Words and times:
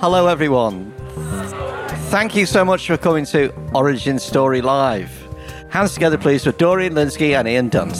Hello, 0.00 0.28
everyone. 0.28 0.94
Thank 2.08 2.34
you 2.34 2.46
so 2.46 2.64
much 2.64 2.86
for 2.86 2.96
coming 2.96 3.26
to 3.26 3.52
Origin 3.74 4.18
Story 4.18 4.62
Live. 4.62 5.10
Hands 5.68 5.92
together, 5.92 6.16
please, 6.16 6.42
for 6.42 6.52
Dorian 6.52 6.94
Lynskey 6.94 7.38
and 7.38 7.46
Ian 7.46 7.68
Dunt. 7.68 7.92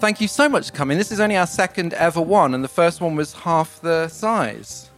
Thank 0.00 0.22
you 0.22 0.28
so 0.28 0.48
much 0.48 0.70
for 0.70 0.76
coming. 0.76 0.96
This 0.96 1.12
is 1.12 1.20
only 1.20 1.36
our 1.36 1.46
second 1.46 1.92
ever 1.92 2.22
one, 2.22 2.54
and 2.54 2.64
the 2.64 2.68
first 2.68 3.02
one 3.02 3.16
was 3.16 3.34
half 3.34 3.82
the 3.82 4.08
size. 4.08 4.88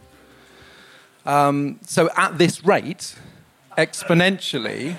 Um, 1.25 1.81
so 1.85 2.09
at 2.15 2.37
this 2.37 2.63
rate, 2.63 3.13
exponentially, 3.77 4.95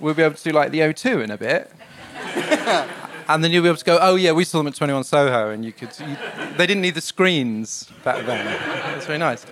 we'll 0.00 0.14
be 0.14 0.22
able 0.22 0.36
to 0.36 0.42
do 0.42 0.52
like 0.52 0.70
the 0.70 0.80
O2 0.80 1.22
in 1.22 1.30
a 1.30 1.36
bit. 1.36 1.70
and 3.28 3.44
then 3.44 3.50
you'll 3.50 3.62
be 3.62 3.68
able 3.68 3.76
to 3.76 3.84
go, 3.84 3.98
oh 4.00 4.14
yeah, 4.14 4.32
we 4.32 4.44
saw 4.44 4.56
them 4.56 4.68
at 4.68 4.74
21 4.74 5.04
Soho, 5.04 5.50
and 5.50 5.66
you 5.66 5.72
could. 5.72 5.90
You, 6.00 6.16
they 6.56 6.66
didn't 6.66 6.80
need 6.80 6.94
the 6.94 7.02
screens 7.02 7.90
back 8.04 8.24
then. 8.24 8.46
That's 8.46 9.04
very 9.04 9.18
nice. 9.18 9.44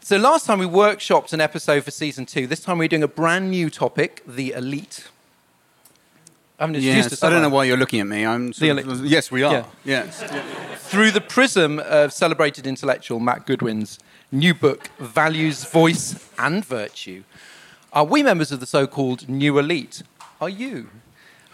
So 0.00 0.16
last 0.16 0.46
time 0.46 0.58
we 0.58 0.64
workshopped 0.64 1.34
an 1.34 1.42
episode 1.42 1.84
for 1.84 1.90
season 1.90 2.24
two. 2.24 2.46
This 2.46 2.60
time 2.60 2.78
we're 2.78 2.88
doing 2.88 3.02
a 3.02 3.08
brand 3.08 3.50
new 3.50 3.68
topic, 3.68 4.22
the 4.26 4.52
elite. 4.52 5.06
I 6.58 6.64
haven't 6.64 6.76
introduced 6.76 7.10
Yes, 7.12 7.22
I 7.22 7.30
don't 7.30 7.42
know 7.42 7.48
why 7.50 7.64
you're 7.64 7.76
looking 7.76 8.00
at 8.00 8.06
me. 8.08 8.26
I'm 8.26 8.52
sort 8.52 8.78
of- 8.78 9.06
yes, 9.06 9.30
we 9.30 9.44
are. 9.44 9.52
Yeah. 9.52 9.64
Yes. 9.84 10.24
through 10.88 11.12
the 11.12 11.20
prism 11.20 11.78
of 11.80 12.12
celebrated 12.12 12.66
intellectual 12.66 13.20
Matt 13.20 13.46
Goodwin's 13.46 13.98
new 14.32 14.54
book, 14.54 14.90
Values, 14.98 15.64
Voice 15.64 16.28
and 16.38 16.64
Virtue. 16.64 17.22
Are 17.92 18.04
we 18.04 18.22
members 18.22 18.50
of 18.50 18.58
the 18.60 18.66
so 18.66 18.86
called 18.86 19.28
new 19.28 19.58
elite? 19.58 20.02
Are 20.40 20.48
you? 20.48 20.88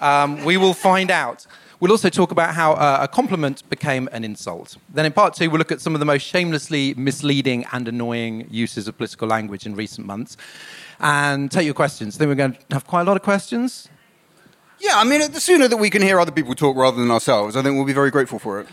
Um, 0.00 0.42
we 0.44 0.56
will 0.56 0.74
find 0.74 1.10
out. 1.10 1.46
We'll 1.80 1.90
also 1.90 2.08
talk 2.08 2.30
about 2.30 2.54
how 2.54 2.72
uh, 2.72 2.98
a 3.02 3.08
compliment 3.08 3.68
became 3.68 4.08
an 4.12 4.24
insult. 4.24 4.76
Then, 4.88 5.04
in 5.04 5.12
part 5.12 5.34
two, 5.34 5.50
we'll 5.50 5.58
look 5.58 5.72
at 5.72 5.80
some 5.82 5.94
of 5.94 6.00
the 6.00 6.06
most 6.06 6.22
shamelessly 6.22 6.94
misleading 6.94 7.66
and 7.72 7.86
annoying 7.88 8.46
uses 8.50 8.88
of 8.88 8.96
political 8.96 9.28
language 9.28 9.66
in 9.66 9.74
recent 9.74 10.06
months 10.06 10.36
and 11.00 11.50
take 11.50 11.66
your 11.66 11.74
questions. 11.74 12.16
Then, 12.16 12.28
we're 12.28 12.36
going 12.36 12.52
to 12.54 12.58
have 12.70 12.86
quite 12.86 13.02
a 13.02 13.04
lot 13.04 13.16
of 13.16 13.22
questions. 13.22 13.88
Yeah, 14.78 14.92
I 14.96 15.04
mean, 15.04 15.30
the 15.32 15.40
sooner 15.40 15.68
that 15.68 15.76
we 15.76 15.90
can 15.90 16.02
hear 16.02 16.20
other 16.20 16.32
people 16.32 16.54
talk 16.54 16.76
rather 16.76 16.96
than 16.96 17.10
ourselves, 17.10 17.56
I 17.56 17.62
think 17.62 17.76
we'll 17.76 17.84
be 17.84 17.92
very 17.92 18.10
grateful 18.10 18.38
for 18.38 18.60
it. 18.60 18.66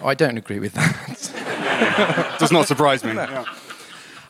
Oh, 0.00 0.08
I 0.08 0.14
don't 0.14 0.36
agree 0.36 0.58
with 0.58 0.74
that. 0.74 2.36
Does 2.38 2.52
not 2.52 2.66
surprise 2.68 3.04
me. 3.04 3.14
Yeah. 3.14 3.44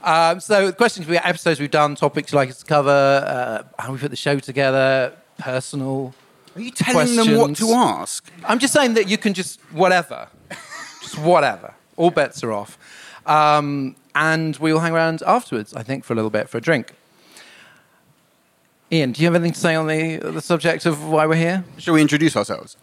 Um, 0.04 0.38
so, 0.38 0.66
the 0.66 0.72
questions 0.74 1.06
we 1.06 1.16
episodes 1.16 1.58
we've 1.58 1.70
done, 1.70 1.94
topics 1.94 2.30
you'd 2.30 2.36
like 2.36 2.50
us 2.50 2.58
to 2.58 2.66
cover, 2.66 2.90
uh, 2.90 3.62
how 3.82 3.90
we 3.90 3.96
put 3.96 4.10
the 4.10 4.16
show 4.18 4.38
together, 4.38 5.14
personal. 5.38 6.12
Are 6.54 6.60
you 6.60 6.70
telling 6.70 7.16
them 7.16 7.38
what 7.38 7.56
to 7.56 7.70
ask? 7.72 8.30
I'm 8.44 8.58
just 8.58 8.74
saying 8.74 8.94
that 8.94 9.08
you 9.08 9.16
can 9.16 9.32
just 9.32 9.58
whatever, 9.72 10.28
just 11.00 11.18
whatever. 11.18 11.72
All 11.96 12.10
bets 12.10 12.44
are 12.44 12.52
off, 12.52 12.76
um, 13.24 13.96
and 14.14 14.54
we 14.58 14.74
will 14.74 14.80
hang 14.80 14.92
around 14.92 15.22
afterwards. 15.26 15.72
I 15.72 15.82
think 15.82 16.04
for 16.04 16.12
a 16.12 16.16
little 16.16 16.30
bit 16.30 16.50
for 16.50 16.58
a 16.58 16.60
drink. 16.60 16.92
Ian, 18.94 19.10
do 19.10 19.22
you 19.22 19.26
have 19.26 19.34
anything 19.34 19.52
to 19.54 19.58
say 19.58 19.74
on 19.74 19.88
the 19.88 20.18
the 20.18 20.40
subject 20.40 20.86
of 20.86 21.08
why 21.08 21.26
we're 21.26 21.34
here? 21.34 21.64
Shall 21.78 21.94
we 21.94 22.00
introduce 22.00 22.36
ourselves? 22.36 22.76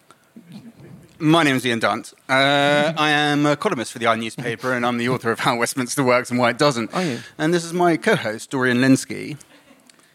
My 1.18 1.42
name 1.42 1.56
is 1.56 1.64
Ian 1.64 1.78
Dunt. 1.78 2.12
Uh, 2.28 2.92
I 2.98 3.08
am 3.10 3.46
a 3.46 3.56
columnist 3.56 3.92
for 3.92 3.98
the 3.98 4.08
I 4.08 4.16
newspaper, 4.16 4.74
and 4.74 4.84
I'm 4.84 4.98
the 4.98 5.08
author 5.08 5.30
of 5.30 5.38
How 5.38 5.56
Westminster 5.56 6.04
Works 6.04 6.30
and 6.30 6.38
Why 6.38 6.50
It 6.50 6.58
Doesn't. 6.58 6.92
Are 6.92 7.02
you? 7.02 7.20
And 7.38 7.54
this 7.54 7.64
is 7.64 7.72
my 7.72 7.96
co-host, 7.96 8.50
Dorian 8.50 8.78
Lynskey. 8.78 9.38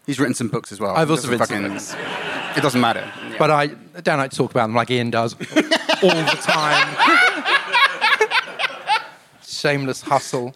He's 0.06 0.20
written 0.20 0.34
some 0.34 0.46
books 0.48 0.70
as 0.70 0.78
well. 0.78 0.94
I've 0.94 1.10
also 1.10 1.28
written 1.28 1.46
some 1.46 1.70
fucking- 1.96 2.56
It 2.56 2.60
doesn't 2.62 2.80
matter. 2.80 3.10
But 3.36 3.50
I 3.50 3.66
don't 4.02 4.18
like 4.18 4.30
to 4.30 4.36
talk 4.36 4.52
about 4.52 4.66
them 4.68 4.74
like 4.76 4.90
Ian 4.92 5.10
does 5.10 5.34
all 5.34 6.10
the 6.10 6.38
time. 6.42 6.96
Shameless 9.42 10.02
hustle. 10.02 10.54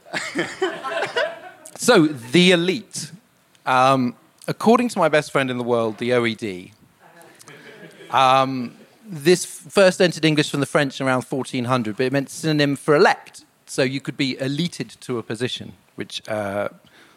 so, 1.76 2.06
the 2.06 2.52
elite. 2.52 3.10
Um, 3.66 4.14
according 4.46 4.88
to 4.90 4.98
my 4.98 5.08
best 5.08 5.30
friend 5.30 5.50
in 5.50 5.58
the 5.58 5.64
world, 5.64 5.98
the 5.98 6.10
OED, 6.10 6.72
um, 8.10 8.76
this 9.04 9.44
first 9.44 10.00
entered 10.00 10.24
English 10.24 10.50
from 10.50 10.60
the 10.60 10.66
French 10.66 11.00
around 11.00 11.22
1400, 11.22 11.96
but 11.96 12.06
it 12.06 12.12
meant 12.12 12.30
synonym 12.30 12.76
for 12.76 12.94
elect. 12.94 13.44
So 13.66 13.82
you 13.82 14.00
could 14.00 14.16
be 14.16 14.36
elited 14.36 14.98
to 15.00 15.18
a 15.18 15.22
position, 15.22 15.72
which 15.94 16.26
uh, 16.28 16.68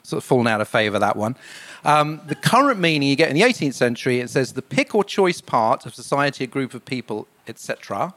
sort 0.04 0.24
of 0.24 0.24
fallen 0.24 0.48
out 0.48 0.62
of 0.62 0.68
favour, 0.68 1.00
that 1.00 1.16
one. 1.16 1.36
Um, 1.84 2.22
the 2.28 2.36
current 2.36 2.80
meaning 2.80 3.10
you 3.10 3.16
get 3.16 3.30
in 3.30 3.36
the 3.36 3.42
18th 3.42 3.74
century, 3.74 4.20
it 4.20 4.30
says 4.30 4.54
the 4.54 4.62
pick 4.62 4.96
or 4.96 5.04
choice 5.04 5.42
part 5.42 5.86
of 5.86 5.94
society, 5.94 6.44
a 6.44 6.48
group 6.48 6.74
of 6.74 6.86
people, 6.86 7.28
etc. 7.48 8.14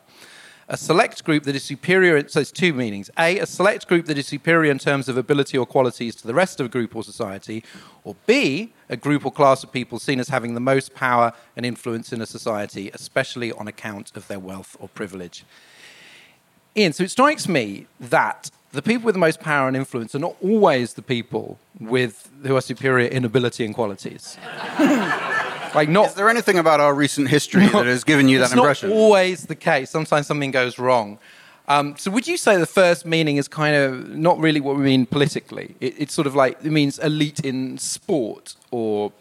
A 0.68 0.76
select 0.76 1.24
group 1.24 1.44
that 1.44 1.56
is 1.56 1.64
superior, 1.64 2.28
so 2.28 2.40
it's 2.40 2.52
two 2.52 2.72
meanings. 2.72 3.10
A, 3.18 3.38
a 3.38 3.46
select 3.46 3.88
group 3.88 4.06
that 4.06 4.18
is 4.18 4.26
superior 4.26 4.70
in 4.70 4.78
terms 4.78 5.08
of 5.08 5.16
ability 5.16 5.56
or 5.56 5.66
qualities 5.66 6.14
to 6.16 6.26
the 6.26 6.34
rest 6.34 6.60
of 6.60 6.66
a 6.66 6.68
group 6.68 6.94
or 6.94 7.02
society. 7.02 7.64
Or 8.04 8.16
B, 8.26 8.72
a 8.88 8.96
group 8.96 9.24
or 9.24 9.32
class 9.32 9.62
of 9.62 9.72
people 9.72 9.98
seen 9.98 10.20
as 10.20 10.28
having 10.28 10.54
the 10.54 10.60
most 10.60 10.94
power 10.94 11.32
and 11.56 11.66
influence 11.66 12.12
in 12.12 12.20
a 12.20 12.26
society, 12.26 12.90
especially 12.94 13.52
on 13.52 13.68
account 13.68 14.16
of 14.16 14.26
their 14.28 14.38
wealth 14.38 14.76
or 14.80 14.88
privilege. 14.88 15.44
Ian, 16.76 16.92
so 16.92 17.04
it 17.04 17.10
strikes 17.10 17.48
me 17.48 17.86
that 17.98 18.50
the 18.72 18.82
people 18.82 19.06
with 19.06 19.14
the 19.14 19.20
most 19.20 19.40
power 19.40 19.66
and 19.66 19.76
influence 19.76 20.14
are 20.14 20.18
not 20.20 20.36
always 20.42 20.94
the 20.94 21.02
people 21.02 21.58
with 21.80 22.30
who 22.44 22.56
are 22.56 22.60
superior 22.60 23.08
in 23.08 23.24
ability 23.24 23.64
and 23.64 23.74
qualities. 23.74 24.36
like 25.74 25.88
not 25.88 26.08
Is 26.08 26.14
there 26.14 26.28
anything 26.28 26.58
about 26.58 26.80
our 26.80 26.94
recent 26.94 27.28
history 27.28 27.66
that 27.72 27.86
has 27.86 28.04
given 28.04 28.28
you 28.28 28.38
that 28.38 28.46
it's 28.46 28.54
impression? 28.54 28.90
not 28.90 28.96
always 28.96 29.46
the 29.46 29.56
case. 29.56 29.90
Sometimes 29.90 30.26
something 30.26 30.50
goes 30.50 30.78
wrong. 30.78 31.18
Um, 31.68 31.96
so 31.98 32.10
would 32.10 32.26
you 32.26 32.36
say 32.38 32.56
the 32.56 32.66
first 32.66 33.04
meaning 33.04 33.36
is 33.36 33.46
kind 33.46 33.76
of 33.76 34.08
not 34.16 34.38
really 34.38 34.58
what 34.60 34.76
we 34.76 34.82
mean 34.84 35.04
politically? 35.06 35.74
It, 35.80 35.94
it's 35.98 36.14
sort 36.14 36.26
of 36.26 36.34
like 36.34 36.58
it 36.64 36.70
means 36.72 36.98
elite 36.98 37.40
in 37.40 37.76
sport 37.78 38.54
or 38.70 39.12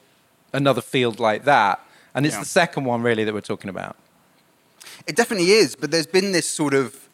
another 0.54 0.82
field 0.82 1.20
like 1.20 1.44
that, 1.44 1.80
and 2.16 2.26
it's 2.26 2.36
Yeah. 2.36 2.40
the 2.40 2.46
second 2.46 2.86
one 2.86 3.02
really 3.02 3.26
that 3.26 3.34
we're 3.34 3.42
talking 3.42 3.70
about. 3.70 3.98
It 5.06 5.16
definitely 5.16 5.52
is, 5.52 5.76
but 5.76 5.92
there's 5.92 6.08
been 6.08 6.32
this 6.32 6.50
sort 6.50 6.74
of. 6.74 7.10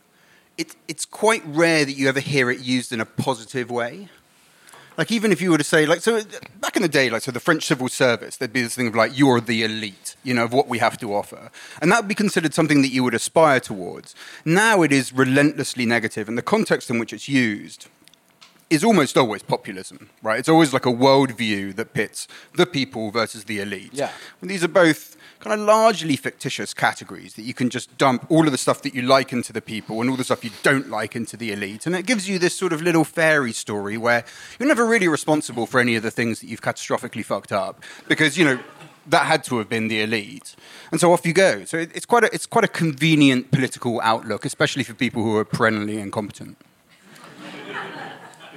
It, 0.56 0.76
it's 0.88 1.06
quite 1.06 1.42
rare 1.48 1.84
that 1.84 1.94
you 1.94 2.08
ever 2.08 2.20
hear 2.20 2.52
it 2.52 2.60
used 2.60 2.92
in 2.92 3.02
a 3.02 3.06
positive 3.06 3.72
way. 3.72 4.10
Like, 4.98 5.12
even 5.12 5.32
if 5.32 5.42
you 5.42 5.52
were 5.52 5.58
to 5.58 5.64
say, 5.64 5.86
like, 5.86 6.02
so 6.02 6.22
back 6.60 6.76
in 6.76 6.82
the 6.82 6.88
day, 6.88 7.10
like, 7.10 7.24
so 7.24 7.32
the 7.32 7.40
French 7.40 7.66
civil 7.66 7.90
service, 7.90 8.38
there'd 8.38 8.54
be 8.54 8.62
this 8.62 8.76
thing 8.76 8.88
of 8.88 8.96
like, 8.96 9.18
you're 9.18 9.42
the 9.42 9.64
elite, 9.64 10.16
you 10.24 10.34
know, 10.34 10.44
of 10.44 10.54
what 10.54 10.68
we 10.68 10.78
have 10.80 10.98
to 11.00 11.14
offer. 11.14 11.50
And 11.82 11.92
that 11.92 12.02
would 12.02 12.08
be 12.08 12.16
considered 12.16 12.54
something 12.54 12.82
that 12.84 12.90
you 12.90 13.04
would 13.04 13.14
aspire 13.14 13.60
towards. 13.60 14.14
Now 14.46 14.84
it 14.84 14.92
is 14.92 15.12
relentlessly 15.12 15.86
negative, 15.86 16.28
and 16.30 16.38
the 16.38 16.44
context 16.44 16.90
in 16.90 17.00
which 17.00 17.12
it's 17.12 17.28
used 17.28 17.88
is 18.70 18.84
almost 18.84 19.18
always 19.18 19.44
populism, 19.44 20.10
right? 20.22 20.40
It's 20.40 20.50
always 20.50 20.74
like 20.74 20.86
a 20.86 20.92
worldview 20.92 21.76
that 21.76 21.94
pits 21.94 22.28
the 22.56 22.66
people 22.66 23.12
versus 23.12 23.44
the 23.44 23.60
elite. 23.60 23.92
Yeah. 23.94 24.12
And 24.42 24.50
these 24.50 24.64
are 24.64 24.70
both 24.70 25.16
kind 25.44 25.60
of 25.60 25.68
largely 25.68 26.16
fictitious 26.16 26.74
categories 26.74 27.34
that 27.34 27.42
you 27.42 27.54
can 27.54 27.70
just 27.70 27.98
dump 27.98 28.26
all 28.30 28.46
of 28.46 28.52
the 28.54 28.58
stuff 28.58 28.82
that 28.82 28.96
you 28.96 29.02
like 29.02 29.34
into 29.34 29.52
the 29.52 29.62
people 29.62 30.00
and 30.00 30.10
all 30.10 30.16
the 30.16 30.24
stuff 30.24 30.42
you 30.42 30.52
don't 30.64 30.90
like 30.90 31.18
into 31.18 31.36
the 31.36 31.52
elite. 31.52 31.86
And 31.86 31.96
it 31.96 32.06
gives 32.06 32.30
you 32.30 32.40
this 32.40 32.56
sort 32.56 32.72
of 32.72 32.82
little 32.82 33.04
fairy 33.04 33.52
story 33.52 33.98
where 33.98 34.24
you're 34.58 34.70
never 34.70 34.86
really 34.86 35.10
responsible 35.10 35.66
for 35.66 35.82
any 35.82 35.96
of 35.96 36.04
the 36.04 36.12
things 36.12 36.40
that 36.40 36.48
you've 36.48 36.62
catastrophically 36.62 37.26
fucked 37.26 37.52
up 37.52 37.84
because, 38.08 38.38
you 38.38 38.46
know, 38.46 38.58
that 39.06 39.26
had 39.26 39.44
to 39.44 39.58
have 39.58 39.68
been 39.68 39.90
the 39.90 40.02
elite. 40.02 40.56
And 40.92 41.02
so 41.02 41.12
off 41.12 41.26
you 41.26 41.34
go. 41.34 41.66
So 41.66 41.78
it's, 41.78 42.06
quite 42.06 42.24
a, 42.24 42.34
it's 42.34 42.46
quite 42.46 42.64
a 42.64 42.70
convenient 42.70 43.52
political 43.52 44.00
outlook, 44.00 44.46
especially 44.46 44.86
for 44.86 44.94
people 44.94 45.24
who 45.24 45.36
are 45.36 45.44
perennially 45.44 46.00
incompetent. 46.00 46.58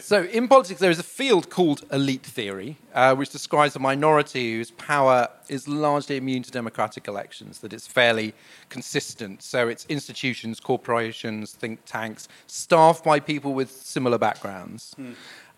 So, 0.07 0.23
in 0.23 0.47
politics, 0.47 0.79
there 0.79 0.93
is 0.93 1.01
a 1.01 1.03
field 1.03 1.51
called 1.51 1.85
elite 1.91 2.23
theory, 2.23 2.77
uh, 2.95 3.17
which 3.17 3.31
describes 3.31 3.75
a 3.75 3.81
minority 3.81 4.55
whose 4.55 4.71
power 4.71 5.27
is 5.49 5.67
largely 5.67 6.17
immune 6.17 6.45
to 6.45 6.51
democratic 6.53 7.09
elections, 7.09 7.59
that 7.59 7.73
it's 7.73 7.89
fairly 7.89 8.33
consistent. 8.69 9.43
So, 9.43 9.67
it's 9.67 9.85
institutions, 9.87 10.61
corporations, 10.61 11.55
think 11.55 11.81
tanks, 11.87 12.29
staffed 12.47 13.03
by 13.03 13.19
people 13.19 13.53
with 13.53 13.69
similar 13.69 14.17
backgrounds. 14.17 14.95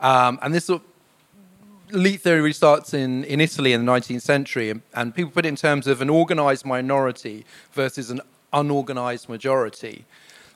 Um, 0.01 0.39
and 0.41 0.55
this 0.55 0.65
sort 0.65 0.81
of 0.81 1.95
elite 1.95 2.23
theory 2.23 2.41
really 2.41 2.55
starts 2.55 2.95
in, 2.95 3.25
in 3.25 3.43
Italy 3.43 3.75
in 3.75 3.85
the 3.85 3.93
19th 3.93 4.23
century, 4.23 4.71
and, 4.71 4.81
and 4.95 5.15
people 5.15 5.31
put 5.31 5.45
it 5.45 5.51
in 5.51 5.57
terms 5.57 5.87
of 5.87 6.01
an 6.01 6.09
organized 6.09 6.65
minority 6.65 7.45
versus 7.73 8.09
an 8.09 8.23
unorganized 8.55 9.29
majority. 9.29 10.07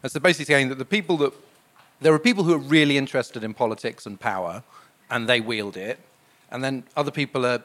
And 0.02 0.10
so, 0.10 0.18
basically, 0.18 0.46
saying 0.46 0.70
that 0.70 0.78
the 0.78 0.86
people 0.86 1.18
that 1.18 1.34
there 2.02 2.12
are 2.12 2.18
people 2.18 2.44
who 2.44 2.54
are 2.54 2.58
really 2.58 2.98
interested 2.98 3.44
in 3.44 3.54
politics 3.54 4.06
and 4.06 4.18
power, 4.18 4.62
and 5.10 5.28
they 5.28 5.40
wield 5.40 5.76
it, 5.76 5.98
and 6.50 6.62
then 6.62 6.84
other 6.96 7.10
people 7.10 7.46
are 7.46 7.62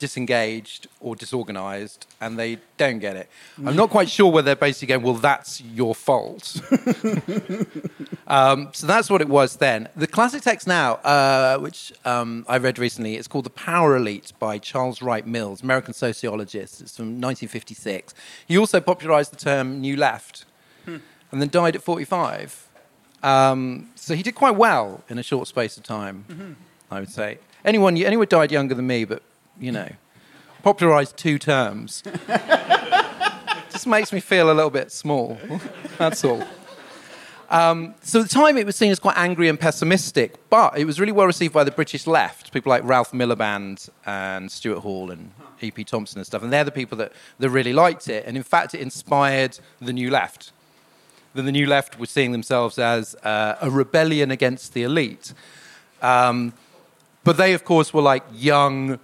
disengaged 0.00 0.88
or 0.98 1.14
disorganized 1.14 2.06
and 2.22 2.38
they 2.38 2.58
don't 2.78 2.98
get 2.98 3.16
it. 3.16 3.28
I'm 3.64 3.76
not 3.76 3.90
quite 3.90 4.08
sure 4.08 4.32
whether 4.32 4.46
they're 4.46 4.56
basically 4.56 4.88
going, 4.88 5.02
well, 5.02 5.14
that's 5.14 5.60
your 5.60 5.94
fault. 5.94 6.60
um, 8.26 8.70
so 8.72 8.86
that's 8.86 9.10
what 9.10 9.20
it 9.20 9.28
was 9.28 9.56
then. 9.56 9.88
The 9.94 10.06
classic 10.06 10.40
text 10.40 10.66
now, 10.66 10.94
uh, 10.94 11.58
which 11.58 11.92
um, 12.06 12.46
I 12.48 12.56
read 12.56 12.78
recently, 12.78 13.16
it's 13.16 13.28
called 13.28 13.44
The 13.44 13.50
Power 13.50 13.94
Elite 13.94 14.32
by 14.38 14.56
Charles 14.56 15.02
Wright 15.02 15.26
Mills, 15.26 15.62
American 15.62 15.92
sociologist. 15.92 16.80
It's 16.80 16.96
from 16.96 17.20
1956. 17.20 18.14
He 18.48 18.56
also 18.56 18.80
popularized 18.80 19.32
the 19.32 19.36
term 19.36 19.82
New 19.82 19.96
Left 19.96 20.46
hmm. 20.86 20.96
and 21.30 21.42
then 21.42 21.50
died 21.50 21.76
at 21.76 21.82
45. 21.82 22.69
Um, 23.22 23.90
so 23.94 24.14
he 24.14 24.22
did 24.22 24.34
quite 24.34 24.56
well 24.56 25.04
in 25.08 25.18
a 25.18 25.22
short 25.22 25.48
space 25.48 25.76
of 25.76 25.82
time, 25.82 26.24
mm-hmm. 26.28 26.52
I 26.90 27.00
would 27.00 27.10
say. 27.10 27.38
Anyone, 27.64 27.96
anyone 27.96 28.26
died 28.28 28.50
younger 28.50 28.74
than 28.74 28.86
me, 28.86 29.04
but 29.04 29.22
you 29.58 29.72
know, 29.72 29.88
popularized 30.62 31.16
two 31.16 31.38
terms. 31.38 32.02
Just 33.70 33.86
makes 33.86 34.12
me 34.12 34.20
feel 34.20 34.50
a 34.50 34.54
little 34.54 34.70
bit 34.70 34.90
small. 34.90 35.38
That's 35.98 36.24
all. 36.24 36.42
Um, 37.50 37.94
so 38.02 38.20
at 38.20 38.28
the 38.28 38.34
time, 38.34 38.56
it 38.56 38.64
was 38.64 38.76
seen 38.76 38.92
as 38.92 39.00
quite 39.00 39.18
angry 39.18 39.48
and 39.48 39.58
pessimistic, 39.58 40.48
but 40.50 40.78
it 40.78 40.84
was 40.84 41.00
really 41.00 41.12
well 41.12 41.26
received 41.26 41.52
by 41.52 41.64
the 41.64 41.72
British 41.72 42.06
left. 42.06 42.52
People 42.52 42.70
like 42.70 42.84
Ralph 42.84 43.10
Miliband 43.10 43.90
and 44.06 44.50
Stuart 44.50 44.80
Hall 44.80 45.10
and 45.10 45.32
E.P. 45.60 45.84
Thompson 45.84 46.18
and 46.18 46.26
stuff, 46.26 46.44
and 46.44 46.52
they're 46.52 46.64
the 46.64 46.70
people 46.70 46.96
that, 46.98 47.12
that 47.40 47.50
really 47.50 47.72
liked 47.72 48.08
it. 48.08 48.24
And 48.24 48.36
in 48.36 48.44
fact, 48.44 48.74
it 48.74 48.80
inspired 48.80 49.58
the 49.80 49.92
New 49.92 50.10
Left. 50.10 50.52
Then 51.34 51.44
the 51.44 51.52
New 51.52 51.66
Left 51.66 51.98
was 51.98 52.10
seeing 52.10 52.32
themselves 52.32 52.78
as 52.78 53.14
uh, 53.16 53.56
a 53.60 53.70
rebellion 53.70 54.30
against 54.30 54.74
the 54.74 54.82
elite. 54.82 55.32
Um, 56.02 56.52
but 57.22 57.36
they, 57.36 57.52
of 57.52 57.64
course, 57.64 57.94
were 57.94 58.02
like 58.02 58.24
young, 58.32 58.98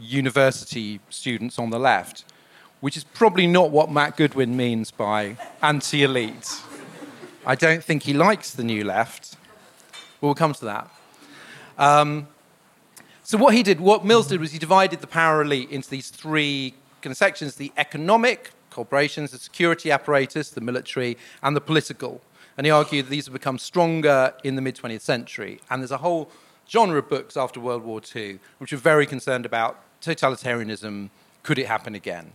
university 0.00 1.00
students 1.10 1.58
on 1.58 1.70
the 1.70 1.78
left, 1.78 2.24
which 2.80 2.96
is 2.96 3.04
probably 3.04 3.46
not 3.46 3.70
what 3.70 3.90
Matt 3.90 4.16
Goodwin 4.16 4.56
means 4.56 4.90
by 4.90 5.36
anti 5.62 6.02
elite. 6.02 6.60
I 7.46 7.54
don't 7.54 7.84
think 7.84 8.02
he 8.02 8.12
likes 8.12 8.52
the 8.52 8.64
new 8.64 8.84
left. 8.84 9.36
We'll 10.20 10.34
come 10.34 10.52
to 10.54 10.64
that. 10.66 10.90
Um, 11.78 12.28
so, 13.22 13.38
what 13.38 13.54
he 13.54 13.62
did, 13.62 13.80
what 13.80 14.04
Mills 14.04 14.26
did, 14.26 14.40
was 14.40 14.52
he 14.52 14.58
divided 14.58 15.00
the 15.00 15.06
power 15.06 15.42
elite 15.42 15.70
into 15.70 15.88
these 15.88 16.10
three 16.10 16.74
kind 17.00 17.12
of 17.12 17.16
sections 17.16 17.54
the 17.54 17.72
economic, 17.76 18.50
corporations, 18.70 19.32
the 19.32 19.38
security 19.38 19.90
apparatus, 19.90 20.50
the 20.50 20.60
military, 20.60 21.16
and 21.42 21.56
the 21.56 21.60
political. 21.60 22.20
And 22.56 22.66
he 22.66 22.70
argued 22.70 23.06
that 23.06 23.10
these 23.10 23.26
have 23.26 23.32
become 23.32 23.58
stronger 23.58 24.34
in 24.44 24.56
the 24.56 24.62
mid 24.62 24.76
20th 24.76 25.00
century. 25.00 25.60
And 25.70 25.82
there's 25.82 25.90
a 25.90 25.98
whole 25.98 26.30
genre 26.68 26.98
of 26.98 27.08
books 27.08 27.36
after 27.36 27.58
World 27.60 27.82
War 27.84 28.00
II 28.14 28.38
which 28.58 28.72
are 28.72 28.76
very 28.76 29.06
concerned 29.06 29.44
about 29.44 29.82
totalitarianism, 30.00 31.10
could 31.42 31.58
it 31.58 31.66
happen 31.66 31.94
again? 31.94 32.32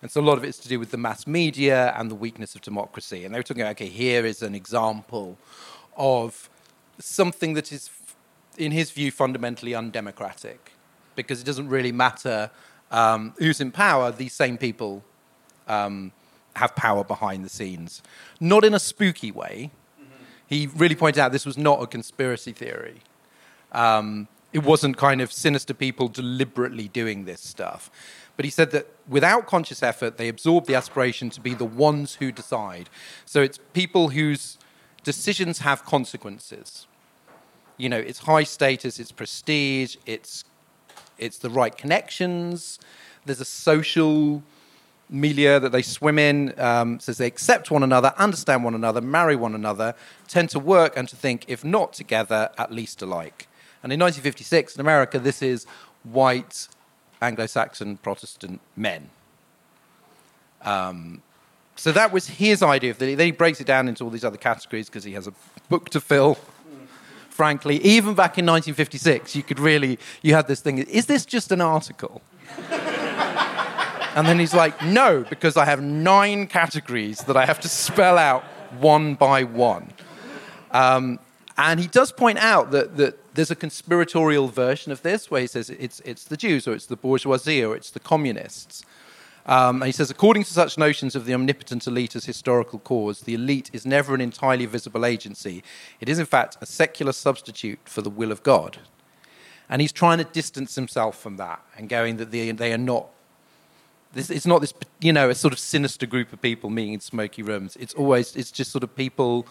And 0.00 0.10
so 0.10 0.20
a 0.20 0.22
lot 0.22 0.38
of 0.38 0.44
it's 0.44 0.58
to 0.58 0.68
do 0.68 0.78
with 0.78 0.90
the 0.90 0.96
mass 0.96 1.26
media 1.26 1.92
and 1.96 2.10
the 2.10 2.14
weakness 2.14 2.54
of 2.54 2.62
democracy. 2.62 3.24
And 3.24 3.34
they 3.34 3.38
were 3.38 3.42
talking 3.42 3.62
about, 3.62 3.72
okay, 3.72 3.88
here 3.88 4.24
is 4.24 4.42
an 4.42 4.54
example 4.54 5.36
of 5.96 6.48
something 7.00 7.54
that 7.54 7.72
is, 7.72 7.90
in 8.56 8.70
his 8.70 8.90
view, 8.92 9.10
fundamentally 9.10 9.74
undemocratic, 9.74 10.72
because 11.16 11.40
it 11.40 11.44
doesn't 11.44 11.68
really 11.68 11.90
matter 11.90 12.50
um, 12.90 13.34
who's 13.38 13.60
in 13.60 13.72
power, 13.72 14.12
these 14.12 14.32
same 14.32 14.56
people 14.56 15.02
um, 15.68 16.12
have 16.56 16.74
power 16.74 17.04
behind 17.04 17.44
the 17.44 17.48
scenes. 17.48 18.02
Not 18.40 18.64
in 18.64 18.74
a 18.74 18.78
spooky 18.78 19.30
way. 19.30 19.70
Mm-hmm. 20.00 20.24
He 20.46 20.66
really 20.66 20.94
pointed 20.94 21.20
out 21.20 21.32
this 21.32 21.46
was 21.46 21.58
not 21.58 21.82
a 21.82 21.86
conspiracy 21.86 22.52
theory. 22.52 23.00
Um, 23.72 24.28
it 24.52 24.64
wasn't 24.64 24.96
kind 24.96 25.20
of 25.20 25.30
sinister 25.32 25.74
people 25.74 26.08
deliberately 26.08 26.88
doing 26.88 27.26
this 27.26 27.40
stuff. 27.40 27.90
But 28.36 28.44
he 28.44 28.50
said 28.50 28.70
that 28.70 28.86
without 29.08 29.46
conscious 29.46 29.82
effort, 29.82 30.16
they 30.16 30.28
absorb 30.28 30.66
the 30.66 30.74
aspiration 30.74 31.28
to 31.30 31.40
be 31.40 31.54
the 31.54 31.64
ones 31.64 32.14
who 32.14 32.32
decide. 32.32 32.88
So 33.26 33.42
it's 33.42 33.58
people 33.72 34.10
whose 34.10 34.58
decisions 35.02 35.58
have 35.58 35.84
consequences. 35.84 36.86
You 37.76 37.88
know, 37.88 37.98
it's 37.98 38.20
high 38.20 38.44
status, 38.44 38.98
it's 38.98 39.12
prestige, 39.12 39.96
it's, 40.06 40.44
it's 41.18 41.38
the 41.38 41.50
right 41.50 41.76
connections, 41.76 42.78
there's 43.24 43.40
a 43.40 43.44
social 43.44 44.42
milieu 45.10 45.58
that 45.58 45.72
they 45.72 45.82
swim 45.82 46.18
in, 46.18 46.58
um, 46.60 47.00
says 47.00 47.18
they 47.18 47.26
accept 47.26 47.70
one 47.70 47.82
another, 47.82 48.12
understand 48.16 48.64
one 48.64 48.74
another, 48.74 49.00
marry 49.00 49.36
one 49.36 49.54
another, 49.54 49.94
tend 50.26 50.50
to 50.50 50.58
work 50.58 50.96
and 50.96 51.08
to 51.08 51.16
think, 51.16 51.44
if 51.48 51.64
not 51.64 51.92
together, 51.92 52.50
at 52.58 52.72
least 52.72 53.02
alike. 53.02 53.48
And 53.82 53.92
in 53.92 54.00
1956, 54.00 54.74
in 54.74 54.80
America, 54.80 55.18
this 55.18 55.40
is 55.42 55.66
white 56.02 56.68
Anglo 57.22 57.46
Saxon 57.46 57.96
Protestant 57.98 58.60
men. 58.76 59.10
Um, 60.62 61.22
so 61.76 61.92
that 61.92 62.12
was 62.12 62.26
his 62.26 62.62
idea. 62.62 62.90
Of 62.90 62.98
the, 62.98 63.14
then 63.14 63.26
he 63.26 63.32
breaks 63.32 63.60
it 63.60 63.66
down 63.66 63.88
into 63.88 64.04
all 64.04 64.10
these 64.10 64.24
other 64.24 64.36
categories 64.36 64.88
because 64.88 65.04
he 65.04 65.12
has 65.12 65.26
a 65.26 65.32
book 65.68 65.90
to 65.90 66.00
fill. 66.00 66.38
Frankly, 67.30 67.76
even 67.84 68.14
back 68.14 68.36
in 68.36 68.46
1956, 68.46 69.36
you 69.36 69.44
could 69.44 69.60
really, 69.60 69.98
you 70.22 70.34
had 70.34 70.48
this 70.48 70.60
thing 70.60 70.78
is 70.78 71.06
this 71.06 71.24
just 71.24 71.52
an 71.52 71.60
article? 71.60 72.20
And 74.18 74.26
then 74.26 74.40
he's 74.40 74.52
like, 74.52 74.82
no, 74.82 75.24
because 75.30 75.56
I 75.56 75.64
have 75.64 75.80
nine 75.80 76.48
categories 76.48 77.20
that 77.20 77.36
I 77.36 77.46
have 77.46 77.60
to 77.60 77.68
spell 77.68 78.18
out 78.18 78.42
one 78.80 79.14
by 79.14 79.44
one. 79.44 79.92
Um, 80.72 81.20
and 81.56 81.78
he 81.78 81.86
does 81.86 82.10
point 82.10 82.38
out 82.38 82.72
that, 82.72 82.96
that 82.96 83.34
there's 83.36 83.52
a 83.52 83.54
conspiratorial 83.54 84.48
version 84.48 84.90
of 84.90 85.02
this 85.02 85.30
where 85.30 85.40
he 85.40 85.46
says 85.46 85.70
it's, 85.70 86.00
it's 86.00 86.24
the 86.24 86.36
Jews 86.36 86.66
or 86.66 86.72
it's 86.74 86.86
the 86.86 86.96
bourgeoisie 86.96 87.64
or 87.64 87.76
it's 87.76 87.92
the 87.92 88.00
communists. 88.00 88.84
Um, 89.46 89.82
and 89.82 89.86
he 89.86 89.92
says, 89.92 90.10
according 90.10 90.42
to 90.42 90.52
such 90.52 90.76
notions 90.76 91.14
of 91.14 91.24
the 91.24 91.32
omnipotent 91.32 91.86
elite 91.86 92.16
as 92.16 92.24
historical 92.24 92.80
cause, 92.80 93.20
the 93.20 93.34
elite 93.34 93.70
is 93.72 93.86
never 93.86 94.16
an 94.16 94.20
entirely 94.20 94.66
visible 94.66 95.06
agency. 95.06 95.62
It 96.00 96.08
is, 96.08 96.18
in 96.18 96.26
fact, 96.26 96.58
a 96.60 96.66
secular 96.66 97.12
substitute 97.12 97.78
for 97.84 98.02
the 98.02 98.10
will 98.10 98.32
of 98.32 98.42
God. 98.42 98.78
And 99.68 99.80
he's 99.80 99.92
trying 99.92 100.18
to 100.18 100.24
distance 100.24 100.74
himself 100.74 101.16
from 101.16 101.36
that 101.36 101.62
and 101.76 101.88
going 101.88 102.16
that 102.16 102.32
they, 102.32 102.50
they 102.50 102.72
are 102.72 102.78
not. 102.78 103.10
This, 104.12 104.30
it's 104.30 104.46
not 104.46 104.60
this, 104.60 104.72
you 105.00 105.12
know, 105.12 105.28
a 105.28 105.34
sort 105.34 105.52
of 105.52 105.58
sinister 105.58 106.06
group 106.06 106.32
of 106.32 106.40
people 106.40 106.70
meeting 106.70 106.94
in 106.94 107.00
smoky 107.00 107.42
rooms. 107.42 107.76
It's 107.76 107.94
always, 107.94 108.34
it's 108.36 108.50
just 108.50 108.72
sort 108.72 108.82
of 108.82 108.94
people 108.96 109.46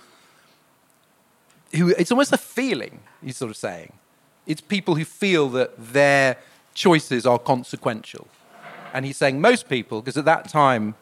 who 1.76 1.90
it's 1.90 2.12
almost 2.12 2.32
a 2.34 2.38
feeling, 2.38 3.02
he's 3.24 3.38
sort 3.38 3.52
of 3.52 3.58
saying. 3.58 3.94
It's 4.46 4.62
people 4.62 4.96
who 4.96 5.06
feel 5.06 5.50
that 5.50 5.74
their 5.78 6.38
choices 6.74 7.26
are 7.26 7.38
consequential. 7.38 8.28
And 8.94 9.06
he's 9.06 9.18
saying 9.18 9.42
most 9.42 9.68
people, 9.68 10.02
because 10.02 10.18
at 10.18 10.26
that 10.26 10.48
time, 10.48 10.96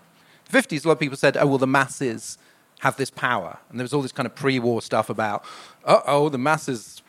the 0.50 0.58
50s, 0.58 0.84
a 0.84 0.88
lot 0.88 0.94
of 0.94 1.00
people 1.00 1.18
said, 1.18 1.38
oh, 1.38 1.46
well, 1.46 1.58
the 1.58 1.68
masses 1.68 2.38
have 2.80 2.98
this 2.98 3.12
power. 3.12 3.58
And 3.70 3.80
there 3.80 3.84
was 3.84 3.94
all 3.94 4.02
this 4.02 4.12
kind 4.12 4.26
of 4.26 4.36
pre 4.36 4.60
war 4.60 4.82
stuff 4.82 5.10
about, 5.10 5.46
uh 5.86 6.02
oh, 6.06 6.30
the 6.30 6.38
masses 6.38 7.04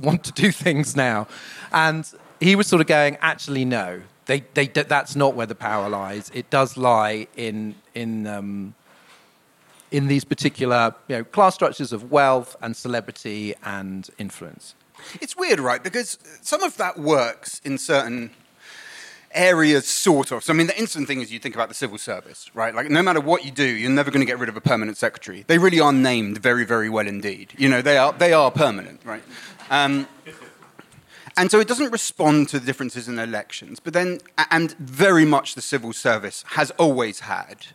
want 0.00 0.24
to 0.24 0.32
do 0.32 0.50
things 0.50 0.96
now. 0.96 1.26
And 1.72 2.10
he 2.40 2.56
was 2.56 2.66
sort 2.66 2.80
of 2.80 2.86
going, 2.86 3.16
actually, 3.20 3.64
no, 3.64 4.02
they, 4.26 4.40
they, 4.54 4.66
that's 4.66 5.14
not 5.16 5.34
where 5.34 5.46
the 5.46 5.54
power 5.54 5.88
lies. 5.88 6.30
It 6.34 6.50
does 6.50 6.76
lie 6.76 7.28
in, 7.36 7.74
in 7.94 8.26
um, 8.26 8.74
in 9.94 10.08
these 10.08 10.24
particular 10.24 10.92
you 11.06 11.18
know, 11.18 11.24
class 11.24 11.54
structures 11.54 11.92
of 11.92 12.10
wealth 12.10 12.56
and 12.60 12.76
celebrity 12.76 13.54
and 13.62 14.10
influence. 14.18 14.74
It's 15.20 15.36
weird, 15.36 15.60
right? 15.60 15.84
Because 15.84 16.18
some 16.42 16.64
of 16.64 16.76
that 16.78 16.98
works 16.98 17.60
in 17.64 17.78
certain 17.78 18.30
areas, 19.30 19.86
sort 19.86 20.32
of. 20.32 20.42
So, 20.42 20.52
I 20.52 20.56
mean, 20.56 20.66
the 20.66 20.76
instant 20.78 21.06
thing 21.06 21.20
is 21.20 21.32
you 21.32 21.38
think 21.38 21.54
about 21.54 21.68
the 21.68 21.76
civil 21.76 21.98
service, 21.98 22.50
right? 22.54 22.74
Like, 22.74 22.90
no 22.90 23.02
matter 23.02 23.20
what 23.20 23.44
you 23.44 23.52
do, 23.52 23.64
you're 23.64 23.90
never 23.90 24.10
going 24.10 24.20
to 24.20 24.26
get 24.26 24.40
rid 24.40 24.48
of 24.48 24.56
a 24.56 24.60
permanent 24.60 24.96
secretary. 24.96 25.44
They 25.46 25.58
really 25.58 25.78
are 25.78 25.92
named 25.92 26.38
very, 26.38 26.64
very 26.64 26.88
well 26.88 27.06
indeed. 27.06 27.52
You 27.56 27.68
know, 27.68 27.80
they 27.80 27.96
are, 27.96 28.12
they 28.12 28.32
are 28.32 28.50
permanent, 28.50 29.00
right? 29.04 29.22
Um, 29.70 30.08
and 31.36 31.50
so 31.50 31.58
it 31.60 31.68
doesn't 31.68 31.90
respond 31.90 32.48
to 32.50 32.60
the 32.60 32.66
differences 32.66 33.08
in 33.08 33.18
elections, 33.18 33.80
but 33.80 33.92
then, 33.92 34.20
and 34.50 34.72
very 34.78 35.24
much 35.24 35.54
the 35.54 35.62
civil 35.62 35.92
service 35.92 36.44
has 36.48 36.70
always 36.72 37.20
had 37.20 37.66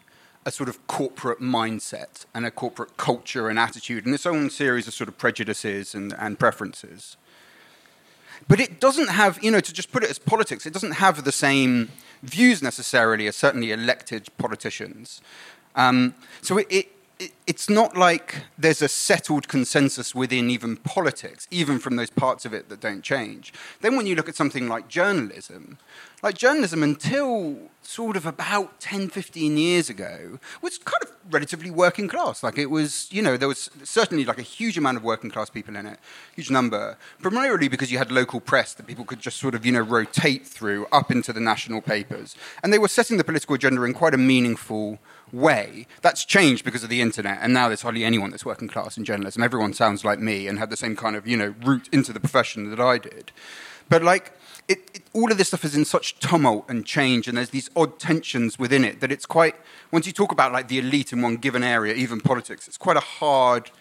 a 0.45 0.51
sort 0.51 0.69
of 0.69 0.85
corporate 0.87 1.41
mindset 1.41 2.25
and 2.33 2.45
a 2.45 2.51
corporate 2.51 2.95
culture 2.97 3.49
and 3.49 3.59
attitude 3.59 4.05
and 4.05 4.15
its 4.15 4.25
own 4.25 4.49
series 4.49 4.87
of 4.87 4.93
sort 4.93 5.09
of 5.09 5.17
prejudices 5.17 5.93
and, 5.93 6.13
and 6.17 6.39
preferences. 6.39 7.17
But 8.47 8.59
it 8.59 8.79
doesn't 8.79 9.09
have, 9.09 9.43
you 9.43 9.51
know, 9.51 9.59
to 9.59 9.73
just 9.73 9.91
put 9.91 10.03
it 10.03 10.09
as 10.09 10.17
politics, 10.17 10.65
it 10.65 10.73
doesn't 10.73 10.93
have 10.93 11.23
the 11.25 11.31
same 11.31 11.91
views 12.23 12.63
necessarily 12.63 13.27
as 13.27 13.35
certainly 13.35 13.71
elected 13.71 14.29
politicians. 14.37 15.21
Um, 15.75 16.15
so 16.41 16.57
it, 16.57 16.67
it, 16.69 16.91
it's 17.45 17.69
not 17.69 17.97
like 17.97 18.43
there's 18.57 18.81
a 18.81 18.87
settled 18.87 19.47
consensus 19.47 20.15
within 20.15 20.49
even 20.49 20.77
politics, 20.77 21.47
even 21.51 21.77
from 21.77 21.97
those 21.97 22.09
parts 22.09 22.45
of 22.45 22.53
it 22.53 22.69
that 22.69 22.79
don't 22.79 23.03
change. 23.03 23.51
Then 23.81 23.97
when 23.97 24.05
you 24.05 24.15
look 24.15 24.29
at 24.29 24.35
something 24.35 24.69
like 24.69 24.87
journalism, 24.87 25.77
like 26.23 26.37
journalism 26.37 26.83
until 26.83 27.57
sort 27.81 28.15
of 28.15 28.25
about 28.25 28.79
10, 28.79 29.09
15 29.09 29.57
years 29.57 29.89
ago 29.89 30.39
was 30.61 30.77
kind 30.77 31.01
of 31.03 31.11
relatively 31.31 31.71
working 31.71 32.07
class. 32.07 32.43
Like 32.43 32.57
it 32.57 32.67
was, 32.67 33.07
you 33.11 33.21
know, 33.21 33.35
there 33.35 33.47
was 33.47 33.69
certainly 33.83 34.25
like 34.25 34.37
a 34.37 34.43
huge 34.43 34.77
amount 34.77 34.97
of 34.97 35.03
working 35.03 35.31
class 35.31 35.49
people 35.49 35.75
in 35.75 35.85
it, 35.85 35.99
huge 36.35 36.51
number, 36.51 36.97
primarily 37.21 37.67
because 37.67 37.91
you 37.91 37.97
had 37.97 38.11
local 38.11 38.39
press 38.39 38.73
that 38.75 38.87
people 38.87 39.05
could 39.05 39.19
just 39.19 39.37
sort 39.37 39.55
of, 39.55 39.65
you 39.65 39.71
know, 39.71 39.81
rotate 39.81 40.45
through 40.45 40.85
up 40.91 41.11
into 41.11 41.33
the 41.33 41.39
national 41.39 41.81
papers. 41.81 42.35
And 42.63 42.71
they 42.71 42.79
were 42.79 42.87
setting 42.87 43.17
the 43.17 43.23
political 43.23 43.55
agenda 43.55 43.83
in 43.83 43.93
quite 43.93 44.13
a 44.13 44.17
meaningful 44.17 44.91
way. 44.91 44.99
That's 46.01 46.25
changed 46.25 46.65
because 46.65 46.83
of 46.83 46.89
the 46.89 47.01
internet, 47.01 47.39
and 47.41 47.53
now 47.53 47.67
there's 47.67 47.81
hardly 47.81 48.03
anyone 48.03 48.31
that's 48.31 48.45
working 48.45 48.67
class 48.67 48.97
in 48.97 49.05
journalism. 49.05 49.43
Everyone 49.43 49.73
sounds 49.73 50.03
like 50.03 50.19
me 50.19 50.47
and 50.47 50.59
had 50.59 50.69
the 50.69 50.77
same 50.77 50.95
kind 50.95 51.15
of, 51.15 51.27
you 51.27 51.37
know, 51.37 51.55
route 51.63 51.87
into 51.91 52.13
the 52.13 52.19
profession 52.19 52.69
that 52.69 52.79
I 52.79 52.97
did. 52.97 53.31
But 53.89 54.03
like, 54.03 54.33
it, 54.67 54.79
it, 54.93 55.03
all 55.13 55.31
of 55.31 55.37
this 55.37 55.47
stuff 55.47 55.65
is 55.65 55.75
in 55.75 55.85
such 55.85 56.19
tumult 56.19 56.65
and 56.69 56.85
change, 56.85 57.27
and 57.27 57.37
there's 57.37 57.49
these 57.49 57.69
odd 57.75 57.99
tensions 57.99 58.59
within 58.59 58.85
it 58.85 59.01
that 59.01 59.11
it's 59.11 59.25
quite. 59.25 59.55
Once 59.91 60.05
you 60.05 60.13
talk 60.13 60.31
about 60.31 60.51
like 60.51 60.67
the 60.67 60.79
elite 60.79 61.11
in 61.11 61.21
one 61.21 61.37
given 61.37 61.63
area, 61.63 61.93
even 61.93 62.21
politics, 62.21 62.67
it's 62.67 62.77
quite 62.77 62.97
a 62.97 63.01
hard. 63.01 63.71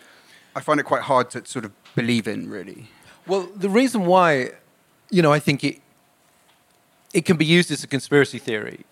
I 0.57 0.61
find 0.61 0.81
it 0.81 0.85
quite 0.85 1.03
hard 1.03 1.31
to 1.31 1.45
sort 1.47 1.65
of 1.65 1.73
believe 1.95 2.27
in, 2.27 2.49
really. 2.49 2.89
Well, 3.27 3.49
the 3.55 3.69
reason 3.69 4.07
why, 4.07 4.53
you 5.11 5.21
know, 5.21 5.33
I 5.33 5.39
think 5.39 5.63
it 5.63 5.81
it 7.13 7.25
can 7.25 7.37
be 7.37 7.45
used 7.45 7.71
as 7.71 7.83
a 7.85 7.87
conspiracy 7.87 8.39
theory 8.39 8.85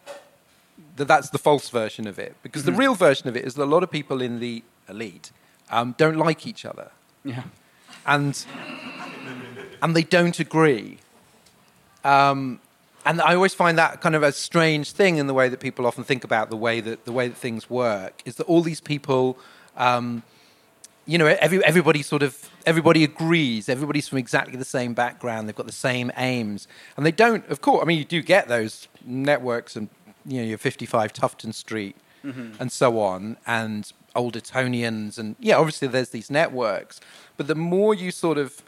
that 0.96 1.08
that's 1.08 1.30
the 1.30 1.38
false 1.38 1.68
version 1.68 2.06
of 2.06 2.18
it. 2.18 2.36
Because 2.42 2.62
mm-hmm. 2.62 2.72
the 2.72 2.78
real 2.78 2.94
version 2.94 3.28
of 3.28 3.36
it 3.36 3.44
is 3.44 3.54
that 3.54 3.64
a 3.64 3.66
lot 3.66 3.82
of 3.82 3.90
people 3.90 4.20
in 4.20 4.40
the 4.40 4.62
elite 4.88 5.30
um, 5.70 5.94
don't 5.98 6.16
like 6.16 6.46
each 6.46 6.64
other. 6.64 6.90
Yeah. 7.24 7.44
And, 8.06 8.44
and 9.82 9.96
they 9.96 10.02
don't 10.02 10.38
agree. 10.38 10.98
Um, 12.04 12.60
and 13.04 13.20
I 13.20 13.34
always 13.34 13.54
find 13.54 13.78
that 13.78 14.00
kind 14.00 14.14
of 14.14 14.22
a 14.22 14.32
strange 14.32 14.92
thing 14.92 15.16
in 15.16 15.26
the 15.26 15.34
way 15.34 15.48
that 15.48 15.60
people 15.60 15.86
often 15.86 16.04
think 16.04 16.24
about 16.24 16.50
the 16.50 16.56
way 16.56 16.80
that, 16.80 17.04
the 17.04 17.12
way 17.12 17.28
that 17.28 17.36
things 17.36 17.70
work 17.70 18.22
is 18.24 18.36
that 18.36 18.44
all 18.44 18.62
these 18.62 18.80
people, 18.80 19.38
um, 19.76 20.22
you 21.04 21.18
know, 21.18 21.26
every, 21.26 21.64
everybody 21.64 22.02
sort 22.02 22.22
of, 22.22 22.50
everybody 22.64 23.04
agrees. 23.04 23.68
Everybody's 23.68 24.08
from 24.08 24.18
exactly 24.18 24.56
the 24.56 24.64
same 24.64 24.94
background. 24.94 25.48
They've 25.48 25.54
got 25.54 25.66
the 25.66 25.72
same 25.72 26.10
aims. 26.16 26.66
And 26.96 27.06
they 27.06 27.12
don't, 27.12 27.46
of 27.48 27.60
course, 27.60 27.82
I 27.82 27.86
mean, 27.86 27.98
you 27.98 28.04
do 28.04 28.22
get 28.22 28.48
those 28.48 28.88
networks 29.04 29.76
and 29.76 29.88
you 30.26 30.40
know, 30.40 30.46
your 30.46 30.58
55 30.58 31.12
Tufton 31.12 31.52
Street 31.52 31.96
mm-hmm. 32.24 32.52
and 32.60 32.70
so 32.70 33.00
on, 33.00 33.36
and 33.46 33.92
old 34.14 34.36
Etonians, 34.36 35.18
and 35.18 35.36
yeah, 35.38 35.56
obviously 35.56 35.88
there's 35.88 36.10
these 36.10 36.30
networks. 36.30 37.00
But 37.36 37.46
the 37.46 37.54
more 37.54 37.94
you 37.94 38.10
sort 38.10 38.38
of, 38.38 38.62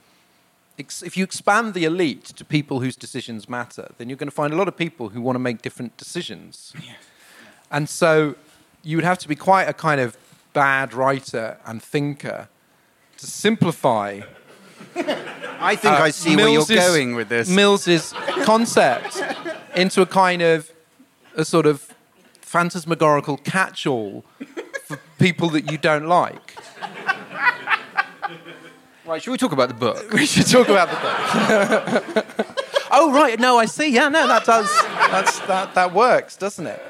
if 0.76 1.16
you 1.16 1.24
expand 1.24 1.74
the 1.74 1.84
elite 1.84 2.24
to 2.24 2.44
people 2.44 2.80
whose 2.80 2.96
decisions 2.96 3.48
matter, 3.48 3.90
then 3.98 4.08
you're 4.08 4.18
going 4.18 4.28
to 4.28 4.34
find 4.34 4.52
a 4.52 4.56
lot 4.56 4.68
of 4.68 4.76
people 4.76 5.08
who 5.08 5.20
want 5.20 5.34
to 5.36 5.40
make 5.40 5.62
different 5.62 5.96
decisions. 5.96 6.72
Yes. 6.76 6.96
And 7.70 7.88
so 7.88 8.36
you 8.82 8.96
would 8.96 9.04
have 9.04 9.18
to 9.18 9.28
be 9.28 9.34
quite 9.34 9.64
a 9.64 9.72
kind 9.72 10.00
of 10.00 10.16
bad 10.52 10.94
writer 10.94 11.58
and 11.66 11.82
thinker 11.82 12.48
to 13.16 13.26
simplify. 13.26 14.20
I 15.60 15.74
think 15.74 15.94
uh, 15.94 16.04
I 16.04 16.10
see 16.10 16.36
Mills's, 16.36 16.68
where 16.68 16.78
you're 16.78 16.88
going 16.88 17.14
with 17.14 17.28
this. 17.28 17.48
Mills's 17.48 18.12
concept 18.44 19.20
into 19.74 20.02
a 20.02 20.06
kind 20.06 20.42
of 20.42 20.70
a 21.38 21.44
sort 21.44 21.66
of 21.66 21.94
phantasmagorical 22.40 23.36
catch-all 23.38 24.24
for 24.84 24.98
people 25.18 25.48
that 25.50 25.70
you 25.70 25.78
don't 25.78 26.06
like. 26.06 26.56
Right, 29.06 29.22
should 29.22 29.30
we 29.30 29.38
talk 29.38 29.52
about 29.52 29.68
the 29.68 29.74
book? 29.74 30.12
We 30.12 30.26
should 30.26 30.46
talk 30.46 30.68
about 30.68 30.90
the 30.90 32.22
book. 32.24 32.56
oh, 32.90 33.12
right. 33.12 33.38
No, 33.40 33.56
I 33.56 33.64
see. 33.64 33.90
Yeah, 33.90 34.08
no, 34.08 34.26
that 34.26 34.44
does. 34.44 34.70
That's, 35.10 35.38
that, 35.40 35.74
that 35.74 35.94
works, 35.94 36.36
doesn't 36.36 36.66
it? 36.66 36.82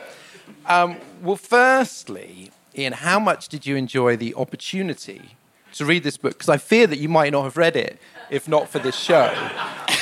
Um, 0.66 0.96
well, 1.22 1.36
firstly, 1.36 2.50
Ian, 2.76 2.94
how 2.94 3.20
much 3.20 3.48
did 3.48 3.66
you 3.66 3.76
enjoy 3.76 4.16
the 4.16 4.34
opportunity 4.34 5.36
to 5.74 5.84
read 5.84 6.02
this 6.02 6.16
book? 6.16 6.32
Because 6.32 6.48
I 6.48 6.56
fear 6.56 6.86
that 6.86 6.98
you 6.98 7.08
might 7.08 7.30
not 7.30 7.44
have 7.44 7.56
read 7.56 7.76
it 7.76 8.00
if 8.30 8.48
not 8.48 8.68
for 8.68 8.78
this 8.78 8.96
show. 8.96 9.32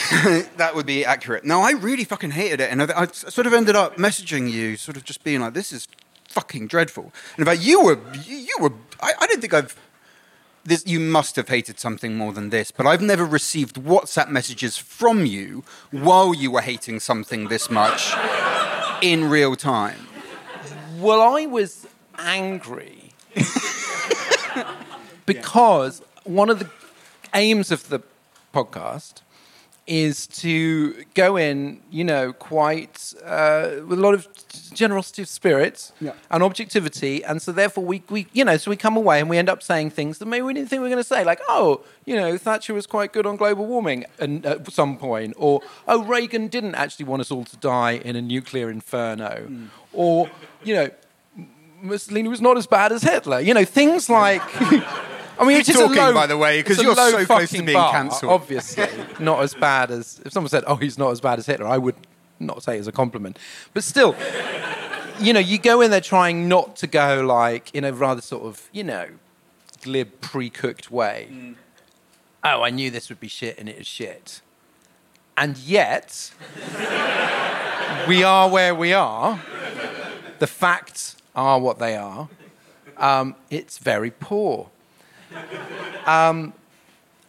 that 0.57 0.73
would 0.75 0.87
be 0.87 1.05
accurate. 1.05 1.45
No, 1.45 1.61
I 1.61 1.73
really 1.73 2.05
fucking 2.05 2.33
hated 2.33 2.61
it, 2.61 2.71
and 2.71 2.83
I, 2.83 3.03
I, 3.03 3.07
sort 3.07 3.47
of 3.47 3.53
ended 3.53 3.77
up 3.77 3.97
messaging 3.97 4.51
you, 4.51 4.77
sort 4.77 4.97
of 4.97 5.05
just 5.05 5.25
being 5.25 5.41
like, 5.41 5.55
"This 5.55 5.73
is 5.73 5.89
fucking 6.29 6.69
dreadful." 6.69 7.13
And 7.37 7.43
about 7.43 7.61
you 7.61 7.83
were, 7.83 7.99
you, 8.25 8.37
you 8.37 8.57
were. 8.61 8.73
I, 9.01 9.13
I 9.19 9.27
didn't 9.27 9.41
think 9.41 9.55
I've. 9.55 9.77
This, 10.65 10.85
you 10.87 11.01
must 11.01 11.37
have 11.37 11.49
hated 11.49 11.79
something 11.79 12.17
more 12.17 12.33
than 12.33 12.51
this, 12.51 12.71
but 12.71 12.87
I've 12.87 13.01
never 13.01 13.25
received 13.25 13.77
WhatsApp 13.77 14.29
messages 14.29 14.77
from 14.77 15.25
you 15.25 15.65
while 15.93 16.35
you 16.35 16.51
were 16.51 16.61
hating 16.61 17.01
something 17.01 17.49
this 17.49 17.71
much 17.71 18.13
in 19.01 19.31
real 19.31 19.55
time. 19.55 20.09
Well, 20.99 21.21
I 21.21 21.47
was 21.47 21.87
angry 22.19 23.13
because 25.27 26.03
one 26.25 26.51
of 26.51 26.59
the 26.59 26.69
aims 27.35 27.71
of 27.71 27.89
the 27.89 28.01
podcast 28.53 29.21
is 29.87 30.27
to 30.27 31.05
go 31.15 31.37
in, 31.37 31.81
you 31.91 32.03
know, 32.03 32.33
quite 32.33 33.15
uh, 33.25 33.71
with 33.87 33.99
a 33.99 34.03
lot 34.03 34.15
of 34.15 34.27
generosity 34.73 35.23
of 35.23 35.29
spirit 35.29 35.93
yeah. 36.01 36.13
and 36.31 36.43
objectivity, 36.43 37.25
and 37.25 37.41
so 37.41 37.53
therefore 37.53 37.85
we, 37.85 38.03
we, 38.11 38.27
you 38.33 38.45
know, 38.45 38.57
so 38.57 38.71
we 38.71 38.77
come 38.77 38.97
away 38.97 39.21
and 39.21 39.31
we 39.31 39.39
end 39.39 39.49
up 39.49 39.63
saying 39.63 39.91
things 39.91 40.19
that 40.19 40.27
maybe 40.27 40.43
we 40.43 40.55
didn't 40.55 40.69
think 40.69 40.81
we 40.81 40.85
were 40.85 40.91
going 40.91 41.03
to 41.03 41.09
say, 41.09 41.25
like, 41.25 41.41
oh, 41.49 41.85
you 42.05 42.17
know, 42.17 42.37
Thatcher 42.37 42.75
was 42.75 42.87
quite 42.87 43.13
good 43.13 43.27
on 43.27 43.37
global 43.37 43.67
warming 43.67 44.05
at 44.19 44.73
some 44.73 44.97
point, 44.97 45.35
or 45.37 45.61
oh, 45.87 46.03
Reagan 46.05 46.49
didn't 46.49 46.75
actually 46.75 47.07
want 47.07 47.21
us 47.21 47.31
all 47.31 47.45
to 47.45 47.57
die 47.59 47.93
in 47.93 48.17
a 48.17 48.23
nuclear 48.23 48.71
inferno, 48.71 49.47
mm. 49.49 49.69
or 49.93 50.29
you 50.65 50.75
know, 50.75 50.91
Mussolini 51.81 52.29
was 52.29 52.41
not 52.41 52.57
as 52.57 52.67
bad 52.67 52.91
as 52.91 53.03
Hitler, 53.03 53.41
you 53.41 53.55
know, 53.55 53.65
things 53.65 54.11
like. 54.11 54.43
I 55.39 55.47
mean, 55.47 55.63
Keep 55.63 55.77
talking, 55.77 55.97
low, 55.97 56.15
by 56.15 56.27
the 56.27 56.37
way, 56.37 56.61
because 56.63 56.81
you're 56.83 56.95
so 56.95 57.25
close 57.27 57.51
to 57.51 57.63
being 57.63 57.77
cancelled. 57.77 58.33
Obviously, 58.33 58.87
not 59.21 59.43
as 59.43 59.55
bad 59.55 59.91
as 59.91 60.21
if 60.25 60.33
someone 60.33 60.49
said, 60.49 60.65
"Oh, 60.67 60.77
he's 60.77 60.99
not 60.99 61.11
as 61.11 61.21
bad 61.21 61.39
as 61.39 61.47
Hitler." 61.47 61.67
I 61.67 61.79
would 61.79 61.97
not 62.41 62.63
say 62.63 62.77
it 62.77 62.81
as 62.81 62.89
a 62.89 62.93
compliment, 62.93 63.39
but 63.75 63.85
still, 63.85 64.17
you 65.19 65.33
know, 65.33 65.41
you 65.41 65.59
go 65.59 65.81
in 65.81 65.91
there 65.91 66.01
trying 66.01 66.49
not 66.49 66.77
to 66.77 66.87
go 66.87 67.25
like 67.25 67.75
in 67.75 67.85
a 67.85 67.93
rather 67.93 68.21
sort 68.21 68.45
of, 68.45 68.69
you 68.73 68.85
know, 68.85 69.09
glib, 69.83 70.21
pre-cooked 70.21 70.91
way. 70.91 71.29
Mm. 71.31 71.55
Oh, 72.45 72.63
I 72.63 72.71
knew 72.71 72.91
this 72.91 73.09
would 73.09 73.21
be 73.21 73.29
shit, 73.29 73.59
and 73.59 73.69
it 73.69 73.77
is 73.77 73.87
shit. 73.87 74.41
And 75.37 75.59
yet, 75.59 76.33
we 78.09 78.23
are 78.23 78.49
where 78.49 78.75
we 78.75 78.93
are. 78.93 79.41
The 80.39 80.47
facts 80.47 81.17
are 81.35 81.59
what 81.59 81.79
they 81.79 81.97
are. 81.97 82.29
Um, 82.97 83.35
it's 83.51 83.79
very 83.79 84.11
poor. 84.11 84.71
Um, 86.07 86.53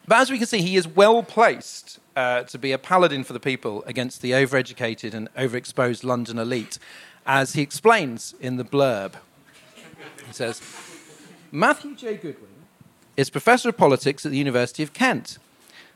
but 0.08 0.20
as 0.20 0.32
we 0.32 0.38
can 0.38 0.48
see, 0.48 0.62
he 0.62 0.76
is 0.76 0.88
well 0.88 1.22
placed 1.24 2.00
uh, 2.16 2.44
to 2.44 2.58
be 2.58 2.72
a 2.72 2.78
paladin 2.78 3.24
for 3.24 3.34
the 3.34 3.40
people 3.40 3.84
against 3.86 4.22
the 4.22 4.32
overeducated 4.32 5.14
and 5.14 5.34
overexposed 5.36 6.04
London 6.04 6.40
elite, 6.40 6.80
as 7.26 7.54
he 7.54 7.62
explains 7.62 8.34
in 8.40 8.58
the 8.58 8.64
blurb. 8.64 9.14
He 10.26 10.34
says 10.34 10.62
Matthew 11.52 11.96
J. 11.96 12.16
Goodwin 12.16 12.50
is 13.16 13.30
Professor 13.30 13.70
of 13.70 13.78
Politics 13.78 14.26
at 14.26 14.32
the 14.32 14.38
University 14.38 14.84
of 14.84 14.94
Kent. 14.94 15.40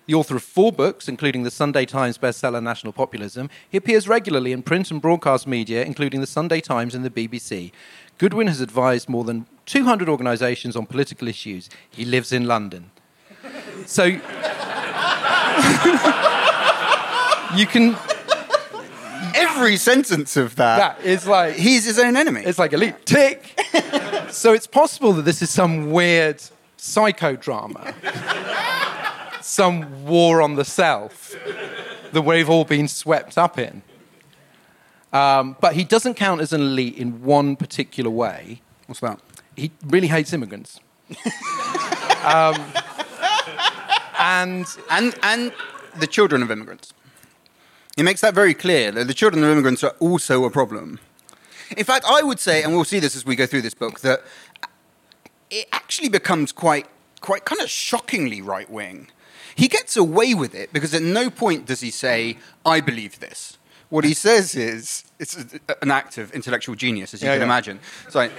The 0.08 0.16
author 0.16 0.36
of 0.36 0.44
four 0.44 0.72
books, 0.72 1.08
including 1.08 1.44
the 1.44 1.52
Sunday 1.52 1.86
Times 1.86 2.18
bestseller 2.18 2.62
National 2.62 2.92
Populism, 2.92 3.50
he 3.70 3.78
appears 3.78 4.08
regularly 4.08 4.52
in 4.52 4.64
print 4.64 4.90
and 4.90 5.02
broadcast 5.02 5.46
media, 5.46 5.86
including 5.86 6.20
the 6.20 6.28
Sunday 6.28 6.60
Times 6.60 6.96
and 6.96 7.06
the 7.06 7.10
BBC. 7.10 7.72
Goodwin 8.18 8.48
has 8.48 8.60
advised 8.60 9.08
more 9.08 9.24
than 9.24 9.46
200 9.66 10.10
organisations 10.10 10.76
on 10.76 10.86
political 10.86 11.28
issues. 11.28 11.70
He 11.90 12.06
lives 12.06 12.32
in 12.32 12.46
London. 12.46 12.92
So 13.86 14.04
you 17.56 17.66
can. 17.66 17.98
Every 19.34 19.78
sentence 19.78 20.36
of 20.36 20.58
that, 20.58 20.98
that 20.98 21.06
is 21.06 21.26
like 21.26 21.56
he's 21.56 21.86
his 21.86 21.98
own 21.98 22.18
enemy. 22.18 22.42
It's 22.44 22.60
like 22.60 22.74
elite 22.74 23.06
tick. 23.06 23.58
so 24.30 24.54
it's 24.54 24.68
possible 24.68 25.14
that 25.14 25.24
this 25.24 25.42
is 25.42 25.50
some 25.50 25.92
weird 25.92 26.44
psychodrama, 26.78 27.94
some 29.42 30.06
war 30.06 30.42
on 30.42 30.56
the 30.56 30.66
self 30.66 31.36
that 32.12 32.22
we've 32.22 32.50
all 32.50 32.66
been 32.66 32.88
swept 32.88 33.38
up 33.38 33.58
in. 33.58 33.82
Um, 35.14 35.58
but 35.60 35.76
he 35.76 35.84
doesn't 35.84 36.16
count 36.16 36.42
as 36.42 36.54
an 36.54 36.62
elite 36.62 36.98
in 36.98 37.24
one 37.24 37.56
particular 37.56 38.10
way. 38.10 38.62
What's 38.88 39.02
that? 39.02 39.20
He 39.62 39.72
really 39.86 40.08
hates 40.08 40.34
immigrants. 40.34 40.80
um, 42.24 42.56
and 44.20 44.66
and 44.90 45.16
and 45.24 45.52
the 46.00 46.08
children 46.08 46.42
of 46.44 46.52
immigrants. 46.52 46.94
He 47.96 48.04
makes 48.04 48.22
that 48.22 48.34
very 48.34 48.54
clear 48.54 48.92
that 48.92 49.08
the 49.08 49.14
children 49.14 49.44
of 49.44 49.50
immigrants 49.50 49.84
are 49.84 49.96
also 50.00 50.46
a 50.46 50.50
problem. 50.50 51.00
In 51.78 51.84
fact, 51.84 52.06
I 52.08 52.22
would 52.24 52.40
say, 52.40 52.64
and 52.64 52.74
we'll 52.74 52.86
see 52.86 53.00
this 53.00 53.16
as 53.16 53.26
we 53.26 53.36
go 53.36 53.46
through 53.46 53.62
this 53.62 53.74
book, 53.74 54.00
that 54.02 54.22
it 55.50 55.68
actually 55.72 56.10
becomes 56.10 56.52
quite, 56.52 56.88
quite 57.20 57.44
kind 57.46 57.62
of 57.62 57.70
shockingly 57.70 58.42
right 58.42 58.70
wing. 58.70 59.10
He 59.56 59.68
gets 59.68 59.98
away 59.98 60.34
with 60.34 60.56
it 60.56 60.72
because 60.72 60.94
at 60.94 61.02
no 61.02 61.30
point 61.30 61.66
does 61.66 61.82
he 61.82 61.92
say, 61.92 62.38
I 62.66 62.80
believe 62.80 63.20
this. 63.20 63.58
What 63.90 64.06
he 64.06 64.14
says 64.14 64.56
is, 64.56 65.04
it's 65.20 65.36
an 65.82 65.92
act 65.92 66.18
of 66.18 66.32
intellectual 66.32 66.76
genius, 66.76 67.14
as 67.14 67.22
you 67.22 67.28
Yeah, 67.28 67.34
can 67.36 67.42
yeah. 67.42 67.46
imagine. 67.46 67.80
Like, 68.14 68.32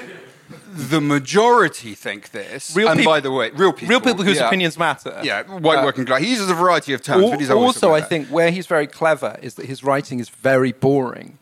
the 0.73 1.01
majority 1.01 1.95
think 1.95 2.31
this. 2.31 2.75
Real 2.77 2.89
and 2.89 2.99
peop- 2.99 3.07
by 3.07 3.21
the 3.21 3.31
way, 3.31 3.51
real 3.51 3.73
people. 3.73 3.89
Real 3.89 4.01
people 4.01 4.25
whose 4.25 4.39
yeah. 4.39 4.47
opinions 4.47 4.79
matter. 4.79 5.21
Yeah, 5.23 5.43
white 5.45 5.79
Uh, 5.79 5.85
working 5.85 6.05
class. 6.07 6.21
He 6.21 6.31
uses 6.31 6.49
a 6.51 6.55
variety 6.55 6.93
of 6.93 7.03
terms, 7.03 7.25
Al- 7.25 7.31
but 7.31 7.41
he's 7.41 7.51
always 7.51 7.77
also, 7.77 7.93
I 7.93 8.01
that. 8.01 8.09
think 8.09 8.29
where 8.29 8.51
he's 8.51 8.67
very 8.67 8.87
clever 8.87 9.39
is 9.43 9.55
that 9.55 9.67
his 9.67 9.83
writing 9.85 10.21
is 10.21 10.29
very 10.29 10.73
boring. 10.73 11.39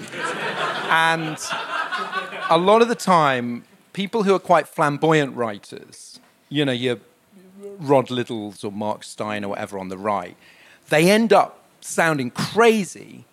and 0.90 1.38
a 2.50 2.58
lot 2.58 2.82
of 2.82 2.88
the 2.88 2.94
time, 2.94 3.64
people 3.92 4.24
who 4.24 4.34
are 4.34 4.38
quite 4.40 4.68
flamboyant 4.68 5.36
writers, 5.36 6.20
you 6.48 6.64
know, 6.64 6.72
your 6.72 6.98
Rod 7.78 8.10
Liddles 8.10 8.64
or 8.64 8.72
Mark 8.72 9.04
Steyn 9.04 9.44
or 9.44 9.48
whatever 9.48 9.78
on 9.78 9.88
the 9.88 9.98
right, 9.98 10.36
they 10.88 11.10
end 11.10 11.32
up 11.32 11.60
sounding 11.80 12.30
crazy 12.30 13.24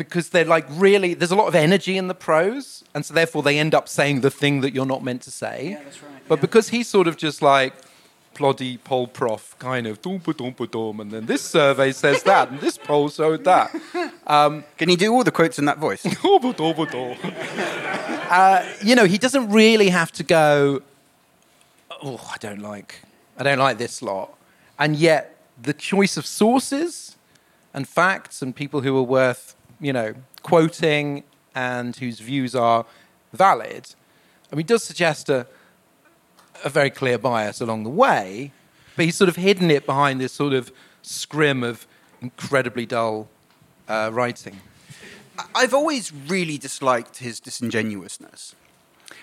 because 0.00 0.30
they're 0.30 0.46
like 0.46 0.66
really, 0.70 1.12
there's 1.12 1.30
a 1.30 1.36
lot 1.36 1.46
of 1.46 1.54
energy 1.54 1.98
in 1.98 2.08
the 2.08 2.14
prose, 2.14 2.82
and 2.94 3.04
so 3.04 3.12
therefore 3.12 3.42
they 3.42 3.58
end 3.58 3.74
up 3.74 3.86
saying 3.86 4.22
the 4.22 4.30
thing 4.30 4.62
that 4.62 4.72
you're 4.74 4.86
not 4.94 5.04
meant 5.04 5.20
to 5.22 5.30
say. 5.30 5.72
Yeah, 5.72 5.82
that's 5.84 6.02
right, 6.02 6.22
But 6.26 6.38
yeah. 6.38 6.40
because 6.46 6.70
he's 6.70 6.88
sort 6.88 7.06
of 7.06 7.18
just 7.18 7.42
like 7.42 7.74
ploddy 8.34 8.78
poll 8.82 9.06
prof 9.06 9.54
kind 9.58 9.86
of 9.86 10.00
doom 10.00 10.18
doom 10.18 10.54
doom, 10.70 11.00
and 11.00 11.10
then 11.10 11.26
this 11.26 11.42
survey 11.42 11.92
says 11.92 12.22
that, 12.22 12.48
and 12.50 12.58
this 12.60 12.78
poll 12.78 13.10
showed 13.10 13.44
that. 13.44 13.70
Can 14.78 14.88
he 14.88 14.96
do 14.96 15.12
all 15.12 15.22
the 15.22 15.30
quotes 15.30 15.58
in 15.58 15.66
that 15.66 15.76
voice? 15.76 16.02
uh, 18.30 18.64
you 18.82 18.94
know, 18.94 19.04
he 19.04 19.18
doesn't 19.18 19.50
really 19.50 19.90
have 19.90 20.10
to 20.12 20.22
go. 20.22 20.80
Oh, 22.02 22.18
I 22.32 22.38
don't 22.38 22.62
like, 22.62 23.02
I 23.36 23.42
don't 23.42 23.58
like 23.58 23.76
this 23.76 24.00
lot, 24.00 24.32
and 24.78 24.96
yet 24.96 25.36
the 25.60 25.74
choice 25.74 26.16
of 26.16 26.24
sources 26.24 27.16
and 27.74 27.86
facts 27.86 28.40
and 28.40 28.56
people 28.56 28.80
who 28.80 28.96
are 28.96 29.02
worth, 29.02 29.54
you 29.80 29.92
know, 29.92 30.14
quoting 30.42 31.24
and 31.54 31.96
whose 31.96 32.20
views 32.20 32.54
are 32.54 32.86
valid. 33.32 33.94
I 34.52 34.56
mean, 34.56 34.66
does 34.66 34.84
suggest 34.84 35.28
a, 35.28 35.46
a 36.64 36.68
very 36.68 36.90
clear 36.90 37.18
bias 37.18 37.60
along 37.60 37.84
the 37.84 37.90
way, 37.90 38.52
but 38.96 39.04
he's 39.04 39.16
sort 39.16 39.28
of 39.28 39.36
hidden 39.36 39.70
it 39.70 39.86
behind 39.86 40.20
this 40.20 40.32
sort 40.32 40.52
of 40.52 40.72
scrim 41.02 41.62
of 41.62 41.86
incredibly 42.20 42.86
dull 42.86 43.28
uh, 43.88 44.10
writing. 44.12 44.60
I've 45.54 45.72
always 45.72 46.12
really 46.12 46.58
disliked 46.58 47.18
his 47.18 47.40
disingenuousness 47.40 48.54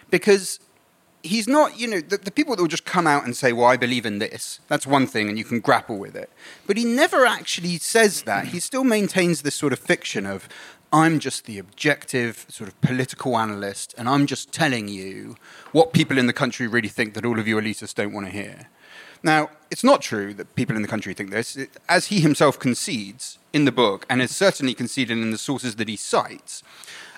because 0.10 0.60
he's 1.24 1.48
not, 1.48 1.80
you 1.80 1.88
know, 1.88 2.00
the, 2.00 2.18
the 2.18 2.32
people 2.32 2.56
that 2.56 2.62
will 2.62 2.68
just 2.70 2.86
come 2.86 3.08
out 3.08 3.26
and 3.26 3.36
say, 3.36 3.52
well, 3.52 3.66
I 3.66 3.78
believe 3.78 4.06
in 4.06 4.20
this, 4.20 4.60
that's 4.68 4.88
one 4.88 5.08
thing 5.08 5.30
and 5.30 5.38
you 5.38 5.44
can 5.44 5.60
grapple 5.60 5.98
with 5.98 6.16
it. 6.16 6.30
But 6.66 6.78
he 6.78 6.86
never 6.86 7.26
actually 7.26 7.78
says 7.80 8.24
that. 8.24 8.48
He 8.48 8.60
still 8.60 8.84
maintains 8.84 9.42
this 9.42 9.56
sort 9.56 9.74
of 9.74 9.80
fiction 9.80 10.26
of, 10.26 10.48
I'm 10.94 11.20
just 11.20 11.46
the 11.46 11.60
objective 11.60 12.46
sort 12.48 12.70
of 12.70 12.80
political 12.82 13.38
analyst 13.38 13.94
and 13.98 14.08
I'm 14.08 14.26
just 14.26 14.52
telling 14.54 14.88
you 14.88 15.36
what 15.74 15.92
people 15.92 16.18
in 16.18 16.28
the 16.28 16.34
country 16.34 16.66
really 16.68 16.88
think 16.88 17.14
that 17.16 17.26
all 17.26 17.40
of 17.40 17.48
you 17.48 17.58
elitists 17.58 17.94
don't 17.96 18.14
want 18.14 18.28
to 18.28 18.32
hear. 18.32 18.68
Now, 19.24 19.50
it's 19.72 19.84
not 19.84 20.02
true 20.02 20.34
that 20.36 20.56
people 20.56 20.76
in 20.76 20.84
the 20.84 20.88
country 20.88 21.14
think 21.14 21.32
this. 21.32 21.58
It- 21.58 21.72
As 21.90 22.08
he 22.08 22.22
himself 22.22 22.60
concedes 22.60 23.40
in 23.52 23.66
the 23.66 23.72
book, 23.72 24.06
and 24.10 24.22
is 24.22 24.36
certainly 24.36 24.74
conceded 24.76 25.18
in 25.18 25.32
the 25.32 25.38
sources 25.38 25.76
that 25.78 25.90
he 25.90 25.96
cites, 25.96 26.62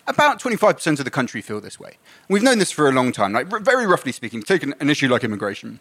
about 0.10 0.42
25% 0.42 1.00
of 1.00 1.06
the 1.06 1.12
country 1.12 1.42
feel 1.42 1.62
this 1.62 1.80
way. 1.80 1.98
We've 2.28 2.44
known 2.44 2.58
this 2.60 2.72
for 2.72 2.90
a 2.90 2.92
long 2.92 3.12
time. 3.12 3.32
Like, 3.34 3.48
very 3.48 3.86
roughly 3.86 4.12
speaking, 4.12 4.42
take 4.42 4.64
an, 4.64 4.74
an 4.80 4.90
issue 4.90 5.08
like 5.08 5.24
immigration. 5.24 5.80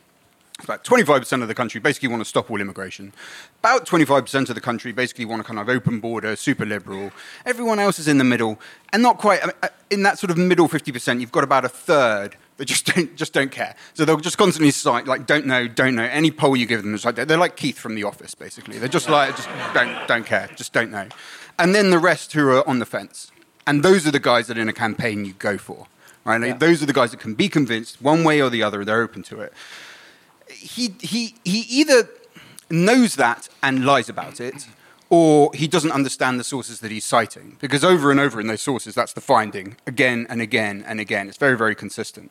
About 0.63 0.85
25% 0.85 1.41
of 1.41 1.47
the 1.47 1.55
country 1.55 1.81
basically 1.81 2.09
want 2.09 2.21
to 2.21 2.25
stop 2.25 2.51
all 2.51 2.61
immigration. 2.61 3.13
About 3.61 3.87
25% 3.87 4.49
of 4.49 4.55
the 4.57 4.61
country 4.61 4.91
basically 4.91 5.25
want 5.25 5.41
a 5.41 5.45
kind 5.45 5.59
of 5.59 5.69
open 5.69 6.01
border, 6.01 6.35
super 6.35 6.67
liberal. 6.67 7.13
Everyone 7.47 7.79
else 7.79 8.01
is 8.01 8.09
in 8.09 8.19
the 8.19 8.25
middle, 8.25 8.59
and 8.93 9.01
not 9.01 9.19
quite. 9.19 9.41
Mean, 9.45 9.53
uh, 9.63 9.69
in 9.89 10.03
that 10.03 10.19
sort 10.19 10.33
of 10.33 10.37
middle 10.37 10.69
50%, 10.69 11.21
you've 11.21 11.31
got 11.31 11.45
about 11.45 11.65
a 11.65 11.69
third 11.69 12.37
that 12.57 12.65
just 12.65 12.87
don't, 12.95 13.15
just 13.15 13.33
don't 13.33 13.53
care. 13.53 13.77
So 13.95 14.05
they'll 14.05 14.17
just 14.17 14.37
constantly 14.37 14.73
cite, 14.73 15.07
like, 15.07 15.27
don't 15.27 15.47
know, 15.47 15.69
don't 15.69 15.95
know. 15.95 16.03
Any 16.03 16.33
poll 16.33 16.57
you 16.57 16.67
give 16.67 16.83
them 16.83 16.99
like, 17.05 17.15
they're 17.15 17.25
they're 17.25 17.39
like 17.39 17.57
Keith 17.57 17.79
from 17.79 17.95
The 17.95 18.03
Office, 18.03 18.35
basically. 18.35 18.79
They're 18.79 18.89
just 18.89 19.09
like, 19.09 19.37
just 19.37 19.49
don't, 19.73 20.09
don't 20.09 20.27
care, 20.27 20.51
just 20.57 20.73
don't 20.73 20.91
know. 20.91 21.07
And 21.57 21.73
then 21.73 21.91
the 21.91 22.01
rest 22.01 22.33
who 22.33 22.49
are 22.49 22.69
on 22.69 22.81
the 22.81 22.87
fence. 22.87 23.31
And 23.69 23.85
those 23.85 24.05
are 24.07 24.11
the 24.11 24.19
guys 24.19 24.49
that 24.49 24.59
in 24.59 24.69
a 24.69 24.73
campaign 24.73 25.25
you 25.25 25.35
go 25.35 25.59
for. 25.59 25.87
Right? 26.25 26.41
Like, 26.41 26.49
Yeah. 26.49 26.57
Those 26.57 26.83
are 26.83 26.87
the 26.87 26.93
guys 26.93 27.13
that 27.13 27.21
can 27.21 27.35
be 27.35 27.49
convinced 27.49 28.03
one 28.03 28.25
way 28.25 28.43
or 28.43 28.51
the 28.51 28.63
other, 28.65 28.85
they're 28.85 29.03
open 29.03 29.23
to 29.25 29.41
it 29.41 29.53
he, 30.51 30.95
he, 31.01 31.35
he 31.45 31.61
either 31.81 32.09
knows 32.71 33.17
that 33.17 33.49
and 33.63 33.85
lies 33.85 34.09
about 34.09 34.41
it, 34.41 34.67
or 35.11 35.51
he 35.55 35.67
doesn't 35.67 35.93
understand 35.93 36.39
the 36.39 36.45
sources 36.45 36.81
that 36.81 36.91
he's 36.91 37.05
citing. 37.05 37.57
Because 37.61 37.85
over 37.85 38.11
and 38.11 38.21
over 38.21 38.41
in 38.41 38.47
those 38.47 38.63
sources, 38.63 38.95
that's 38.95 39.13
the 39.13 39.21
finding, 39.21 39.77
again 39.87 40.27
and 40.29 40.41
again 40.41 40.85
and 40.87 41.01
again. 41.01 41.29
It's 41.29 41.39
very, 41.39 41.57
very 41.57 41.75
consistent. 41.75 42.31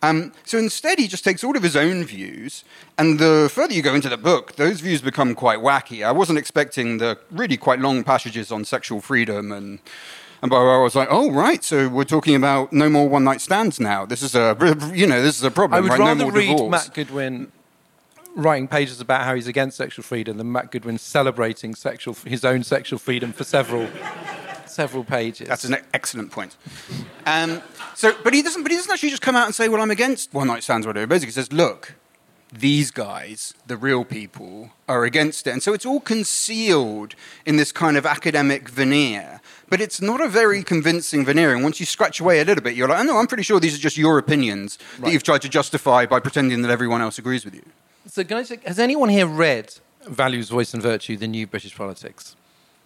Um, 0.00 0.32
so 0.44 0.58
instead, 0.58 1.00
he 1.00 1.08
just 1.08 1.24
takes 1.24 1.42
all 1.42 1.56
of 1.56 1.62
his 1.62 1.74
own 1.74 2.04
views, 2.04 2.62
and 2.96 3.18
the 3.18 3.50
further 3.52 3.74
you 3.74 3.82
go 3.82 3.94
into 3.94 4.08
the 4.08 4.16
book, 4.16 4.54
those 4.54 4.80
views 4.80 5.02
become 5.02 5.34
quite 5.34 5.58
wacky. 5.58 6.06
I 6.06 6.12
wasn't 6.12 6.38
expecting 6.38 6.98
the 6.98 7.18
really 7.32 7.56
quite 7.56 7.80
long 7.80 8.04
passages 8.04 8.52
on 8.52 8.64
sexual 8.64 9.00
freedom 9.00 9.52
and. 9.52 9.80
And 10.40 10.50
by 10.50 10.58
the 10.60 10.64
way, 10.64 10.72
I 10.72 10.78
was 10.78 10.94
like, 10.94 11.08
"Oh, 11.10 11.30
right. 11.30 11.62
So 11.64 11.88
we're 11.88 12.04
talking 12.04 12.34
about 12.34 12.72
no 12.72 12.88
more 12.88 13.08
one 13.08 13.24
night 13.24 13.40
stands 13.40 13.80
now. 13.80 14.06
This 14.06 14.22
is 14.22 14.34
a, 14.34 14.56
you 14.94 15.06
know, 15.06 15.20
this 15.20 15.36
is 15.36 15.42
a 15.42 15.50
problem. 15.50 15.78
I 15.78 15.80
would 15.80 15.90
right? 15.90 15.98
rather 15.98 16.14
no 16.14 16.24
more 16.26 16.32
read 16.32 16.50
divorce. 16.50 16.70
Matt 16.70 16.94
Goodwin 16.94 17.52
writing 18.36 18.68
pages 18.68 19.00
about 19.00 19.24
how 19.24 19.34
he's 19.34 19.48
against 19.48 19.76
sexual 19.76 20.04
freedom 20.04 20.38
than 20.38 20.52
Matt 20.52 20.70
Goodwin 20.70 20.98
celebrating 20.98 21.74
sexual 21.74 22.14
his 22.24 22.44
own 22.44 22.62
sexual 22.62 22.98
freedom 22.98 23.32
for 23.32 23.44
several 23.44 23.88
several 24.66 25.04
pages. 25.04 25.48
That's 25.48 25.64
an 25.64 25.76
excellent 25.92 26.30
point. 26.30 26.56
Um, 27.26 27.62
so, 27.94 28.14
but 28.22 28.32
he 28.32 28.42
doesn't. 28.42 28.62
But 28.62 28.70
he 28.70 28.76
doesn't 28.76 28.92
actually 28.92 29.10
just 29.10 29.22
come 29.22 29.36
out 29.36 29.46
and 29.46 29.54
say, 29.54 29.68
"Well, 29.68 29.82
I'm 29.82 29.90
against 29.90 30.32
one 30.32 30.46
night 30.46 30.62
stands." 30.62 30.86
or 30.86 30.90
Whatever. 30.90 31.06
He 31.06 31.08
basically 31.08 31.32
says, 31.32 31.52
"Look, 31.52 31.94
these 32.52 32.90
guys, 32.90 33.54
the 33.66 33.76
real 33.76 34.04
people, 34.04 34.70
are 34.88 35.04
against 35.04 35.46
it," 35.46 35.50
and 35.50 35.62
so 35.62 35.74
it's 35.74 35.84
all 35.84 36.00
concealed 36.00 37.14
in 37.44 37.56
this 37.56 37.72
kind 37.72 37.96
of 37.96 38.06
academic 38.06 38.68
veneer. 38.68 39.40
But 39.70 39.80
it's 39.80 40.00
not 40.00 40.20
a 40.20 40.28
very 40.28 40.62
convincing 40.62 41.24
veneer. 41.26 41.52
And 41.54 41.62
once 41.62 41.78
you 41.80 41.86
scratch 41.86 42.20
away 42.20 42.40
a 42.40 42.44
little 42.44 42.62
bit, 42.64 42.74
you're 42.74 42.88
like, 42.88 43.00
"Oh 43.00 43.02
no, 43.02 43.18
I'm 43.18 43.26
pretty 43.26 43.42
sure 43.42 43.60
these 43.60 43.74
are 43.74 43.78
just 43.82 43.98
your 43.98 44.16
opinions 44.18 44.78
that 45.00 45.12
you've 45.12 45.22
tried 45.22 45.42
to 45.42 45.48
justify 45.48 46.06
by 46.06 46.20
pretending 46.20 46.62
that 46.62 46.70
everyone 46.70 47.02
else 47.02 47.18
agrees 47.18 47.44
with 47.44 47.54
you." 47.54 47.62
so, 48.06 48.24
can 48.24 48.38
I 48.38 48.42
say, 48.44 48.58
has 48.64 48.78
anyone 48.78 49.10
here 49.10 49.26
read 49.26 49.74
Values, 50.06 50.48
Voice, 50.48 50.72
and 50.72 50.82
Virtue: 50.82 51.16
The 51.16 51.28
New 51.28 51.46
British 51.46 51.76
Politics? 51.76 52.34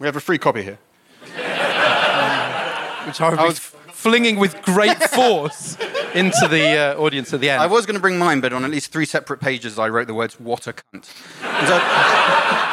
We 0.00 0.06
have 0.06 0.16
a 0.16 0.20
free 0.20 0.38
copy 0.38 0.62
here. 0.62 0.78
Which 3.06 3.20
I, 3.20 3.44
was- 3.44 3.58
flinging 3.58 4.38
with 4.40 4.60
great 4.62 5.00
force 5.10 5.76
into 6.14 6.48
the 6.48 6.76
uh, 6.96 6.96
audience 7.00 7.32
at 7.32 7.40
the 7.40 7.50
end. 7.50 7.62
I 7.62 7.66
was 7.66 7.86
going 7.86 7.94
to 7.94 8.00
bring 8.00 8.18
mine, 8.18 8.40
but 8.40 8.52
on 8.52 8.64
at 8.64 8.70
least 8.70 8.90
three 8.92 9.06
separate 9.06 9.38
pages, 9.40 9.78
I 9.78 9.88
wrote 9.88 10.08
the 10.08 10.14
words 10.14 10.40
"what 10.40 10.66
a 10.66 10.72
cunt." 10.72 11.08
And 11.44 11.68
so- 11.68 12.68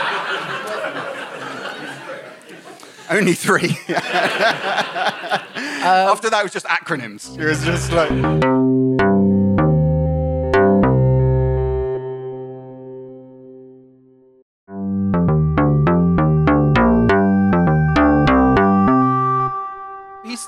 Only 3.09 3.33
three. 3.33 3.77
Uh, 5.81 6.09
After 6.11 6.29
that, 6.29 6.41
it 6.41 6.43
was 6.43 6.51
just 6.51 6.65
acronyms. 6.65 7.37
It 7.39 7.45
was 7.45 7.63
just 7.63 7.91
like. 7.93 8.09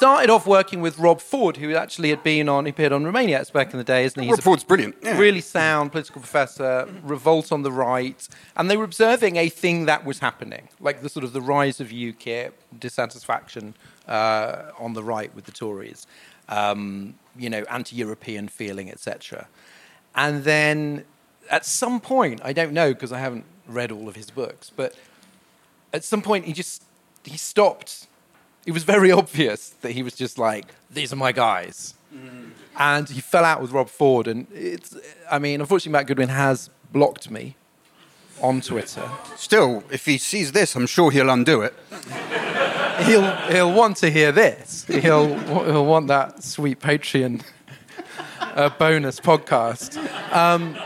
Started 0.02 0.32
off 0.32 0.48
working 0.48 0.82
with 0.82 0.98
Rob 0.98 1.22
Ford, 1.22 1.58
who 1.58 1.76
actually 1.76 2.10
had 2.10 2.24
been 2.24 2.50
on, 2.50 2.66
he 2.66 2.72
appeared 2.72 2.92
on 2.92 3.04
Remainiacs 3.04 3.54
back 3.54 3.72
in 3.72 3.78
the 3.78 3.84
day, 3.84 4.04
isn't 4.04 4.20
he? 4.20 4.28
He's 4.28 4.34
a 4.34 4.38
Report's 4.38 4.64
brilliant. 4.64 4.96
Yeah. 5.04 5.16
really 5.16 5.42
sound 5.42 5.92
political 5.92 6.22
professor, 6.22 6.90
revolt 7.04 7.52
on 7.52 7.62
the 7.62 7.72
right, 7.72 8.28
and 8.58 8.68
they 8.68 8.78
were 8.78 8.84
observing 8.84 9.36
a 9.36 9.48
thing 9.48 9.86
that 9.86 10.04
was 10.04 10.18
happening, 10.18 10.70
like 10.80 11.04
the 11.04 11.08
sort 11.08 11.24
of 11.24 11.34
the 11.34 11.42
rise 11.42 11.80
of 11.80 11.90
UKIP, 11.90 12.52
dissatisfaction 12.80 13.76
uh, 14.08 14.72
on 14.80 14.94
the 14.94 15.04
right 15.04 15.36
with 15.36 15.46
the 15.46 15.52
Tories, 15.52 16.08
um, 16.50 17.14
you 17.38 17.52
know, 17.52 17.64
anti-European 17.70 18.48
feeling, 18.48 18.90
etc. 18.90 19.48
And 20.16 20.46
then 20.46 21.06
at 21.52 21.64
some 21.64 22.00
point, 22.00 22.42
I 22.44 22.54
don't 22.54 22.74
know 22.74 22.92
because 22.92 23.12
I 23.12 23.20
haven't 23.20 23.46
read 23.68 23.92
all 23.92 24.10
of 24.10 24.16
his 24.16 24.32
books, 24.32 24.72
but 24.76 24.96
at 25.94 26.04
some 26.04 26.24
point 26.24 26.46
he 26.46 26.54
just 26.54 26.82
he 27.24 27.38
stopped. 27.38 28.08
It 28.66 28.72
was 28.72 28.84
very 28.84 29.12
obvious 29.22 29.70
that 29.82 29.92
he 29.92 30.04
was 30.04 30.16
just 30.16 30.38
like, 30.38 30.74
"These 30.90 31.14
are 31.14 31.18
my 31.18 31.32
guys." 31.32 31.96
and 32.78 33.10
he 33.10 33.22
fell 33.22 33.46
out 33.46 33.62
with 33.62 33.72
Rob 33.72 33.90
Ford. 33.90 34.28
And 34.28 34.48
it's, 34.54 34.96
I 35.30 35.40
mean, 35.40 35.62
unfortunately, 35.62 35.92
Matt 35.92 36.08
Goodwin 36.08 36.30
has 36.30 36.70
blocked 36.92 37.30
me 37.30 37.56
on 38.42 38.62
Twitter. 38.62 39.10
Still, 39.36 39.84
if 39.92 40.06
he 40.06 40.18
sees 40.18 40.52
this, 40.52 40.76
I'm 40.76 40.88
sure 40.88 41.12
he'll 41.12 41.30
undo 41.30 41.62
it. 41.62 41.74
He'll 43.06 43.36
he'll 43.48 43.74
want 43.74 43.98
to 43.98 44.12
hear 44.12 44.32
this. 44.32 44.86
He'll 44.86 45.36
he'll 45.36 45.86
want 45.86 46.08
that 46.10 46.44
sweet 46.44 46.80
Patreon 46.80 47.42
a 48.56 48.70
bonus 48.80 49.20
podcast. 49.20 49.98
Um, 50.32 50.78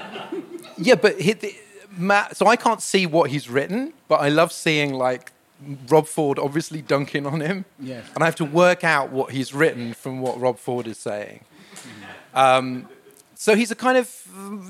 yeah, 0.78 0.96
but 0.96 1.20
he, 1.20 1.34
the, 1.34 1.54
Matt. 1.98 2.38
So 2.38 2.48
I 2.48 2.56
can't 2.56 2.82
see 2.82 3.06
what 3.06 3.32
he's 3.32 3.50
written, 3.50 3.92
but 4.08 4.22
I 4.22 4.30
love 4.30 4.54
seeing 4.54 4.94
like 4.94 5.34
Rob 5.88 6.08
Ford 6.08 6.40
obviously 6.40 6.82
dunking 6.82 7.26
on 7.26 7.42
him. 7.42 7.66
Yes. 7.80 8.06
And 8.14 8.24
I 8.24 8.26
have 8.26 8.36
to 8.36 8.46
work 8.46 8.84
out 8.84 9.12
what 9.12 9.32
he's 9.32 9.54
written 9.54 9.94
from 9.94 10.22
what 10.22 10.40
Rob 10.40 10.58
Ford 10.58 10.88
is 10.88 10.98
saying. 10.98 11.42
Um, 12.34 12.90
so 13.36 13.56
he's 13.56 13.72
a 13.72 13.76
kind 13.76 13.98
of, 13.98 14.10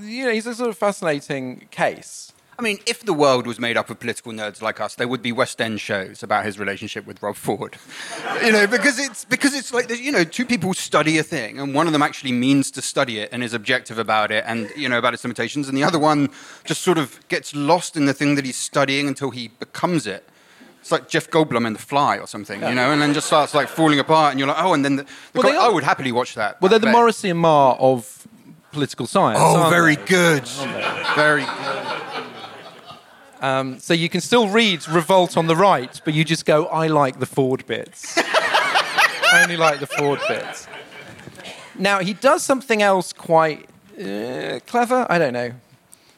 you 0.01 0.25
know, 0.25 0.31
he's 0.31 0.47
a 0.47 0.55
sort 0.55 0.69
of 0.69 0.77
fascinating 0.77 1.67
case. 1.71 2.31
I 2.57 2.61
mean, 2.61 2.79
if 2.85 3.03
the 3.03 3.13
world 3.13 3.47
was 3.47 3.59
made 3.59 3.75
up 3.75 3.89
of 3.89 3.99
political 3.99 4.31
nerds 4.31 4.61
like 4.61 4.79
us, 4.79 4.95
there 4.95 5.09
would 5.09 5.21
be 5.21 5.33
West 5.33 5.59
End 5.59 5.81
shows 5.81 6.23
about 6.23 6.45
his 6.45 6.57
relationship 6.57 7.05
with 7.05 7.21
Rob 7.21 7.35
Ford. 7.35 7.77
you 8.43 8.51
know, 8.51 8.65
because 8.65 8.97
it's 8.97 9.25
because 9.25 9.53
it's 9.53 9.73
like 9.73 9.89
you 9.89 10.11
know, 10.11 10.23
two 10.23 10.45
people 10.45 10.73
study 10.73 11.17
a 11.17 11.23
thing, 11.23 11.59
and 11.59 11.75
one 11.75 11.85
of 11.85 11.91
them 11.91 12.01
actually 12.01 12.31
means 12.31 12.71
to 12.71 12.81
study 12.81 13.19
it 13.19 13.29
and 13.33 13.43
is 13.43 13.53
objective 13.53 13.99
about 13.99 14.31
it, 14.31 14.45
and 14.47 14.71
you 14.77 14.87
know 14.87 14.97
about 14.97 15.13
its 15.13 15.23
limitations, 15.23 15.67
and 15.67 15.77
the 15.77 15.83
other 15.83 15.99
one 15.99 16.29
just 16.63 16.81
sort 16.81 16.97
of 16.97 17.19
gets 17.27 17.53
lost 17.53 17.97
in 17.97 18.05
the 18.05 18.13
thing 18.13 18.35
that 18.35 18.45
he's 18.45 18.57
studying 18.57 19.07
until 19.07 19.31
he 19.31 19.49
becomes 19.49 20.07
it. 20.07 20.27
It's 20.85 20.91
like 20.91 21.09
Jeff 21.09 21.31
Goldblum 21.31 21.65
in 21.65 21.73
The 21.73 21.79
Fly 21.79 22.19
or 22.19 22.27
something, 22.27 22.61
you 22.61 22.75
know, 22.75 22.91
and 22.91 23.01
then 23.01 23.11
just 23.11 23.25
starts 23.25 23.55
like 23.55 23.67
falling 23.69 23.97
apart, 23.97 24.29
and 24.29 24.39
you're 24.39 24.47
like, 24.47 24.63
oh, 24.63 24.73
and 24.73 24.85
then 24.85 24.97
the, 24.97 25.03
the 25.33 25.41
Well, 25.41 25.47
are- 25.47 25.71
I 25.71 25.73
would 25.73 25.83
happily 25.83 26.11
watch 26.11 26.35
that. 26.35 26.61
Well, 26.61 26.69
they're 26.69 26.77
the 26.77 26.91
Morrissey 26.91 27.31
and 27.31 27.39
Marr 27.39 27.73
of 27.79 28.27
political 28.71 29.07
science. 29.07 29.39
Oh, 29.41 29.67
very 29.71 29.95
they? 29.95 30.05
good, 30.05 30.47
very 31.15 31.43
good. 31.43 32.23
Um, 33.41 33.79
so 33.79 33.95
you 33.95 34.09
can 34.09 34.21
still 34.21 34.47
read 34.47 34.87
Revolt 34.87 35.37
on 35.37 35.47
the 35.47 35.55
right, 35.55 35.99
but 36.05 36.13
you 36.13 36.23
just 36.23 36.45
go, 36.45 36.67
I 36.67 36.85
like 36.85 37.17
the 37.17 37.25
Ford 37.25 37.65
bits. 37.65 38.13
I 38.17 39.41
only 39.41 39.57
like 39.57 39.79
the 39.79 39.87
Ford 39.87 40.19
bits. 40.27 40.67
Now, 41.79 41.97
he 41.97 42.13
does 42.13 42.43
something 42.43 42.83
else 42.83 43.11
quite 43.11 43.67
uh, 43.99 44.59
clever. 44.67 45.07
I 45.09 45.17
don't 45.17 45.33
know. 45.33 45.51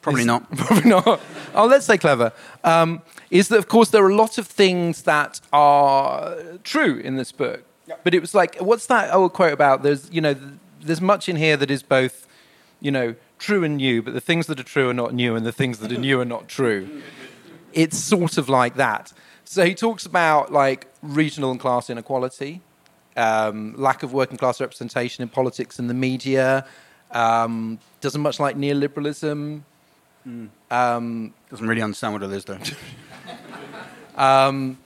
Probably 0.07 0.21
Is- 0.21 0.27
not. 0.27 0.49
Probably 0.55 0.89
not. 0.89 1.19
Oh, 1.53 1.65
let's 1.65 1.85
say 1.85 1.97
clever. 1.97 2.31
Um, 2.63 3.01
is 3.29 3.49
that, 3.49 3.57
of 3.57 3.67
course, 3.67 3.89
there 3.89 4.05
are 4.05 4.09
a 4.09 4.15
lot 4.15 4.37
of 4.37 4.47
things 4.47 5.01
that 5.01 5.41
are 5.51 6.37
true 6.63 6.99
in 6.99 7.17
this 7.17 7.33
book. 7.33 7.65
But 8.05 8.13
it 8.13 8.21
was 8.21 8.33
like, 8.33 8.55
what's 8.59 8.85
that 8.85 9.13
old 9.13 9.33
quote 9.33 9.51
about? 9.51 9.83
There's, 9.83 10.09
you 10.09 10.21
know, 10.21 10.35
there's 10.81 11.01
much 11.01 11.27
in 11.27 11.35
here 11.35 11.57
that 11.57 11.69
is 11.69 11.83
both, 11.83 12.25
you 12.79 12.89
know, 12.89 13.15
true 13.37 13.65
and 13.65 13.75
new, 13.75 14.01
but 14.01 14.13
the 14.13 14.21
things 14.21 14.47
that 14.47 14.61
are 14.61 14.63
true 14.63 14.89
are 14.89 14.93
not 14.93 15.13
new, 15.13 15.35
and 15.35 15.45
the 15.45 15.51
things 15.51 15.79
that 15.79 15.91
are 15.91 15.97
new 15.97 16.21
are 16.21 16.25
not 16.25 16.47
true. 16.47 17.01
It's 17.73 17.97
sort 17.97 18.37
of 18.37 18.47
like 18.47 18.75
that. 18.75 19.11
So 19.43 19.65
he 19.65 19.75
talks 19.75 20.05
about 20.05 20.53
like 20.53 20.87
regional 21.01 21.51
and 21.51 21.59
class 21.59 21.89
inequality, 21.89 22.61
um, 23.17 23.73
lack 23.77 24.03
of 24.03 24.13
working 24.13 24.37
class 24.37 24.61
representation 24.61 25.21
in 25.21 25.27
politics 25.29 25.79
and 25.79 25.89
the 25.89 25.93
media. 25.93 26.65
Um, 27.11 27.79
doesn't 28.01 28.21
much 28.21 28.39
like 28.39 28.55
neoliberalism. 28.55 29.63
Um, 30.69 31.33
Doesn't 31.49 31.67
really 31.67 31.81
understand 31.81 32.13
what 32.13 32.23
it 32.23 32.31
is 32.31 32.45
though. 32.45 32.59
um, 34.21 34.77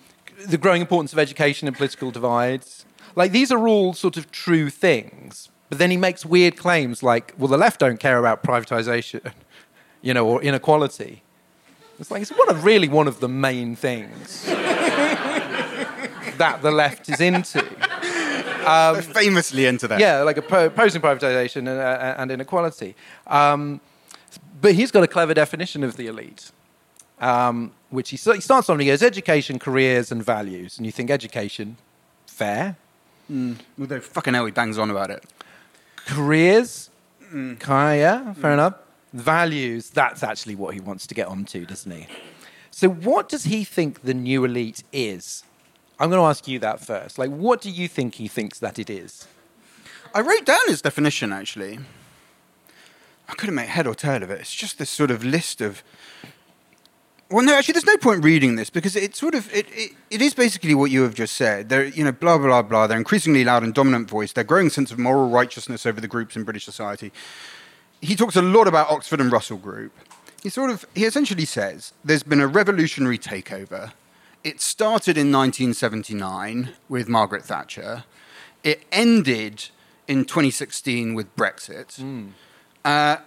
the 0.46 0.58
growing 0.58 0.82
importance 0.82 1.14
of 1.14 1.20
education 1.20 1.68
and 1.68 1.76
political 1.76 2.12
divides. 2.12 2.86
Like 3.16 3.32
these 3.32 3.52
are 3.52 3.68
all 3.68 3.94
sort 3.94 4.18
of 4.18 4.32
true 4.32 4.70
things. 4.70 5.50
But 5.70 5.78
then 5.78 5.90
he 5.90 5.98
makes 5.98 6.26
weird 6.26 6.58
claims 6.58 7.02
like, 7.02 7.34
well, 7.38 7.48
the 7.48 7.58
left 7.58 7.80
don't 7.80 7.98
care 8.00 8.20
about 8.20 8.44
privatization, 8.44 9.32
you 10.02 10.14
know, 10.14 10.28
or 10.28 10.44
inequality. 10.44 11.24
It's 11.98 12.12
like 12.12 12.22
it's 12.22 12.32
one 12.32 12.50
of 12.50 12.66
really 12.66 12.90
one 12.90 13.08
of 13.08 13.20
the 13.20 13.30
main 13.30 13.76
things 13.76 14.46
that 16.38 16.60
the 16.62 16.72
left 16.72 17.08
is 17.10 17.22
into. 17.22 17.64
They're 18.64 19.02
famously 19.02 19.66
into 19.66 19.88
that. 19.88 20.00
Yeah, 20.00 20.22
like 20.24 20.38
opposing 20.38 21.02
privatization 21.02 21.58
and, 21.58 21.70
uh, 21.70 22.16
and 22.18 22.32
inequality. 22.32 22.96
Um, 23.28 23.80
but 24.62 24.76
he's 24.76 24.92
got 24.92 25.04
a 25.04 25.08
clever 25.08 25.34
definition 25.34 25.84
of 25.84 25.98
the 25.98 26.08
elite, 26.08 26.52
um, 27.20 27.72
which 27.90 28.12
he, 28.12 28.18
he 28.18 28.42
starts 28.42 28.70
on. 28.70 28.80
He 28.80 28.86
goes 28.86 29.04
education, 29.04 29.60
careers, 29.60 30.12
and 30.12 30.24
values. 30.24 30.78
And 30.78 30.86
you 30.86 30.92
think 30.92 31.10
education, 31.10 31.78
fair. 32.28 32.78
Although 33.80 34.00
fucking 34.00 34.34
hell, 34.34 34.46
he 34.46 34.52
bangs 34.52 34.78
on 34.78 34.90
about 34.90 35.10
it. 35.10 35.26
Careers, 36.06 36.90
mm. 37.34 37.60
yeah, 37.68 38.34
fair 38.34 38.54
enough. 38.54 38.76
Values, 39.14 39.90
that's 39.90 40.24
actually 40.24 40.56
what 40.56 40.74
he 40.74 40.80
wants 40.80 41.06
to 41.08 41.16
get 41.16 41.28
onto, 41.28 41.66
doesn't 41.66 41.92
he? 41.92 42.08
So, 42.72 42.90
what 42.90 43.28
does 43.28 43.44
he 43.46 43.64
think 43.64 44.04
the 44.04 44.14
new 44.14 44.46
elite 44.46 44.84
is? 44.94 45.44
I'm 46.00 46.10
going 46.10 46.22
to 46.22 46.26
ask 46.26 46.48
you 46.48 46.58
that 46.60 46.80
first. 46.80 47.20
Like, 47.20 47.30
what 47.30 47.62
do 47.62 47.70
you 47.70 47.88
think 47.88 48.16
he 48.16 48.28
thinks 48.28 48.58
that 48.60 48.80
it 48.80 48.90
is? 48.90 49.28
I 50.16 50.22
wrote 50.22 50.46
down 50.46 50.68
his 50.68 50.82
definition 50.82 51.32
actually. 51.32 51.80
I 53.32 53.36
couldn't 53.36 53.56
make 53.56 53.70
head 53.70 53.88
or 53.88 53.96
tail 53.96 54.22
of 54.22 54.30
it. 54.30 54.42
It's 54.42 54.54
just 54.54 54.78
this 54.78 54.90
sort 54.90 55.10
of 55.10 55.24
list 55.24 55.62
of. 55.62 55.84
Well, 57.30 57.46
no, 57.46 57.56
actually, 57.56 57.74
there's 57.74 57.86
no 57.86 57.96
point 57.96 58.26
reading 58.26 58.58
this 58.58 58.70
because 58.70 58.94
it 58.98 59.16
sort 59.16 59.36
of 59.36 59.52
it, 59.56 59.66
it, 59.72 59.92
it 60.10 60.22
is 60.22 60.34
basically 60.34 60.76
what 60.76 60.92
you 60.92 61.04
have 61.04 61.16
just 61.16 61.36
said. 61.36 61.70
They're 61.70 61.86
you 61.86 62.04
know 62.04 62.12
blah 62.12 62.38
blah 62.38 62.62
blah. 62.62 62.88
They're 62.88 62.98
increasingly 62.98 63.46
loud 63.46 63.64
and 63.64 63.74
dominant 63.74 64.10
voice. 64.10 64.34
Their 64.34 64.44
growing 64.44 64.70
sense 64.70 64.92
of 64.92 65.00
moral 65.00 65.30
righteousness 65.30 65.86
over 65.86 66.02
the 66.02 66.10
groups 66.10 66.36
in 66.36 66.44
British 66.44 66.66
society. 66.66 67.14
He 68.02 68.16
talks 68.16 68.36
a 68.36 68.42
lot 68.42 68.68
about 68.68 68.90
Oxford 68.90 69.22
and 69.22 69.32
Russell 69.32 69.58
Group. 69.58 69.94
He 70.44 70.50
sort 70.50 70.72
of 70.72 70.86
he 70.94 71.06
essentially 71.06 71.46
says 71.46 71.94
there's 72.04 72.24
been 72.24 72.42
a 72.42 72.48
revolutionary 72.48 73.18
takeover. 73.18 73.94
It 74.44 74.60
started 74.60 75.18
in 75.18 75.32
1979 75.32 76.72
with 76.90 77.08
Margaret 77.08 77.46
Thatcher. 77.46 78.04
It 78.64 78.84
ended 78.92 79.70
in 80.08 80.26
2016 80.26 81.14
with 81.14 81.34
Brexit. 81.38 81.96
Hmm. 81.96 82.30
Uh, 82.84 83.18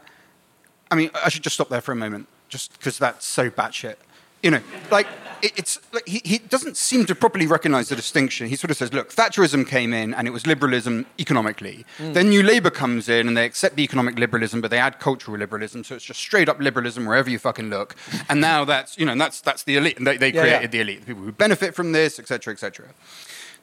I 0.90 0.94
mean, 0.94 1.10
I 1.24 1.28
should 1.28 1.42
just 1.42 1.54
stop 1.54 1.68
there 1.68 1.80
for 1.80 1.92
a 1.92 1.96
moment, 1.96 2.28
just 2.48 2.72
because 2.72 2.98
that's 2.98 3.26
so 3.26 3.50
batshit. 3.50 3.96
You 4.42 4.50
know, 4.50 4.60
like 4.90 5.06
it, 5.40 5.52
it's 5.56 5.78
like 5.92 6.06
he, 6.06 6.20
he 6.24 6.38
doesn't 6.38 6.76
seem 6.76 7.06
to 7.06 7.14
properly 7.14 7.46
recognise 7.46 7.88
the 7.88 7.96
distinction. 7.96 8.46
He 8.48 8.56
sort 8.56 8.70
of 8.70 8.76
says, 8.76 8.92
"Look, 8.92 9.10
Thatcherism 9.10 9.66
came 9.66 9.94
in, 9.94 10.12
and 10.12 10.28
it 10.28 10.32
was 10.32 10.46
liberalism 10.46 11.06
economically. 11.18 11.86
Then 11.98 12.28
New 12.28 12.42
Labour 12.42 12.70
comes 12.70 13.08
in, 13.08 13.26
and 13.26 13.36
they 13.36 13.46
accept 13.46 13.76
the 13.76 13.82
economic 13.82 14.18
liberalism, 14.18 14.60
but 14.60 14.70
they 14.70 14.78
add 14.78 14.98
cultural 15.00 15.38
liberalism. 15.38 15.82
So 15.82 15.94
it's 15.94 16.04
just 16.04 16.20
straight 16.20 16.48
up 16.50 16.60
liberalism 16.60 17.06
wherever 17.06 17.30
you 17.30 17.38
fucking 17.38 17.70
look. 17.70 17.96
And 18.28 18.40
now 18.40 18.64
that's 18.66 18.98
you 18.98 19.06
know, 19.06 19.14
that's 19.16 19.40
that's 19.40 19.62
the 19.62 19.76
elite. 19.76 19.96
And 19.96 20.06
they, 20.06 20.18
they 20.18 20.32
Yeah, 20.32 20.42
created 20.42 20.62
yeah. 20.62 20.66
the 20.68 20.80
elite, 20.80 21.00
the 21.00 21.06
people 21.06 21.22
who 21.22 21.32
benefit 21.32 21.74
from 21.74 21.92
this, 21.92 22.18
etc., 22.18 22.52
etc." 22.52 22.88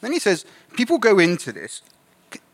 Then 0.02 0.12
he 0.12 0.20
says, 0.20 0.46
people 0.76 0.98
go 0.98 1.20
into 1.20 1.52
this. 1.52 1.82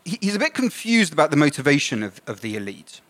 He's 0.04 0.36
a 0.36 0.38
bit 0.38 0.52
confused 0.52 1.14
about 1.14 1.30
the 1.30 1.36
motivation 1.36 2.02
of, 2.02 2.20
of 2.26 2.42
the 2.42 2.56
elite. 2.56 3.00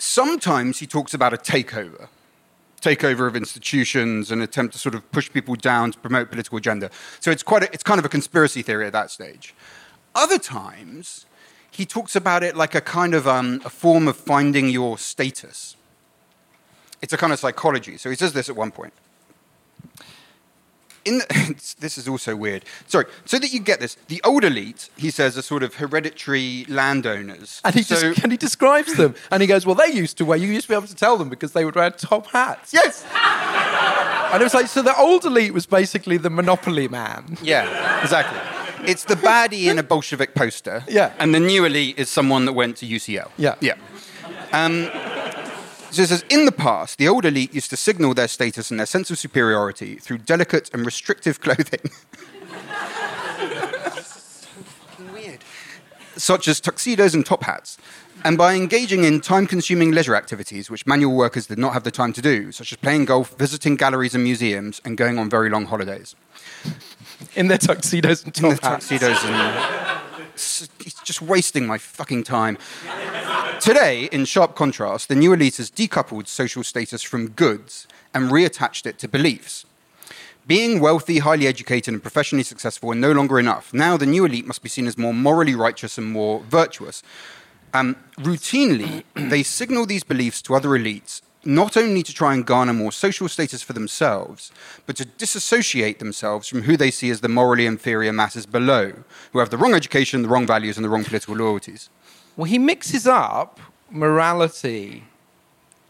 Sometimes 0.00 0.78
he 0.78 0.86
talks 0.86 1.12
about 1.12 1.34
a 1.34 1.36
takeover, 1.36 2.08
takeover 2.80 3.28
of 3.28 3.36
institutions, 3.36 4.30
an 4.30 4.40
attempt 4.40 4.72
to 4.72 4.78
sort 4.78 4.94
of 4.94 5.12
push 5.12 5.30
people 5.30 5.54
down 5.54 5.92
to 5.92 5.98
promote 5.98 6.30
political 6.30 6.56
agenda. 6.56 6.90
So 7.20 7.30
it's 7.30 7.42
quite 7.42 7.64
a, 7.64 7.72
it's 7.74 7.82
kind 7.82 7.98
of 7.98 8.06
a 8.06 8.08
conspiracy 8.08 8.62
theory 8.62 8.86
at 8.86 8.94
that 8.94 9.10
stage. 9.10 9.54
Other 10.14 10.38
times, 10.38 11.26
he 11.70 11.84
talks 11.84 12.16
about 12.16 12.42
it 12.42 12.56
like 12.56 12.74
a 12.74 12.80
kind 12.80 13.12
of 13.12 13.28
um, 13.28 13.60
a 13.62 13.68
form 13.68 14.08
of 14.08 14.16
finding 14.16 14.70
your 14.70 14.96
status. 14.96 15.76
It's 17.02 17.12
a 17.12 17.18
kind 17.18 17.30
of 17.30 17.38
psychology. 17.38 17.98
So 17.98 18.08
he 18.08 18.16
says 18.16 18.32
this 18.32 18.48
at 18.48 18.56
one 18.56 18.70
point 18.70 18.94
in 19.82 20.19
the, 21.04 21.74
this 21.80 21.98
is 21.98 22.08
also 22.08 22.36
weird. 22.36 22.64
Sorry, 22.86 23.06
so 23.24 23.38
that 23.38 23.52
you 23.52 23.60
get 23.60 23.80
this, 23.80 23.96
the 24.08 24.20
old 24.24 24.44
elite, 24.44 24.90
he 24.96 25.10
says, 25.10 25.36
are 25.38 25.42
sort 25.42 25.62
of 25.62 25.74
hereditary 25.76 26.64
landowners. 26.68 27.60
And 27.64 27.74
he, 27.74 27.82
so, 27.82 28.00
just, 28.00 28.22
and 28.22 28.32
he 28.32 28.38
describes 28.38 28.94
them. 28.94 29.14
And 29.30 29.42
he 29.42 29.46
goes, 29.46 29.64
Well, 29.66 29.74
they 29.74 29.92
used 29.92 30.18
to 30.18 30.24
wear, 30.24 30.36
you 30.38 30.48
used 30.48 30.66
to 30.66 30.72
be 30.72 30.74
able 30.76 30.86
to 30.86 30.94
tell 30.94 31.16
them 31.16 31.28
because 31.28 31.52
they 31.52 31.64
would 31.64 31.74
wear 31.74 31.90
top 31.90 32.26
hats. 32.28 32.72
yes, 32.72 33.04
And 34.32 34.40
it 34.40 34.44
was 34.44 34.54
like, 34.54 34.66
so 34.66 34.82
the 34.82 34.96
old 34.96 35.24
elite 35.24 35.52
was 35.54 35.66
basically 35.66 36.16
the 36.16 36.30
monopoly 36.30 36.88
man. 36.88 37.36
yeah, 37.42 38.02
exactly. 38.02 38.38
It's 38.90 39.04
the 39.04 39.14
baddie 39.16 39.66
in 39.70 39.78
a 39.78 39.82
Bolshevik 39.82 40.34
poster. 40.34 40.84
Yeah. 40.88 41.12
and 41.18 41.34
the 41.34 41.40
new 41.40 41.64
elite 41.66 41.98
is 41.98 42.08
someone 42.08 42.46
that 42.46 42.54
went 42.54 42.78
to 42.78 42.86
UCL. 42.86 43.30
Yeah. 43.36 43.56
yeah. 43.60 43.74
Um, 44.52 44.88
so 45.90 46.02
it 46.02 46.08
says, 46.08 46.24
in 46.30 46.44
the 46.44 46.52
past, 46.52 46.98
the 46.98 47.08
old 47.08 47.24
elite 47.24 47.52
used 47.54 47.70
to 47.70 47.76
signal 47.76 48.14
their 48.14 48.28
status 48.28 48.70
and 48.70 48.78
their 48.78 48.86
sense 48.86 49.10
of 49.10 49.18
superiority 49.18 49.96
through 49.96 50.18
delicate 50.18 50.70
and 50.72 50.84
restrictive 50.86 51.40
clothing. 51.44 51.90
weird. 55.12 55.40
Such 56.16 56.48
as 56.48 56.60
tuxedos 56.60 57.14
and 57.14 57.24
top 57.24 57.42
hats. 57.44 57.78
And 58.24 58.36
by 58.36 58.54
engaging 58.54 59.04
in 59.04 59.20
time 59.20 59.46
consuming 59.46 59.92
leisure 59.92 60.14
activities 60.14 60.70
which 60.70 60.86
manual 60.86 61.16
workers 61.16 61.46
did 61.46 61.58
not 61.58 61.72
have 61.72 61.84
the 61.84 61.90
time 61.90 62.12
to 62.12 62.20
do, 62.20 62.52
such 62.52 62.72
as 62.72 62.78
playing 62.78 63.06
golf, 63.06 63.34
visiting 63.38 63.76
galleries 63.76 64.14
and 64.14 64.22
museums, 64.22 64.80
and 64.84 64.98
going 64.98 65.18
on 65.18 65.30
very 65.30 65.48
long 65.48 65.64
holidays. 65.66 66.14
In 67.34 67.48
their 67.48 67.58
tuxedos 67.58 68.24
and 68.24 68.34
top 68.34 68.44
In 68.44 68.56
the 68.56 68.62
hats. 68.68 68.88
tuxedos 68.88 69.24
and. 69.24 69.89
It's 70.80 71.02
just 71.02 71.22
wasting 71.22 71.66
my 71.66 71.78
fucking 71.78 72.24
time. 72.24 72.58
Today, 73.60 74.08
in 74.10 74.24
sharp 74.24 74.54
contrast, 74.54 75.08
the 75.08 75.14
new 75.14 75.32
elite 75.32 75.58
has 75.58 75.70
decoupled 75.70 76.26
social 76.26 76.62
status 76.62 77.02
from 77.02 77.28
goods 77.28 77.86
and 78.14 78.30
reattached 78.30 78.86
it 78.86 78.98
to 79.00 79.08
beliefs. 79.08 79.66
Being 80.46 80.80
wealthy, 80.80 81.18
highly 81.18 81.46
educated, 81.46 81.92
and 81.94 82.02
professionally 82.02 82.42
successful 82.42 82.90
are 82.90 82.94
no 82.94 83.12
longer 83.12 83.38
enough. 83.38 83.72
Now, 83.72 83.96
the 83.96 84.06
new 84.06 84.24
elite 84.24 84.46
must 84.46 84.62
be 84.62 84.68
seen 84.68 84.86
as 84.86 84.96
more 84.96 85.14
morally 85.14 85.54
righteous 85.54 85.98
and 85.98 86.10
more 86.10 86.40
virtuous. 86.40 87.02
Um, 87.74 87.96
routinely, 88.18 89.04
they 89.14 89.42
signal 89.42 89.86
these 89.86 90.02
beliefs 90.02 90.42
to 90.42 90.54
other 90.54 90.70
elites 90.70 91.20
not 91.44 91.76
only 91.76 92.02
to 92.02 92.12
try 92.12 92.34
and 92.34 92.46
garner 92.46 92.72
more 92.72 92.92
social 92.92 93.28
status 93.28 93.62
for 93.62 93.72
themselves, 93.72 94.52
but 94.86 94.96
to 94.96 95.04
disassociate 95.04 95.98
themselves 95.98 96.48
from 96.48 96.62
who 96.62 96.76
they 96.76 96.90
see 96.90 97.10
as 97.10 97.20
the 97.20 97.28
morally 97.28 97.66
inferior 97.66 98.12
masses 98.12 98.46
below, 98.46 98.92
who 99.32 99.38
have 99.38 99.50
the 99.50 99.56
wrong 99.56 99.74
education, 99.74 100.22
the 100.22 100.28
wrong 100.28 100.46
values, 100.46 100.76
and 100.76 100.84
the 100.84 100.88
wrong 100.88 101.04
political 101.04 101.34
loyalties. 101.34 101.88
Well, 102.36 102.44
he 102.44 102.58
mixes 102.58 103.06
up 103.06 103.58
morality 103.90 105.04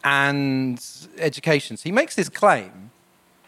and 0.04 0.84
education. 1.18 1.76
So 1.76 1.82
he 1.84 1.92
makes 1.92 2.14
this 2.14 2.28
claim 2.28 2.90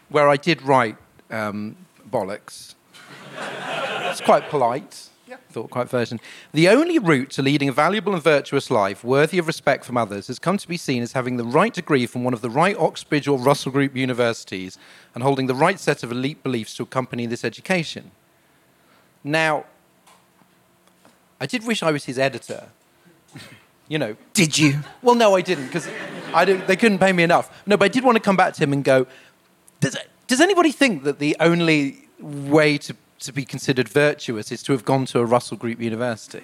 where 0.09 0.29
I 0.29 0.37
did 0.37 0.61
write 0.61 0.97
um, 1.31 1.75
bollocks. 2.09 2.75
it's 4.11 4.21
quite 4.21 4.49
polite. 4.49 5.09
Yeah. 5.33 5.39
Thought 5.51 5.71
quite 5.71 5.89
version. 5.89 6.19
The 6.53 6.67
only 6.69 6.99
route 6.99 7.31
to 7.31 7.41
leading 7.41 7.67
a 7.67 7.71
valuable 7.71 8.13
and 8.13 8.21
virtuous 8.21 8.69
life 8.69 9.03
worthy 9.03 9.39
of 9.39 9.47
respect 9.47 9.83
from 9.83 9.97
others 9.97 10.27
has 10.27 10.37
come 10.37 10.57
to 10.57 10.67
be 10.67 10.77
seen 10.77 11.01
as 11.01 11.13
having 11.13 11.37
the 11.37 11.43
right 11.43 11.73
degree 11.73 12.05
from 12.05 12.23
one 12.23 12.33
of 12.33 12.41
the 12.41 12.49
right 12.49 12.77
Oxbridge 12.77 13.27
or 13.27 13.39
Russell 13.39 13.71
Group 13.71 13.95
universities 13.95 14.77
and 15.15 15.23
holding 15.23 15.47
the 15.47 15.55
right 15.55 15.79
set 15.79 16.03
of 16.03 16.11
elite 16.11 16.43
beliefs 16.43 16.75
to 16.75 16.83
accompany 16.83 17.25
this 17.25 17.43
education. 17.43 18.11
Now, 19.23 19.65
I 21.41 21.47
did 21.47 21.65
wish 21.65 21.81
I 21.81 21.91
was 21.91 22.05
his 22.05 22.19
editor. 22.19 22.69
You 23.89 23.99
know, 23.99 24.15
Did 24.33 24.57
you? 24.57 24.79
well, 25.01 25.13
no, 25.13 25.35
I 25.35 25.41
didn't 25.41 25.65
because 25.65 25.89
I 26.33 26.45
didn't, 26.45 26.67
they 26.67 26.77
couldn't 26.77 26.99
pay 26.99 27.11
me 27.11 27.21
enough. 27.21 27.61
No, 27.67 27.75
but 27.75 27.85
I 27.85 27.87
did 27.89 28.05
want 28.05 28.15
to 28.15 28.21
come 28.21 28.37
back 28.37 28.53
to 28.53 28.63
him 28.63 28.71
and 28.71 28.81
go, 28.81 29.05
does, 29.81 29.97
does 30.25 30.39
anybody 30.39 30.71
think 30.71 31.03
that 31.03 31.19
the 31.19 31.35
only 31.41 32.07
way 32.17 32.77
to, 32.77 32.95
to 33.23 33.33
be 33.33 33.45
considered 33.45 33.89
virtuous 33.89 34.51
is 34.51 34.63
to 34.63 34.71
have 34.71 34.85
gone 34.85 35.05
to 35.07 35.19
a 35.19 35.25
Russell 35.25 35.57
Group 35.57 35.79
university? 35.79 36.43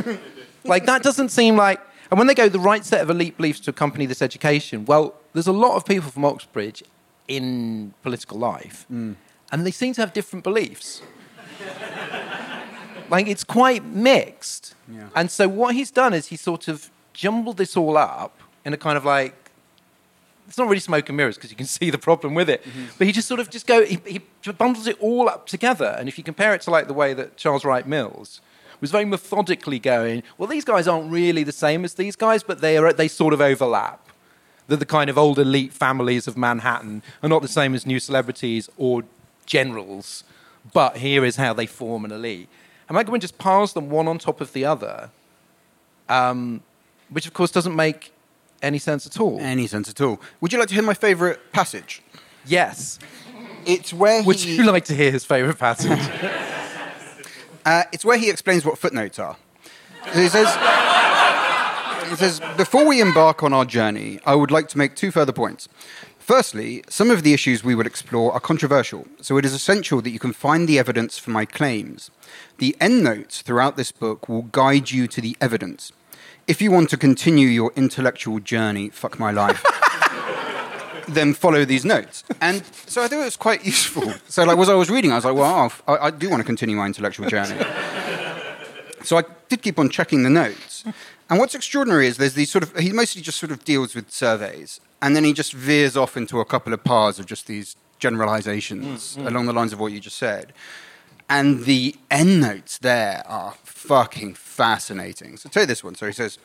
like, 0.64 0.86
that 0.86 1.02
doesn't 1.02 1.30
seem 1.30 1.56
like. 1.56 1.80
And 2.10 2.18
when 2.18 2.26
they 2.26 2.34
go, 2.34 2.48
the 2.48 2.60
right 2.60 2.84
set 2.84 3.00
of 3.00 3.10
elite 3.10 3.36
beliefs 3.36 3.60
to 3.60 3.70
accompany 3.70 4.06
this 4.06 4.22
education, 4.22 4.84
well, 4.84 5.14
there's 5.32 5.46
a 5.46 5.52
lot 5.52 5.76
of 5.76 5.84
people 5.84 6.10
from 6.10 6.24
Oxbridge 6.24 6.82
in 7.26 7.94
political 8.02 8.38
life, 8.38 8.86
mm. 8.92 9.16
and 9.50 9.66
they 9.66 9.70
seem 9.70 9.94
to 9.94 10.00
have 10.00 10.12
different 10.12 10.44
beliefs. 10.44 11.02
like, 13.10 13.26
it's 13.26 13.44
quite 13.44 13.84
mixed. 13.84 14.74
Yeah. 14.88 15.08
And 15.14 15.30
so 15.30 15.48
what 15.48 15.74
he's 15.74 15.90
done 15.90 16.12
is 16.12 16.26
he 16.26 16.36
sort 16.36 16.68
of 16.68 16.90
jumbled 17.12 17.56
this 17.56 17.76
all 17.76 17.96
up 17.96 18.38
in 18.64 18.72
a 18.72 18.76
kind 18.76 18.96
of 18.96 19.04
like 19.04 19.43
it's 20.46 20.58
not 20.58 20.68
really 20.68 20.80
smoke 20.80 21.08
and 21.08 21.16
mirrors 21.16 21.36
because 21.36 21.50
you 21.50 21.56
can 21.56 21.66
see 21.78 21.90
the 21.90 21.98
problem 21.98 22.34
with 22.34 22.48
it. 22.48 22.64
But 22.98 23.06
he 23.06 23.12
just 23.12 23.28
sort 23.28 23.40
of 23.40 23.50
just 23.50 23.66
go 23.66 23.84
he, 23.84 24.00
he 24.06 24.20
bundles 24.52 24.86
it 24.86 24.96
all 25.00 25.28
up 25.28 25.46
together. 25.46 25.96
And 25.98 26.08
if 26.08 26.18
you 26.18 26.24
compare 26.24 26.54
it 26.54 26.62
to 26.62 26.70
like 26.70 26.86
the 26.86 26.94
way 26.94 27.14
that 27.14 27.36
Charles 27.36 27.64
Wright 27.64 27.86
Mills 27.86 28.40
was 28.80 28.90
very 28.90 29.04
methodically 29.04 29.78
going, 29.78 30.22
well, 30.36 30.48
these 30.48 30.64
guys 30.64 30.86
aren't 30.86 31.10
really 31.10 31.42
the 31.42 31.52
same 31.52 31.84
as 31.84 31.94
these 31.94 32.16
guys, 32.16 32.42
but 32.42 32.60
they 32.60 32.76
are 32.76 32.92
they 32.92 33.08
sort 33.08 33.34
of 33.34 33.40
overlap. 33.40 34.08
That 34.66 34.78
the 34.78 34.86
kind 34.86 35.10
of 35.10 35.18
old 35.18 35.38
elite 35.38 35.74
families 35.74 36.26
of 36.26 36.38
Manhattan 36.38 37.02
are 37.22 37.28
not 37.28 37.42
the 37.42 37.48
same 37.48 37.74
as 37.74 37.84
new 37.84 38.00
celebrities 38.00 38.70
or 38.78 39.04
generals, 39.44 40.24
but 40.72 40.98
here 40.98 41.22
is 41.24 41.36
how 41.36 41.52
they 41.52 41.66
form 41.66 42.04
an 42.06 42.12
elite. 42.12 42.48
And 42.88 42.96
Michael 42.96 43.16
just 43.18 43.36
piles 43.38 43.74
them 43.74 43.90
one 43.90 44.08
on 44.08 44.18
top 44.18 44.40
of 44.40 44.52
the 44.54 44.64
other, 44.64 45.10
um, 46.08 46.62
which 47.10 47.26
of 47.26 47.34
course 47.34 47.50
doesn't 47.50 47.76
make 47.76 48.12
any 48.64 48.78
sense 48.78 49.06
at 49.06 49.20
all. 49.20 49.38
Any 49.40 49.66
sense 49.66 49.88
at 49.88 50.00
all. 50.00 50.20
Would 50.40 50.52
you 50.52 50.58
like 50.58 50.68
to 50.68 50.74
hear 50.74 50.82
my 50.82 50.94
favourite 50.94 51.52
passage? 51.52 52.02
yes. 52.46 52.98
It's 53.66 53.94
where 53.94 54.22
Would 54.22 54.36
he, 54.36 54.56
you 54.56 54.64
like 54.64 54.84
to 54.86 54.94
hear 54.94 55.10
his 55.10 55.24
favourite 55.24 55.58
passage? 55.58 55.98
uh, 57.64 57.84
it's 57.92 58.04
where 58.04 58.18
he 58.18 58.28
explains 58.28 58.62
what 58.62 58.76
footnotes 58.78 59.18
are. 59.18 59.36
He 60.12 60.28
says, 60.28 60.54
he 62.10 62.16
says, 62.16 62.42
before 62.58 62.86
we 62.86 63.00
embark 63.00 63.42
on 63.42 63.54
our 63.54 63.64
journey, 63.64 64.20
I 64.26 64.34
would 64.34 64.50
like 64.50 64.68
to 64.68 64.78
make 64.78 64.94
two 64.96 65.10
further 65.10 65.32
points. 65.32 65.68
Firstly, 66.18 66.82
some 66.88 67.10
of 67.10 67.22
the 67.22 67.32
issues 67.34 67.64
we 67.64 67.74
will 67.74 67.86
explore 67.86 68.32
are 68.32 68.40
controversial, 68.40 69.06
so 69.20 69.36
it 69.38 69.44
is 69.44 69.52
essential 69.52 70.00
that 70.02 70.10
you 70.10 70.18
can 70.18 70.32
find 70.32 70.68
the 70.68 70.78
evidence 70.78 71.18
for 71.18 71.30
my 71.30 71.44
claims. 71.44 72.10
The 72.58 72.76
endnotes 72.80 73.42
throughout 73.42 73.76
this 73.76 73.92
book 73.92 74.28
will 74.28 74.42
guide 74.42 74.90
you 74.90 75.06
to 75.06 75.20
the 75.20 75.36
evidence. 75.40 75.92
If 76.46 76.60
you 76.60 76.70
want 76.70 76.90
to 76.90 76.96
continue 76.96 77.48
your 77.48 77.72
intellectual 77.74 78.38
journey, 78.38 78.90
fuck 78.90 79.18
my 79.18 79.30
life, 79.30 79.64
then 81.08 81.34
follow 81.34 81.64
these 81.64 81.84
notes. 81.84 82.22
And 82.40 82.64
so 82.86 83.02
I 83.02 83.08
thought 83.08 83.20
it 83.20 83.24
was 83.24 83.36
quite 83.36 83.64
useful. 83.64 84.12
So, 84.28 84.44
like, 84.44 84.58
as 84.58 84.68
I 84.68 84.74
was 84.74 84.90
reading, 84.90 85.12
I 85.12 85.16
was 85.16 85.24
like, 85.24 85.34
well, 85.34 85.72
I, 85.88 85.96
I 85.96 86.10
do 86.10 86.28
want 86.28 86.40
to 86.40 86.44
continue 86.44 86.76
my 86.76 86.86
intellectual 86.86 87.28
journey. 87.28 87.60
So 89.04 89.18
I 89.18 89.24
did 89.48 89.62
keep 89.62 89.78
on 89.78 89.90
checking 89.90 90.22
the 90.22 90.30
notes. 90.30 90.84
And 91.28 91.38
what's 91.38 91.54
extraordinary 91.54 92.06
is 92.06 92.16
there's 92.16 92.34
these 92.34 92.50
sort 92.50 92.64
of, 92.64 92.76
he 92.76 92.92
mostly 92.92 93.22
just 93.22 93.38
sort 93.38 93.52
of 93.52 93.64
deals 93.64 93.94
with 93.94 94.10
surveys. 94.10 94.80
And 95.02 95.14
then 95.14 95.24
he 95.24 95.32
just 95.32 95.52
veers 95.52 95.96
off 95.96 96.16
into 96.16 96.40
a 96.40 96.44
couple 96.44 96.72
of 96.72 96.82
paths 96.82 97.18
of 97.18 97.26
just 97.26 97.46
these 97.46 97.76
generalizations 97.98 99.16
mm, 99.16 99.22
mm. 99.22 99.26
along 99.26 99.46
the 99.46 99.52
lines 99.52 99.72
of 99.72 99.80
what 99.80 99.92
you 99.92 100.00
just 100.00 100.16
said. 100.16 100.52
And 101.28 101.64
the 101.64 101.96
endnotes 102.10 102.78
there 102.78 103.22
are 103.26 103.54
fucking 103.64 104.34
fascinating. 104.34 105.36
So 105.36 105.48
take 105.48 105.68
this 105.68 105.82
one. 105.82 105.94
So 105.94 106.06
he 106.06 106.12
says, 106.12 106.38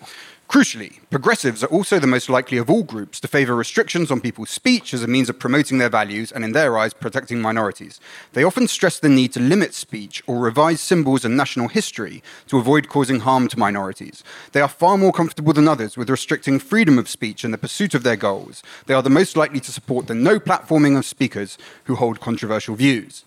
crucially, 0.49 0.99
progressives 1.09 1.63
are 1.63 1.67
also 1.67 1.99
the 1.99 2.07
most 2.07 2.29
likely 2.29 2.57
of 2.57 2.69
all 2.69 2.83
groups 2.83 3.19
to 3.19 3.27
favor 3.27 3.55
restrictions 3.55 4.09
on 4.09 4.19
people's 4.19 4.49
speech 4.49 4.93
as 4.93 5.03
a 5.03 5.07
means 5.07 5.29
of 5.29 5.37
promoting 5.37 5.77
their 5.77 5.89
values 5.89 6.31
and, 6.31 6.43
in 6.43 6.53
their 6.53 6.77
eyes, 6.77 6.93
protecting 6.93 7.41
minorities. 7.41 7.99
They 8.33 8.43
often 8.43 8.67
stress 8.67 8.99
the 8.99 9.09
need 9.09 9.31
to 9.33 9.39
limit 9.39 9.73
speech 9.73 10.23
or 10.27 10.39
revise 10.39 10.81
symbols 10.81 11.23
and 11.23 11.37
national 11.37 11.67
history 11.67 12.23
to 12.47 12.57
avoid 12.57 12.89
causing 12.89 13.19
harm 13.19 13.47
to 13.49 13.59
minorities. 13.59 14.23
They 14.53 14.61
are 14.61 14.67
far 14.67 14.97
more 14.97 15.13
comfortable 15.13 15.53
than 15.53 15.67
others 15.67 15.97
with 15.97 16.09
restricting 16.09 16.57
freedom 16.59 16.97
of 16.97 17.09
speech 17.09 17.43
in 17.43 17.51
the 17.51 17.57
pursuit 17.57 17.93
of 17.93 18.03
their 18.03 18.15
goals. 18.15 18.63
They 18.85 18.93
are 18.93 19.03
the 19.03 19.09
most 19.09 19.37
likely 19.37 19.59
to 19.59 19.71
support 19.71 20.07
the 20.07 20.15
no 20.15 20.39
platforming 20.39 20.97
of 20.97 21.05
speakers 21.05 21.57
who 21.83 21.95
hold 21.95 22.21
controversial 22.21 22.75
views. 22.75 23.23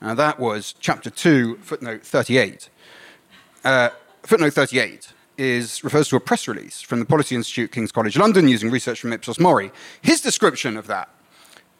Now, 0.00 0.14
that 0.14 0.38
was 0.38 0.74
chapter 0.78 1.10
2, 1.10 1.58
footnote 1.62 2.02
38. 2.02 2.68
Uh, 3.64 3.90
footnote 4.22 4.52
38 4.52 5.12
is, 5.38 5.82
refers 5.82 6.08
to 6.08 6.16
a 6.16 6.20
press 6.20 6.46
release 6.46 6.82
from 6.82 6.98
the 6.98 7.06
Policy 7.06 7.34
Institute, 7.34 7.72
King's 7.72 7.92
College 7.92 8.16
London, 8.16 8.46
using 8.48 8.70
research 8.70 9.00
from 9.00 9.12
Ipsos 9.12 9.40
Mori. 9.40 9.72
His 10.02 10.20
description 10.20 10.76
of 10.76 10.86
that 10.86 11.08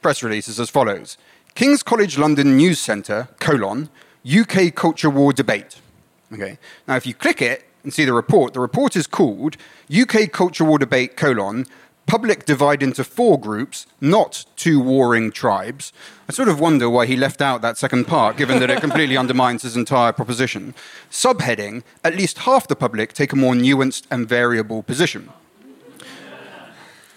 press 0.00 0.22
release 0.22 0.48
is 0.48 0.58
as 0.58 0.70
follows 0.70 1.18
King's 1.54 1.82
College 1.82 2.18
London 2.18 2.56
News 2.56 2.78
Centre, 2.78 3.28
colon, 3.38 3.88
UK 4.26 4.74
Culture 4.74 5.10
War 5.10 5.32
Debate. 5.32 5.80
Okay. 6.32 6.58
Now, 6.88 6.96
if 6.96 7.06
you 7.06 7.14
click 7.14 7.40
it 7.40 7.64
and 7.82 7.92
see 7.92 8.04
the 8.04 8.12
report, 8.12 8.52
the 8.52 8.60
report 8.60 8.96
is 8.96 9.06
called 9.06 9.56
UK 9.90 10.32
Culture 10.32 10.64
War 10.64 10.78
Debate, 10.78 11.16
colon, 11.16 11.66
public 12.06 12.44
divide 12.44 12.82
into 12.82 13.04
four 13.04 13.38
groups, 13.38 13.86
not 14.00 14.44
two 14.56 14.80
warring 14.80 15.32
tribes. 15.32 15.92
I 16.28 16.32
sort 16.32 16.48
of 16.48 16.60
wonder 16.60 16.88
why 16.88 17.06
he 17.06 17.16
left 17.16 17.42
out 17.42 17.62
that 17.62 17.78
second 17.78 18.06
part, 18.06 18.36
given 18.36 18.60
that 18.60 18.70
it 18.70 18.80
completely 18.86 19.16
undermines 19.16 19.62
his 19.62 19.76
entire 19.76 20.12
proposition. 20.12 20.74
Subheading, 21.10 21.82
at 22.04 22.16
least 22.16 22.38
half 22.38 22.68
the 22.68 22.76
public 22.76 23.12
take 23.12 23.32
a 23.32 23.36
more 23.36 23.54
nuanced 23.54 24.04
and 24.10 24.28
variable 24.28 24.82
position. 24.82 25.30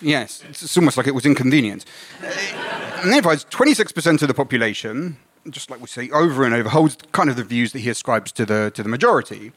Yes, 0.02 0.43
it's 0.47 0.78
almost 0.78 0.97
like 0.97 1.08
it 1.08 1.15
was 1.15 1.25
inconvenient. 1.25 1.86
And 2.21 3.12
then 3.12 3.21
provides 3.21 3.45
26% 3.45 4.21
of 4.21 4.28
the 4.28 4.34
population, 4.34 5.17
just 5.52 5.70
like 5.70 5.82
we 5.82 5.88
say 5.88 6.10
over 6.12 6.44
and 6.44 6.54
over, 6.54 6.70
holds 6.70 6.98
kind 7.12 7.30
of 7.30 7.36
the 7.36 7.44
views 7.44 7.72
that 7.74 7.80
he 7.80 7.90
ascribes 7.90 8.32
to 8.34 8.46
the, 8.46 8.72
to 8.76 8.84
the 8.84 8.90
majority. 8.90 9.52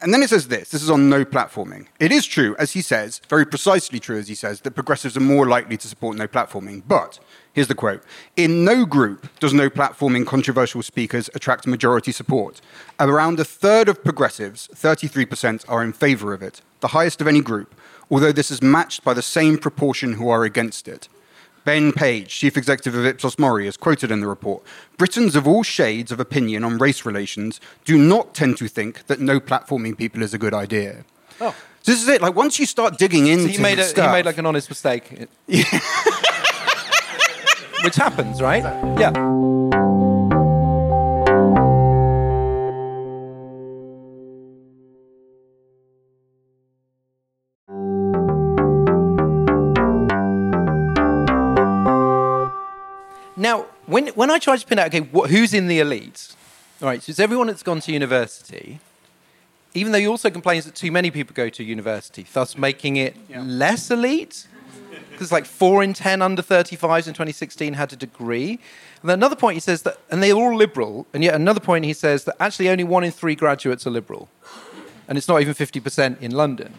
And 0.00 0.12
then 0.12 0.22
it 0.22 0.30
says 0.30 0.48
this 0.48 0.70
this 0.70 0.82
is 0.82 0.90
on 0.90 1.08
no 1.08 1.24
platforming. 1.24 1.86
It 2.00 2.12
is 2.12 2.26
true, 2.26 2.56
as 2.58 2.72
he 2.72 2.82
says, 2.82 3.20
very 3.28 3.44
precisely 3.44 4.00
true, 4.00 4.18
as 4.18 4.28
he 4.28 4.34
says, 4.34 4.60
that 4.60 4.72
progressives 4.72 5.16
are 5.16 5.20
more 5.20 5.46
likely 5.46 5.76
to 5.76 5.88
support 5.88 6.16
no 6.16 6.26
platforming. 6.26 6.82
But, 6.86 7.18
here's 7.52 7.68
the 7.68 7.74
quote 7.74 8.02
In 8.36 8.64
no 8.64 8.84
group 8.84 9.28
does 9.40 9.52
no 9.52 9.68
platforming 9.70 10.26
controversial 10.26 10.82
speakers 10.82 11.30
attract 11.34 11.66
majority 11.66 12.12
support. 12.12 12.60
Around 12.98 13.40
a 13.40 13.44
third 13.44 13.88
of 13.88 14.02
progressives, 14.04 14.68
33%, 14.74 15.64
are 15.68 15.82
in 15.82 15.92
favour 15.92 16.32
of 16.32 16.42
it, 16.42 16.62
the 16.80 16.88
highest 16.88 17.20
of 17.20 17.26
any 17.28 17.40
group, 17.40 17.74
although 18.10 18.32
this 18.32 18.50
is 18.50 18.62
matched 18.62 19.04
by 19.04 19.14
the 19.14 19.22
same 19.22 19.58
proportion 19.58 20.14
who 20.14 20.28
are 20.28 20.44
against 20.44 20.88
it. 20.88 21.08
Ben 21.64 21.92
Page, 21.92 22.28
chief 22.28 22.56
executive 22.56 22.94
of 22.94 23.06
Ipsos 23.06 23.38
Mori, 23.38 23.66
is 23.66 23.76
quoted 23.76 24.10
in 24.10 24.20
the 24.20 24.26
report. 24.26 24.62
Britons 24.96 25.36
of 25.36 25.46
all 25.46 25.62
shades 25.62 26.10
of 26.10 26.18
opinion 26.18 26.64
on 26.64 26.78
race 26.78 27.04
relations 27.04 27.60
do 27.84 27.96
not 27.96 28.34
tend 28.34 28.56
to 28.58 28.68
think 28.68 29.06
that 29.06 29.20
no 29.20 29.38
platforming 29.38 29.96
people 29.96 30.22
is 30.22 30.34
a 30.34 30.38
good 30.38 30.54
idea. 30.54 31.04
Oh. 31.40 31.54
So 31.82 31.92
this 31.92 32.02
is 32.02 32.08
it. 32.08 32.22
Like 32.22 32.34
once 32.34 32.58
you 32.58 32.66
start 32.66 32.98
digging 32.98 33.26
into 33.26 33.48
he 33.48 33.58
made 33.58 33.78
a, 33.78 33.84
stuff, 33.84 34.06
he 34.06 34.12
made 34.12 34.26
like 34.26 34.38
an 34.38 34.46
honest 34.46 34.68
mistake. 34.68 35.28
Yeah. 35.46 35.64
Which 37.84 37.96
happens, 37.96 38.40
right? 38.40 38.62
Yeah. 38.98 39.12
Now, 53.42 53.66
when, 53.86 54.08
when 54.08 54.30
I 54.30 54.38
try 54.38 54.56
to 54.56 54.66
pin 54.66 54.78
out, 54.78 54.86
okay, 54.86 55.00
what, 55.00 55.30
who's 55.30 55.52
in 55.52 55.66
the 55.66 55.80
elite? 55.80 56.34
All 56.80 56.88
right, 56.88 57.02
so 57.02 57.10
it's 57.10 57.20
everyone 57.20 57.48
that's 57.48 57.62
gone 57.62 57.80
to 57.80 57.92
university 57.92 58.80
even 59.74 59.92
though 59.92 59.98
he 59.98 60.06
also 60.06 60.30
complains 60.30 60.64
that 60.64 60.74
too 60.74 60.92
many 60.92 61.10
people 61.10 61.34
go 61.34 61.48
to 61.48 61.64
university, 61.64 62.26
thus 62.32 62.56
making 62.56 62.96
it 62.96 63.16
less 63.30 63.90
elite. 63.90 64.46
Because 65.10 65.32
like 65.32 65.44
four 65.44 65.82
in 65.82 65.92
10 65.92 66.20
under 66.20 66.42
35s 66.42 67.06
in 67.06 67.14
2016 67.14 67.74
had 67.74 67.92
a 67.92 67.96
degree. 67.96 68.58
And 69.00 69.10
then 69.10 69.18
another 69.18 69.36
point 69.36 69.54
he 69.54 69.60
says 69.60 69.82
that, 69.82 69.98
and 70.10 70.22
they're 70.22 70.34
all 70.34 70.54
liberal, 70.54 71.06
and 71.14 71.22
yet 71.22 71.34
another 71.34 71.60
point 71.60 71.84
he 71.84 71.92
says 71.92 72.24
that 72.24 72.36
actually 72.40 72.68
only 72.68 72.84
one 72.84 73.04
in 73.04 73.10
three 73.10 73.34
graduates 73.34 73.86
are 73.86 73.90
liberal. 73.90 74.28
And 75.08 75.16
it's 75.18 75.28
not 75.28 75.40
even 75.40 75.54
50% 75.54 76.20
in 76.20 76.32
London. 76.32 76.74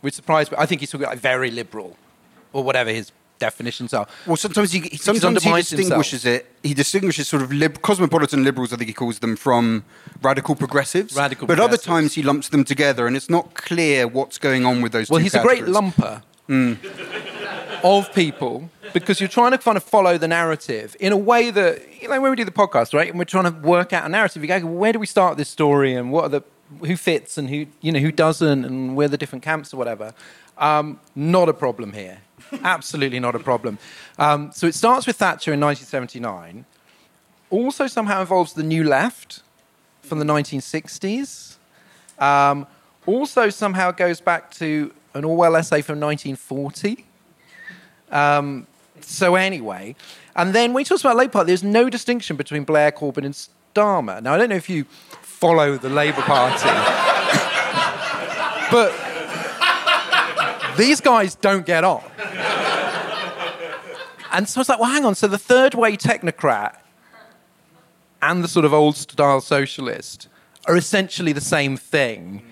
Which 0.00 0.14
surprised 0.14 0.50
me. 0.50 0.58
I 0.58 0.66
think 0.66 0.80
he's 0.80 0.90
talking 0.90 1.06
like 1.06 1.18
very 1.18 1.50
liberal, 1.50 1.96
or 2.52 2.64
whatever 2.64 2.90
his 2.90 3.12
definitions 3.46 3.92
are. 3.92 4.06
Well, 4.26 4.36
sometimes 4.36 4.72
he 4.72 4.80
sometimes 4.96 5.42
he 5.42 5.52
distinguishes 5.52 6.24
it. 6.34 6.40
He 6.62 6.74
distinguishes 6.74 7.28
sort 7.28 7.42
of 7.42 7.50
lib- 7.52 7.82
cosmopolitan 7.82 8.44
liberals, 8.44 8.72
I 8.72 8.76
think 8.76 8.88
he 8.88 8.94
calls 8.94 9.18
them, 9.18 9.34
from 9.36 9.84
radical 10.22 10.54
progressives. 10.54 11.16
Radical 11.16 11.46
but 11.46 11.58
other 11.58 11.76
times 11.76 12.14
he 12.14 12.22
lumps 12.22 12.48
them 12.48 12.64
together, 12.64 13.06
and 13.06 13.16
it's 13.16 13.30
not 13.36 13.54
clear 13.54 14.06
what's 14.06 14.38
going 14.38 14.64
on 14.64 14.76
with 14.82 14.92
those. 14.92 15.10
Well, 15.10 15.22
he's 15.26 15.34
a 15.34 15.42
great 15.42 15.64
categories. 15.66 15.92
lumper 15.92 16.22
of 17.84 18.12
people 18.14 18.70
because 18.92 19.20
you're 19.20 19.28
trying 19.40 19.52
to 19.52 19.58
kind 19.58 19.76
of 19.76 19.82
follow 19.82 20.18
the 20.18 20.28
narrative 20.28 20.96
in 21.00 21.12
a 21.12 21.16
way 21.16 21.50
that, 21.50 21.82
you 22.00 22.08
know, 22.08 22.20
when 22.20 22.30
we 22.30 22.36
do 22.36 22.44
the 22.44 22.50
podcast, 22.50 22.94
right, 22.94 23.08
and 23.10 23.18
we're 23.18 23.24
trying 23.24 23.44
to 23.52 23.58
work 23.60 23.92
out 23.92 24.04
a 24.04 24.08
narrative, 24.08 24.42
you 24.42 24.48
go, 24.48 24.60
where 24.66 24.92
do 24.92 24.98
we 24.98 25.06
start 25.06 25.36
this 25.36 25.48
story 25.48 25.94
and 25.94 26.12
what 26.12 26.24
are 26.26 26.28
the, 26.28 26.42
who 26.86 26.96
fits 26.96 27.38
and 27.38 27.48
who, 27.50 27.66
you 27.80 27.90
know, 27.92 28.00
who 28.00 28.12
doesn't 28.12 28.64
and 28.64 28.96
where 28.96 29.08
the 29.08 29.18
different 29.18 29.42
camps 29.42 29.72
or 29.74 29.76
whatever. 29.76 30.14
Um, 30.58 31.00
not 31.14 31.48
a 31.48 31.54
problem 31.54 31.92
here. 31.92 32.18
Absolutely 32.64 33.20
not 33.20 33.34
a 33.34 33.38
problem. 33.38 33.78
Um, 34.18 34.50
so 34.52 34.66
it 34.66 34.74
starts 34.74 35.06
with 35.06 35.16
Thatcher 35.16 35.52
in 35.52 35.60
1979, 35.60 36.64
also 37.50 37.86
somehow 37.86 38.20
involves 38.20 38.54
the 38.54 38.62
New 38.62 38.84
Left 38.84 39.42
from 40.02 40.18
the 40.18 40.24
1960s. 40.24 41.56
Um, 42.18 42.66
also, 43.06 43.50
somehow 43.50 43.90
goes 43.90 44.20
back 44.20 44.50
to 44.52 44.92
an 45.14 45.24
Orwell 45.24 45.56
essay 45.56 45.82
from 45.82 46.00
1940. 46.00 47.04
Um, 48.10 48.66
so, 49.00 49.34
anyway, 49.34 49.96
and 50.36 50.54
then 50.54 50.72
when 50.72 50.82
he 50.82 50.84
talks 50.84 51.02
about 51.02 51.16
Labour 51.16 51.32
Party, 51.32 51.48
there's 51.48 51.64
no 51.64 51.90
distinction 51.90 52.36
between 52.36 52.64
Blair, 52.64 52.92
Corbyn, 52.92 53.24
and 53.24 53.34
Starmer. 53.74 54.22
Now, 54.22 54.34
I 54.34 54.38
don't 54.38 54.48
know 54.48 54.56
if 54.56 54.70
you 54.70 54.84
follow 55.22 55.76
the 55.76 55.88
Labour 55.88 56.22
Party, 56.22 56.68
but 58.70 58.92
these 60.76 61.00
guys 61.00 61.34
don't 61.34 61.66
get 61.66 61.84
on. 61.84 62.02
And 64.32 64.48
so 64.48 64.58
I 64.58 64.62
was 64.62 64.68
like, 64.70 64.80
well, 64.80 64.90
hang 64.90 65.04
on. 65.04 65.14
So 65.14 65.28
the 65.28 65.38
third 65.38 65.74
way 65.74 65.96
technocrat 65.96 66.78
and 68.22 68.42
the 68.42 68.48
sort 68.48 68.64
of 68.64 68.72
old 68.72 68.96
style 68.96 69.40
socialist 69.40 70.28
are 70.66 70.76
essentially 70.76 71.32
the 71.32 71.40
same 71.40 71.76
thing, 71.76 72.42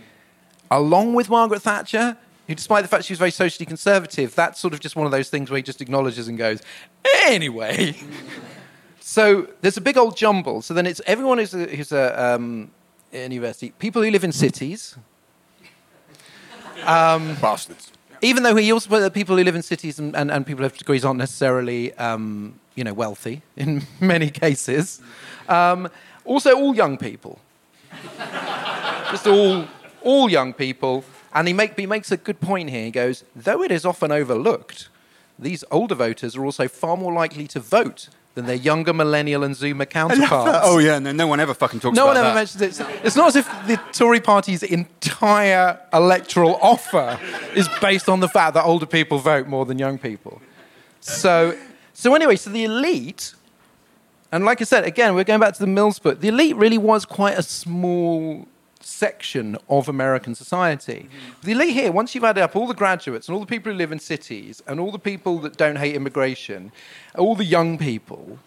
along 0.70 1.14
with 1.14 1.30
Margaret 1.30 1.62
Thatcher, 1.62 2.18
who, 2.46 2.54
despite 2.54 2.82
the 2.82 2.88
fact 2.88 3.04
she 3.04 3.12
was 3.12 3.18
very 3.18 3.30
socially 3.30 3.64
conservative, 3.64 4.34
that's 4.34 4.60
sort 4.60 4.74
of 4.74 4.80
just 4.80 4.94
one 4.94 5.06
of 5.06 5.12
those 5.12 5.30
things 5.30 5.50
where 5.50 5.56
he 5.56 5.62
just 5.62 5.80
acknowledges 5.80 6.28
and 6.28 6.36
goes, 6.36 6.60
anyway. 7.24 7.96
so 9.00 9.48
there's 9.62 9.76
a 9.76 9.80
big 9.80 9.96
old 9.96 10.16
jumble. 10.16 10.60
So 10.60 10.74
then 10.74 10.86
it's 10.86 11.00
everyone 11.06 11.38
who's 11.38 11.54
a, 11.54 11.66
who's 11.66 11.92
a 11.92 12.34
um, 12.34 12.70
university, 13.12 13.70
people 13.78 14.02
who 14.02 14.10
live 14.10 14.24
in 14.24 14.32
cities, 14.32 14.96
bastards. 17.40 17.92
Even 18.22 18.42
though 18.42 18.56
he 18.56 18.72
also 18.72 19.00
that 19.00 19.14
people 19.14 19.36
who 19.36 19.44
live 19.44 19.54
in 19.54 19.62
cities 19.62 19.98
and, 19.98 20.14
and, 20.16 20.30
and 20.30 20.46
people 20.46 20.58
who 20.58 20.64
have 20.64 20.76
degrees 20.76 21.04
aren't 21.04 21.18
necessarily 21.18 21.92
um, 21.94 22.54
you 22.74 22.84
know 22.84 22.92
wealthy 22.92 23.42
in 23.56 23.82
many 24.00 24.30
cases. 24.30 25.00
Um, 25.48 25.88
also, 26.24 26.54
all 26.54 26.74
young 26.74 26.96
people, 26.96 27.38
just 29.10 29.26
all 29.26 29.66
all 30.02 30.30
young 30.30 30.52
people. 30.52 31.04
And 31.32 31.46
he, 31.46 31.54
make, 31.54 31.78
he 31.78 31.86
makes 31.86 32.10
a 32.10 32.16
good 32.16 32.40
point 32.40 32.70
here. 32.70 32.86
He 32.86 32.90
goes, 32.90 33.24
though 33.36 33.62
it 33.62 33.70
is 33.70 33.84
often 33.84 34.10
overlooked, 34.10 34.88
these 35.38 35.62
older 35.70 35.94
voters 35.94 36.36
are 36.36 36.44
also 36.44 36.66
far 36.66 36.96
more 36.96 37.12
likely 37.12 37.46
to 37.48 37.60
vote 37.60 38.08
than 38.34 38.46
their 38.46 38.56
younger 38.56 38.92
millennial 38.92 39.42
and 39.42 39.54
Zoomer 39.54 39.88
counterparts. 39.88 40.60
oh 40.62 40.78
yeah, 40.78 40.98
no, 41.00 41.12
no 41.12 41.26
one 41.26 41.40
ever 41.40 41.52
fucking 41.54 41.80
talks 41.80 41.98
about 41.98 42.14
that. 42.14 42.14
No 42.14 42.20
about 42.20 42.34
one 42.34 42.38
ever 42.38 42.46
that. 42.46 42.60
mentions 42.62 42.62
it. 42.80 42.80
It's- 42.90 43.04
It's 43.06 43.16
not 43.16 43.28
as 43.28 43.36
if 43.36 43.46
the 43.66 43.76
Tory 43.92 44.20
party's 44.20 44.62
entire 44.62 45.78
electoral 45.92 46.56
offer 46.62 47.18
is 47.54 47.68
based 47.80 48.08
on 48.08 48.20
the 48.20 48.28
fact 48.28 48.54
that 48.54 48.64
older 48.64 48.86
people 48.86 49.18
vote 49.18 49.46
more 49.48 49.64
than 49.66 49.78
young 49.78 49.98
people. 49.98 50.40
So, 51.00 51.56
so 51.92 52.14
anyway, 52.14 52.36
so 52.36 52.50
the 52.50 52.64
elite, 52.64 53.34
and 54.30 54.44
like 54.44 54.60
I 54.60 54.64
said, 54.64 54.84
again, 54.84 55.14
we're 55.14 55.24
going 55.24 55.40
back 55.40 55.54
to 55.54 55.60
the 55.60 55.66
Mills 55.66 55.98
book. 55.98 56.20
The 56.20 56.28
elite 56.28 56.54
really 56.56 56.78
was 56.78 57.04
quite 57.04 57.36
a 57.38 57.42
small 57.42 58.46
section 58.80 59.56
of 59.68 59.88
American 59.88 60.34
society. 60.34 61.08
The 61.42 61.52
elite 61.52 61.74
here, 61.74 61.92
once 61.92 62.14
you've 62.14 62.24
added 62.24 62.42
up 62.42 62.56
all 62.56 62.66
the 62.66 62.74
graduates 62.74 63.28
and 63.28 63.34
all 63.34 63.40
the 63.40 63.46
people 63.46 63.72
who 63.72 63.78
live 63.78 63.92
in 63.92 63.98
cities 63.98 64.62
and 64.66 64.80
all 64.80 64.90
the 64.90 64.98
people 64.98 65.38
that 65.40 65.56
don't 65.56 65.76
hate 65.76 65.94
immigration, 65.94 66.72
all 67.16 67.34
the 67.34 67.44
young 67.44 67.78
people, 67.78 68.38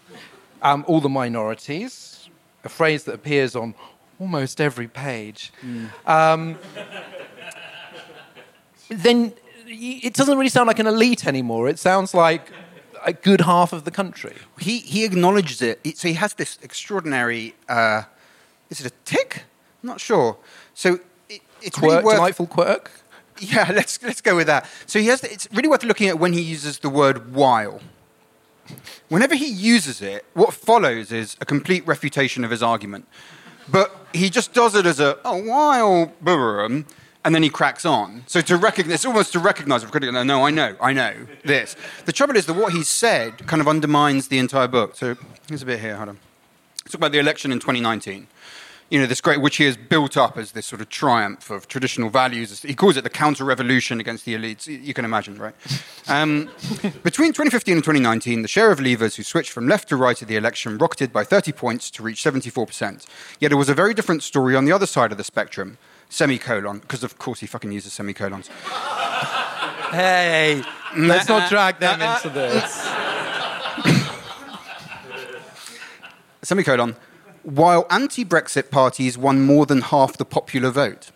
um, 0.62 0.84
all 0.88 1.02
the 1.02 1.10
minorities, 1.10 2.30
a 2.64 2.70
phrase 2.70 3.04
that 3.04 3.14
appears 3.14 3.56
on 3.56 3.76
almost 4.20 4.60
every 4.60 4.88
page, 4.88 5.52
um, 6.06 6.58
then 8.90 9.34
it 9.68 10.14
doesn't 10.14 10.38
really 10.38 10.50
sound 10.50 10.68
like 10.68 10.80
an 10.80 10.88
elite 10.88 11.26
anymore. 11.28 11.68
It 11.70 11.80
sounds 11.80 12.14
like 12.14 12.52
a 13.06 13.14
good 13.14 13.42
half 13.42 13.74
of 13.74 13.84
the 13.84 13.92
country. 13.92 14.36
He 14.60 14.80
he 14.80 15.04
acknowledges 15.04 15.62
it. 15.62 15.98
So 15.98 16.08
he 16.08 16.14
has 16.16 16.34
this 16.36 16.58
extraordinary. 16.62 17.56
Uh, 17.68 18.04
is 18.70 18.80
it 18.80 18.88
a 18.88 18.96
tick? 19.06 19.44
I'm 19.84 19.90
not 19.90 20.00
sure. 20.00 20.38
So 20.74 21.00
it, 21.30 21.42
it's 21.62 21.78
Quirk, 21.78 21.92
really 21.92 22.04
worth. 22.06 22.16
delightful 22.16 22.48
quirk. 22.48 22.92
Yeah, 23.40 23.70
let's 23.74 24.02
let's 24.02 24.22
go 24.22 24.36
with 24.36 24.48
that. 24.48 24.68
So 24.86 25.00
he 25.00 25.08
has. 25.08 25.24
It's 25.24 25.48
really 25.52 25.68
worth 25.68 25.84
looking 25.84 26.08
at 26.08 26.18
when 26.20 26.34
he 26.34 26.42
uses 26.42 26.80
the 26.80 26.90
word 26.90 27.34
"while." 27.34 27.82
Whenever 29.10 29.36
he 29.36 29.48
uses 29.48 30.02
it, 30.02 30.24
what 30.34 30.54
follows 30.54 31.12
is 31.12 31.36
a 31.42 31.46
complete 31.46 31.86
refutation 31.86 32.46
of 32.46 32.52
his 32.52 32.64
argument. 32.64 33.06
But 33.68 33.94
he 34.14 34.30
just 34.30 34.54
does 34.54 34.74
it 34.74 34.86
as 34.86 35.02
a 35.02 35.18
oh 35.26 35.44
while, 35.44 36.14
brrrm," 36.24 36.86
and 37.26 37.36
then 37.36 37.44
he 37.44 37.50
cracks 37.50 37.86
on. 37.86 38.24
So 38.28 38.40
to 38.42 38.56
recognize, 38.56 38.96
it's 38.96 39.06
almost 39.06 39.34
to 39.34 39.40
recognize 39.40 39.84
a 39.84 39.88
critic. 39.88 40.14
No, 40.14 40.24
no, 40.24 40.46
I 40.46 40.52
know, 40.52 40.78
I 40.80 40.94
know 40.94 41.14
this. 41.44 41.76
The 42.06 42.14
trouble 42.14 42.38
is 42.38 42.46
that 42.46 42.54
what 42.54 42.72
he's 42.72 42.88
said 42.88 43.46
kind 43.48 43.62
of 43.62 43.68
undermines 43.68 44.30
the 44.30 44.38
entire 44.38 44.68
book. 44.70 44.96
So 44.96 45.18
here's 45.50 45.62
a 45.62 45.66
bit 45.66 45.82
here. 45.82 45.98
Hold 45.98 46.10
on. 46.10 46.20
Let's 46.84 46.92
talk 46.94 47.00
about 47.00 47.12
the 47.12 47.20
election 47.20 47.52
in 47.52 47.60
2019 47.60 48.28
you 48.90 49.00
know, 49.00 49.06
this 49.06 49.22
great, 49.22 49.42
which 49.42 49.58
he 49.58 49.64
has 49.66 49.78
built 49.78 50.18
up 50.18 50.38
as 50.38 50.52
this 50.52 50.66
sort 50.66 50.82
of 50.82 50.90
triumph 50.90 51.50
of 51.50 51.68
traditional 51.68 52.10
values. 52.10 52.62
He 52.62 52.76
calls 52.76 52.98
it 52.98 53.04
the 53.04 53.10
counter 53.10 53.44
revolution 53.44 54.00
against 54.00 54.26
the 54.26 54.36
elites. 54.36 54.68
You- 54.68 54.94
can 54.94 55.06
imagine, 55.06 55.38
right? 55.40 55.56
Um, 56.08 56.52
between 57.04 57.30
2015 57.34 57.76
and 57.76 57.84
2019, 57.84 58.44
the 58.44 58.48
share 58.48 58.72
of 58.72 58.80
leavers 58.80 59.16
who 59.16 59.24
switched 59.24 59.52
from 59.52 59.68
left 59.68 59.90
to 59.90 59.96
right 59.96 60.22
at 60.22 60.28
the 60.28 60.36
election 60.36 60.78
rocketed 60.78 61.12
by 61.12 61.24
30 61.24 61.52
points 61.52 61.90
to 61.92 62.04
reach 62.04 62.24
74%. 62.24 63.06
Yet 63.40 63.52
it 63.52 63.56
was 63.56 63.70
a 63.70 63.74
very 63.74 63.96
different 63.96 64.22
story 64.22 64.56
on 64.56 64.66
the 64.66 64.72
other 64.72 64.86
side 64.86 65.12
of 65.12 65.18
the 65.18 65.24
spectrum. 65.24 65.78
Semicolon, 66.10 66.78
because 66.80 67.04
of 67.04 67.18
course 67.18 67.40
he 67.40 67.48
fucking 67.48 67.72
uses 67.72 67.94
semicolons. 67.94 68.50
Hey, 69.94 70.64
let's 70.98 71.30
not 71.30 71.48
drag 71.52 71.78
them 71.78 72.02
into 72.02 72.30
this. 72.30 72.74
Semicolon. 76.42 76.96
While 77.44 77.86
anti 77.90 78.26
Brexit 78.26 78.72
parties 78.72 79.18
won 79.18 79.46
more 79.46 79.66
than 79.66 79.82
half 79.82 80.18
the 80.18 80.26
popular 80.26 80.70
vote. 80.70 81.12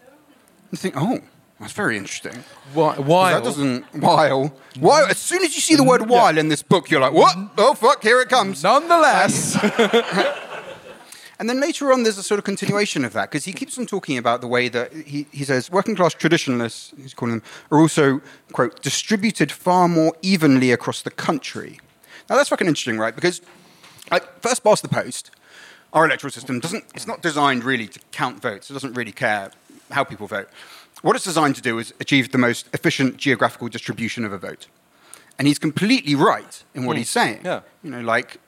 You 0.72 0.78
think, 0.78 0.96
oh, 0.98 1.22
that's 1.60 1.74
very 1.74 1.98
interesting. 1.98 2.44
Why? 2.74 2.96
why? 2.96 3.32
That 3.34 3.44
doesn't 3.44 3.86
while 3.96 4.54
while. 4.80 5.06
As 5.06 5.18
soon 5.18 5.44
as 5.44 5.56
you 5.56 5.62
see 5.62 5.76
the 5.76 5.84
word 5.84 6.10
while 6.10 6.38
in 6.38 6.50
this 6.50 6.62
book, 6.62 6.92
you're 6.92 7.02
like, 7.02 7.14
what? 7.14 7.36
Oh 7.58 7.74
fuck! 7.74 8.04
Here 8.04 8.22
it 8.22 8.30
comes. 8.30 8.64
Nonetheless, 8.64 9.56
And 11.40 11.48
then 11.48 11.60
later 11.60 11.94
on, 11.94 12.04
there's 12.04 12.18
a 12.18 12.24
sort 12.24 12.40
of 12.40 12.46
continuation 12.46 13.06
of 13.06 13.14
that 13.14 13.30
because 13.30 13.46
he 13.46 13.54
keeps 13.54 13.78
on 13.78 13.86
talking 13.86 14.18
about 14.18 14.42
the 14.42 14.48
way 14.48 14.70
that 14.70 14.92
he, 14.92 15.28
he 15.32 15.44
says 15.44 15.70
working 15.70 15.96
class 15.96 16.14
traditionalists, 16.14 16.94
he's 16.98 17.14
calling 17.14 17.36
them, 17.36 17.44
are 17.70 17.80
also 17.80 18.22
quote 18.54 18.82
distributed 18.82 19.52
far 19.52 19.88
more 19.88 20.16
evenly 20.24 20.72
across 20.72 21.04
the 21.04 21.12
country. 21.12 21.80
Now 22.30 22.38
that's 22.38 22.50
fucking 22.50 22.68
interesting, 22.68 22.98
right? 22.98 23.14
Because 23.14 23.42
like, 24.10 24.42
first 24.42 24.64
past 24.64 24.82
the 24.82 24.90
post, 24.90 25.30
our 25.94 26.06
electoral 26.06 26.32
system 26.32 26.60
doesn't. 26.60 26.86
It's 26.96 27.08
not 27.08 27.22
designed 27.22 27.64
really 27.64 27.88
to 27.88 28.00
count 28.12 28.42
votes. 28.42 28.70
It 28.70 28.74
doesn't 28.74 28.94
really 28.94 29.12
care 29.12 29.52
how 29.92 30.04
people 30.04 30.28
vote. 30.28 30.50
What 31.02 31.16
it's 31.16 31.26
designed 31.26 31.56
to 31.56 31.62
do 31.62 31.78
is 31.80 31.94
achieve 32.00 32.32
the 32.32 32.38
most 32.38 32.68
efficient 32.74 33.18
geographical 33.18 33.68
distribution 33.68 34.26
of 34.26 34.34
a 34.34 34.38
vote. 34.38 34.68
And 35.40 35.48
he's 35.48 35.60
completely 35.60 36.16
right 36.16 36.64
in 36.74 36.86
what 36.86 36.94
hmm. 36.94 37.00
he's 37.00 37.10
saying. 37.10 37.42
Yeah. 37.46 37.62
You 37.84 37.92
know, 37.92 38.02
like 38.02 38.40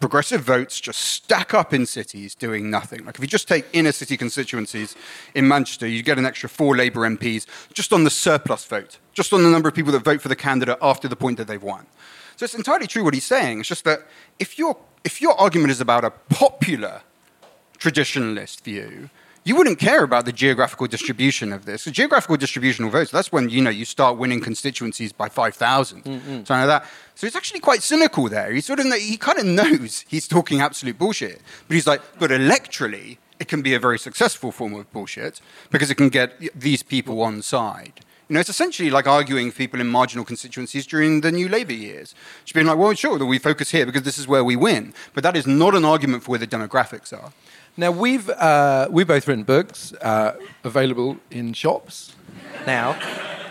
progressive 0.00 0.40
votes 0.42 0.80
just 0.80 1.00
stack 1.00 1.54
up 1.54 1.72
in 1.72 1.86
cities 1.86 2.34
doing 2.34 2.68
nothing. 2.68 3.04
Like 3.04 3.14
if 3.14 3.20
you 3.20 3.28
just 3.28 3.46
take 3.46 3.64
inner 3.72 3.92
city 3.92 4.16
constituencies 4.16 4.96
in 5.34 5.46
Manchester, 5.46 5.86
you 5.86 6.02
get 6.02 6.18
an 6.18 6.26
extra 6.26 6.48
four 6.48 6.76
Labour 6.76 7.08
MPs 7.08 7.46
just 7.72 7.92
on 7.92 8.02
the 8.02 8.10
surplus 8.10 8.64
vote, 8.64 8.98
just 9.12 9.32
on 9.32 9.44
the 9.44 9.50
number 9.50 9.68
of 9.68 9.74
people 9.74 9.92
that 9.92 10.04
vote 10.04 10.20
for 10.20 10.28
the 10.28 10.36
candidate 10.36 10.78
after 10.82 11.06
the 11.06 11.16
point 11.16 11.38
that 11.38 11.46
they've 11.46 11.62
won. 11.62 11.86
So 12.36 12.44
it's 12.44 12.54
entirely 12.54 12.86
true 12.86 13.02
what 13.02 13.14
he's 13.14 13.24
saying. 13.24 13.60
It's 13.60 13.68
just 13.68 13.84
that 13.84 14.06
if 14.38 14.58
your 14.58 14.76
if 15.06 15.22
your 15.22 15.40
argument 15.40 15.70
is 15.70 15.80
about 15.80 16.04
a 16.04 16.10
popular 16.10 17.02
traditionalist 17.78 18.62
view, 18.62 19.08
you 19.44 19.54
wouldn't 19.54 19.78
care 19.78 20.02
about 20.02 20.24
the 20.24 20.32
geographical 20.32 20.88
distribution 20.88 21.52
of 21.52 21.64
this. 21.64 21.84
The 21.84 21.92
geographical 21.92 22.36
distribution 22.36 22.84
of 22.84 22.90
votes, 22.90 23.12
that's 23.12 23.30
when, 23.30 23.48
you 23.48 23.62
know, 23.62 23.70
you 23.70 23.84
start 23.84 24.18
winning 24.18 24.40
constituencies 24.40 25.12
by 25.12 25.28
5,000, 25.28 26.02
something 26.02 26.44
like 26.48 26.66
that. 26.66 26.84
So 27.14 27.28
it's 27.28 27.36
actually 27.36 27.60
quite 27.60 27.84
cynical 27.84 28.28
there. 28.28 28.52
He 28.52 28.60
sort 28.60 28.80
of, 28.80 28.92
he 28.94 29.16
kind 29.16 29.38
of 29.38 29.46
knows 29.46 30.04
he's 30.08 30.26
talking 30.26 30.60
absolute 30.60 30.98
bullshit. 30.98 31.40
But 31.68 31.74
he's 31.74 31.86
like, 31.86 32.02
but 32.18 32.30
electorally, 32.30 33.18
it 33.38 33.46
can 33.46 33.62
be 33.62 33.74
a 33.74 33.78
very 33.78 34.00
successful 34.00 34.50
form 34.50 34.74
of 34.74 34.92
bullshit 34.92 35.40
because 35.70 35.92
it 35.92 35.94
can 35.94 36.08
get 36.08 36.32
these 36.58 36.82
people 36.82 37.22
on 37.22 37.40
side. 37.42 38.00
You 38.28 38.34
know, 38.34 38.40
it's 38.40 38.48
essentially 38.48 38.90
like 38.90 39.06
arguing 39.06 39.52
people 39.52 39.80
in 39.80 39.86
marginal 39.86 40.24
constituencies 40.24 40.84
during 40.84 41.20
the 41.20 41.30
new 41.30 41.48
Labour 41.48 41.74
years. 41.74 42.12
Just 42.44 42.54
being 42.54 42.66
like, 42.66 42.76
well, 42.76 42.92
sure, 42.92 43.18
that 43.18 43.26
we 43.26 43.38
focus 43.38 43.70
here 43.70 43.86
because 43.86 44.02
this 44.02 44.18
is 44.18 44.26
where 44.26 44.42
we 44.42 44.56
win. 44.56 44.94
But 45.14 45.22
that 45.22 45.36
is 45.36 45.46
not 45.46 45.76
an 45.76 45.84
argument 45.84 46.24
for 46.24 46.32
where 46.32 46.40
the 46.40 46.46
demographics 46.46 47.12
are. 47.12 47.32
Now 47.76 47.90
we've 47.90 48.28
uh, 48.30 48.88
we've 48.90 49.06
both 49.06 49.28
written 49.28 49.44
books 49.44 49.92
uh, 50.00 50.32
available 50.64 51.18
in 51.30 51.52
shops 51.52 52.16
now, 52.66 52.98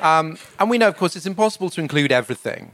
um, 0.02 0.38
and 0.60 0.70
we 0.70 0.78
know, 0.78 0.88
of 0.88 0.98
course, 0.98 1.16
it's 1.16 1.28
impossible 1.28 1.70
to 1.70 1.80
include 1.80 2.12
everything, 2.12 2.72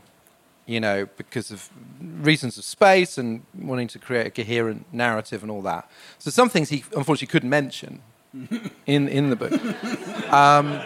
you 0.65 0.79
know, 0.79 1.07
because 1.17 1.51
of 1.51 1.69
reasons 1.99 2.57
of 2.57 2.63
space 2.63 3.17
and 3.17 3.41
wanting 3.53 3.89
to 3.89 3.99
create 3.99 4.27
a 4.27 4.29
coherent 4.31 4.85
narrative 4.93 5.43
and 5.43 5.51
all 5.51 5.61
that. 5.63 5.91
So 6.19 6.31
some 6.31 6.49
things 6.49 6.69
he 6.69 6.85
unfortunately 6.95 7.27
couldn't 7.27 7.49
mention 7.49 8.01
in 8.85 9.09
in 9.09 9.29
the 9.29 9.35
book. 9.35 9.51
Um, 10.31 10.79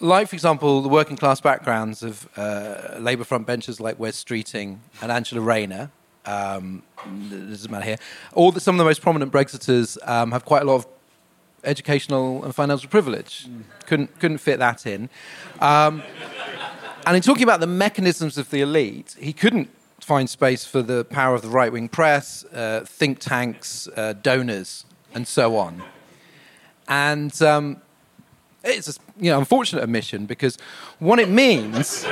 like, 0.00 0.28
for 0.28 0.36
example, 0.36 0.82
the 0.82 0.88
working 0.88 1.16
class 1.16 1.40
backgrounds 1.40 2.02
of 2.02 2.28
uh, 2.36 2.96
Labour 2.98 3.24
front 3.24 3.46
benchers 3.46 3.80
like 3.80 3.98
Wes 3.98 4.22
Streeting 4.22 4.78
and 5.02 5.12
Angela 5.12 5.40
Rayner, 5.40 5.90
um, 6.26 6.82
doesn't 7.28 7.70
matter 7.70 7.84
here. 7.84 7.96
All 8.34 8.52
the, 8.52 8.60
some 8.60 8.74
of 8.74 8.78
the 8.78 8.84
most 8.84 9.02
prominent 9.02 9.32
Brexiters 9.32 9.96
um, 10.08 10.32
have 10.32 10.44
quite 10.44 10.62
a 10.62 10.64
lot 10.64 10.76
of 10.76 10.86
educational 11.64 12.44
and 12.44 12.54
financial 12.54 12.88
privilege. 12.88 13.46
Mm. 13.46 13.62
Couldn't 13.86 14.18
couldn't 14.18 14.38
fit 14.38 14.58
that 14.58 14.86
in. 14.86 15.08
Um, 15.60 16.02
and 17.06 17.16
in 17.16 17.22
talking 17.22 17.42
about 17.42 17.60
the 17.60 17.66
mechanisms 17.66 18.38
of 18.38 18.50
the 18.50 18.60
elite, 18.60 19.16
he 19.18 19.32
couldn't 19.32 19.70
find 20.00 20.28
space 20.28 20.64
for 20.64 20.82
the 20.82 21.04
power 21.04 21.34
of 21.34 21.42
the 21.42 21.48
right 21.48 21.72
wing 21.72 21.88
press, 21.88 22.44
uh, 22.52 22.84
think 22.86 23.18
tanks, 23.18 23.88
uh, 23.96 24.12
donors, 24.14 24.84
and 25.14 25.26
so 25.26 25.56
on. 25.56 25.82
And 26.88 27.40
um, 27.42 27.80
it's 28.64 28.96
a 28.96 29.00
you 29.18 29.30
know, 29.30 29.38
unfortunate 29.38 29.82
omission 29.82 30.26
because 30.26 30.58
what 30.98 31.18
it 31.18 31.28
means 31.28 32.06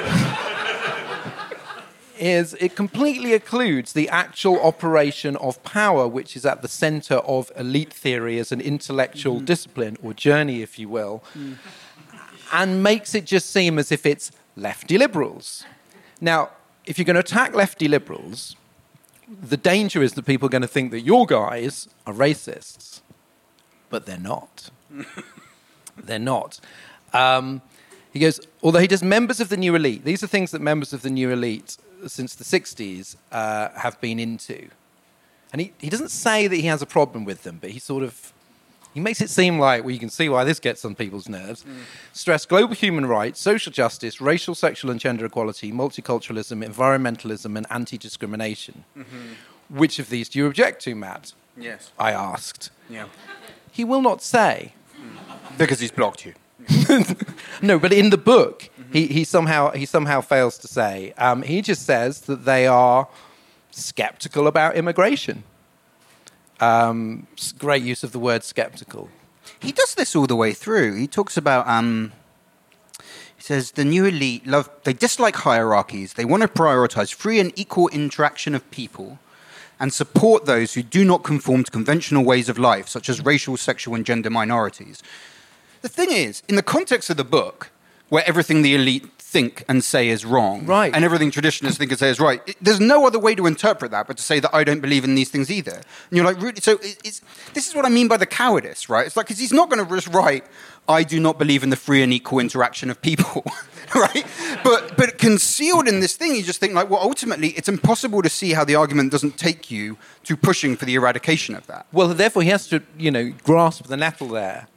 is 2.18 2.54
it 2.54 2.74
completely 2.74 3.38
occludes 3.38 3.92
the 3.92 4.08
actual 4.08 4.60
operation 4.60 5.36
of 5.36 5.62
power, 5.62 6.06
which 6.08 6.36
is 6.36 6.44
at 6.44 6.62
the 6.62 6.68
center 6.68 7.16
of 7.16 7.52
elite 7.56 7.92
theory 7.92 8.38
as 8.38 8.52
an 8.52 8.60
intellectual 8.60 9.40
mm. 9.40 9.44
discipline 9.44 9.96
or 10.02 10.12
journey, 10.12 10.62
if 10.62 10.78
you 10.78 10.88
will, 10.88 11.22
mm. 11.36 11.56
and 12.52 12.82
makes 12.82 13.14
it 13.14 13.24
just 13.24 13.50
seem 13.50 13.78
as 13.78 13.92
if 13.92 14.04
it's 14.04 14.32
lefty 14.56 14.98
liberals. 14.98 15.64
Now, 16.20 16.50
if 16.84 16.98
you're 16.98 17.04
going 17.04 17.14
to 17.14 17.20
attack 17.20 17.54
lefty 17.54 17.86
liberals, 17.86 18.56
the 19.28 19.56
danger 19.56 20.02
is 20.02 20.14
that 20.14 20.24
people 20.24 20.46
are 20.46 20.50
going 20.50 20.62
to 20.62 20.68
think 20.68 20.90
that 20.90 21.02
your 21.02 21.26
guys 21.26 21.88
are 22.06 22.14
racists, 22.14 23.00
but 23.90 24.06
they're 24.06 24.18
not. 24.18 24.70
they're 26.04 26.18
not. 26.18 26.60
Um, 27.12 27.62
he 28.12 28.18
goes, 28.18 28.40
although 28.62 28.80
he 28.80 28.86
does 28.86 29.02
members 29.02 29.40
of 29.40 29.48
the 29.48 29.56
new 29.56 29.74
elite, 29.74 30.04
these 30.04 30.22
are 30.22 30.26
things 30.26 30.50
that 30.50 30.60
members 30.60 30.92
of 30.92 31.02
the 31.02 31.10
new 31.10 31.30
elite 31.30 31.76
since 32.06 32.34
the 32.34 32.44
60s 32.44 33.16
uh, 33.32 33.70
have 33.70 34.00
been 34.00 34.18
into. 34.18 34.68
And 35.52 35.60
he, 35.60 35.72
he 35.78 35.88
doesn't 35.88 36.10
say 36.10 36.46
that 36.46 36.56
he 36.56 36.62
has 36.62 36.82
a 36.82 36.86
problem 36.86 37.24
with 37.24 37.42
them, 37.42 37.58
but 37.60 37.70
he 37.70 37.78
sort 37.78 38.02
of 38.02 38.32
he 38.94 39.00
makes 39.00 39.20
it 39.20 39.28
seem 39.30 39.58
like 39.58 39.84
well 39.84 39.92
you 39.92 39.98
can 39.98 40.08
see 40.08 40.28
why 40.28 40.44
this 40.44 40.58
gets 40.58 40.84
on 40.84 40.94
people's 40.94 41.28
nerves. 41.28 41.62
Mm. 41.62 41.82
Stress 42.12 42.46
global 42.46 42.74
human 42.74 43.06
rights, 43.06 43.40
social 43.40 43.72
justice, 43.72 44.20
racial, 44.20 44.54
sexual 44.54 44.90
and 44.90 44.98
gender 44.98 45.24
equality, 45.24 45.72
multiculturalism, 45.72 46.66
environmentalism 46.66 47.56
and 47.56 47.66
anti-discrimination. 47.70 48.84
Mm-hmm. 48.96 49.76
Which 49.76 49.98
of 49.98 50.08
these 50.08 50.28
do 50.28 50.38
you 50.38 50.46
object 50.46 50.82
to, 50.82 50.94
Matt? 50.94 51.32
Yes. 51.56 51.92
I 51.98 52.12
asked. 52.12 52.70
Yeah. 52.88 53.06
He 53.70 53.84
will 53.84 54.02
not 54.02 54.22
say. 54.22 54.72
Because 55.56 55.80
he's 55.80 55.90
blocked 55.90 56.26
you. 56.26 56.34
no, 57.62 57.78
but 57.78 57.92
in 57.92 58.10
the 58.10 58.18
book, 58.18 58.68
mm-hmm. 58.78 58.92
he, 58.92 59.06
he, 59.06 59.24
somehow, 59.24 59.70
he 59.70 59.86
somehow 59.86 60.20
fails 60.20 60.58
to 60.58 60.68
say. 60.68 61.12
Um, 61.16 61.42
he 61.42 61.62
just 61.62 61.86
says 61.86 62.22
that 62.22 62.44
they 62.44 62.66
are 62.66 63.08
skeptical 63.70 64.46
about 64.46 64.76
immigration. 64.76 65.44
Um, 66.60 67.26
great 67.58 67.82
use 67.82 68.02
of 68.02 68.12
the 68.12 68.18
word 68.18 68.42
skeptical. 68.42 69.08
He 69.60 69.72
does 69.72 69.94
this 69.94 70.14
all 70.14 70.26
the 70.26 70.36
way 70.36 70.52
through. 70.52 70.96
He 70.96 71.06
talks 71.06 71.36
about. 71.36 71.66
Um, 71.68 72.12
he 73.36 73.42
says 73.44 73.72
the 73.72 73.84
new 73.84 74.04
elite 74.04 74.46
love. 74.46 74.68
They 74.82 74.92
dislike 74.92 75.36
hierarchies. 75.36 76.14
They 76.14 76.24
want 76.24 76.42
to 76.42 76.48
prioritize 76.48 77.14
free 77.14 77.38
and 77.38 77.52
equal 77.56 77.88
interaction 77.88 78.54
of 78.54 78.68
people, 78.70 79.18
and 79.78 79.92
support 79.92 80.46
those 80.46 80.74
who 80.74 80.82
do 80.82 81.04
not 81.04 81.22
conform 81.22 81.64
to 81.64 81.70
conventional 81.70 82.24
ways 82.24 82.48
of 82.48 82.58
life, 82.58 82.88
such 82.88 83.08
as 83.08 83.24
racial, 83.24 83.56
sexual, 83.56 83.94
and 83.94 84.04
gender 84.04 84.30
minorities. 84.30 85.02
The 85.82 85.88
thing 85.88 86.10
is, 86.10 86.42
in 86.48 86.56
the 86.56 86.62
context 86.62 87.10
of 87.10 87.16
the 87.16 87.24
book, 87.24 87.70
where 88.08 88.26
everything 88.26 88.62
the 88.62 88.74
elite 88.74 89.06
think 89.18 89.62
and 89.68 89.84
say 89.84 90.08
is 90.08 90.24
wrong, 90.24 90.64
right. 90.64 90.94
and 90.94 91.04
everything 91.04 91.30
traditionalists 91.30 91.78
think 91.78 91.90
and 91.90 91.98
say 91.98 92.08
is 92.08 92.18
right, 92.18 92.40
it, 92.46 92.56
there's 92.60 92.80
no 92.80 93.06
other 93.06 93.18
way 93.18 93.34
to 93.34 93.46
interpret 93.46 93.90
that 93.90 94.06
but 94.06 94.16
to 94.16 94.22
say 94.22 94.40
that 94.40 94.54
I 94.54 94.64
don't 94.64 94.80
believe 94.80 95.04
in 95.04 95.14
these 95.14 95.28
things 95.28 95.50
either. 95.50 95.74
And 95.74 96.16
you're 96.16 96.24
like, 96.24 96.40
really? 96.40 96.60
So 96.60 96.72
it, 96.78 96.98
it's, 97.04 97.20
this 97.52 97.68
is 97.68 97.74
what 97.74 97.84
I 97.84 97.90
mean 97.90 98.08
by 98.08 98.16
the 98.16 98.26
cowardice, 98.26 98.88
right? 98.88 99.06
It's 99.06 99.16
like, 99.16 99.26
because 99.26 99.38
he's 99.38 99.52
not 99.52 99.68
going 99.68 99.86
to 99.86 99.94
just 99.94 100.08
write, 100.08 100.44
I 100.88 101.02
do 101.02 101.20
not 101.20 101.38
believe 101.38 101.62
in 101.62 101.68
the 101.68 101.76
free 101.76 102.02
and 102.02 102.12
equal 102.12 102.38
interaction 102.38 102.88
of 102.88 103.02
people. 103.02 103.44
right? 103.94 104.26
But 104.64 104.96
but 104.96 105.18
concealed 105.18 105.88
in 105.88 106.00
this 106.00 106.16
thing, 106.16 106.34
you 106.34 106.42
just 106.42 106.60
think 106.60 106.74
like, 106.74 106.90
well, 106.90 107.00
ultimately, 107.00 107.48
it's 107.50 107.68
impossible 107.68 108.22
to 108.22 108.28
see 108.28 108.52
how 108.52 108.64
the 108.64 108.74
argument 108.74 109.12
doesn't 109.12 109.38
take 109.38 109.70
you 109.70 109.96
to 110.24 110.36
pushing 110.36 110.76
for 110.76 110.84
the 110.84 110.94
eradication 110.94 111.54
of 111.54 111.66
that. 111.66 111.86
Well, 111.92 112.08
therefore, 112.08 112.42
he 112.42 112.50
has 112.50 112.66
to, 112.68 112.82
you 112.98 113.10
know, 113.10 113.32
grasp 113.44 113.86
the 113.86 113.96
nettle 113.96 114.28
there 114.28 114.68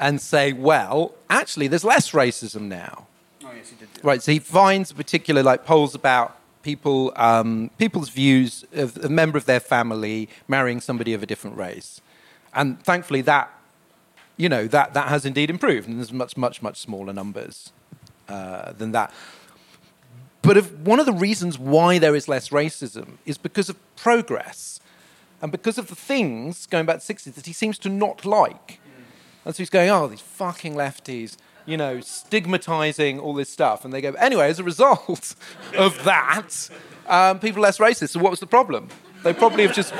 and 0.00 0.20
say, 0.20 0.52
well, 0.52 1.14
actually, 1.28 1.68
there's 1.68 1.84
less 1.84 2.12
racism 2.12 2.62
now. 2.62 3.06
Oh, 3.44 3.50
yes, 3.54 3.68
he 3.68 3.76
did. 3.76 3.88
Right, 4.02 4.22
so 4.22 4.32
he 4.32 4.38
finds 4.38 4.92
particular 4.92 5.42
like 5.42 5.64
polls 5.66 5.94
about 5.94 6.38
people, 6.62 7.12
um, 7.16 7.70
people's 7.78 8.08
views 8.08 8.64
of 8.72 8.96
a 9.04 9.10
member 9.10 9.36
of 9.36 9.44
their 9.44 9.60
family 9.60 10.28
marrying 10.48 10.80
somebody 10.80 11.12
of 11.12 11.22
a 11.22 11.26
different 11.26 11.56
race, 11.56 12.00
and 12.54 12.82
thankfully 12.82 13.20
that, 13.20 13.50
you 14.38 14.48
know, 14.48 14.66
that 14.66 14.94
that 14.94 15.08
has 15.08 15.26
indeed 15.26 15.50
improved, 15.50 15.86
and 15.86 15.98
there's 15.98 16.12
much, 16.12 16.36
much, 16.36 16.62
much 16.62 16.80
smaller 16.80 17.12
numbers 17.12 17.70
uh, 18.28 18.72
than 18.72 18.92
that. 18.92 19.12
But 20.42 20.56
if 20.56 20.72
one 20.72 20.98
of 20.98 21.04
the 21.04 21.12
reasons 21.12 21.58
why 21.58 21.98
there 21.98 22.16
is 22.16 22.26
less 22.26 22.48
racism 22.48 23.18
is 23.26 23.36
because 23.36 23.68
of 23.68 23.76
progress, 23.96 24.80
and 25.42 25.52
because 25.52 25.76
of 25.76 25.88
the 25.88 25.94
things 25.94 26.66
going 26.66 26.86
back 26.86 27.00
to 27.00 27.06
the 27.06 27.14
60s 27.14 27.34
that 27.34 27.46
he 27.46 27.52
seems 27.52 27.78
to 27.78 27.90
not 27.90 28.24
like. 28.24 28.80
And 29.44 29.54
so 29.54 29.58
he's 29.58 29.70
going, 29.70 29.90
oh, 29.90 30.06
these 30.06 30.20
fucking 30.20 30.74
lefties, 30.74 31.36
you 31.66 31.76
know, 31.76 32.00
stigmatizing 32.00 33.18
all 33.18 33.34
this 33.34 33.48
stuff. 33.48 33.84
And 33.84 33.92
they 33.92 34.00
go, 34.00 34.12
anyway, 34.12 34.48
as 34.48 34.58
a 34.58 34.64
result 34.64 35.34
of 35.76 36.04
that, 36.04 36.68
um, 37.06 37.38
people 37.38 37.62
are 37.62 37.68
less 37.68 37.78
racist. 37.78 38.10
So 38.10 38.20
what 38.20 38.30
was 38.30 38.40
the 38.40 38.46
problem? 38.46 38.88
They 39.22 39.34
probably 39.34 39.66
have 39.66 39.74
just 39.74 39.92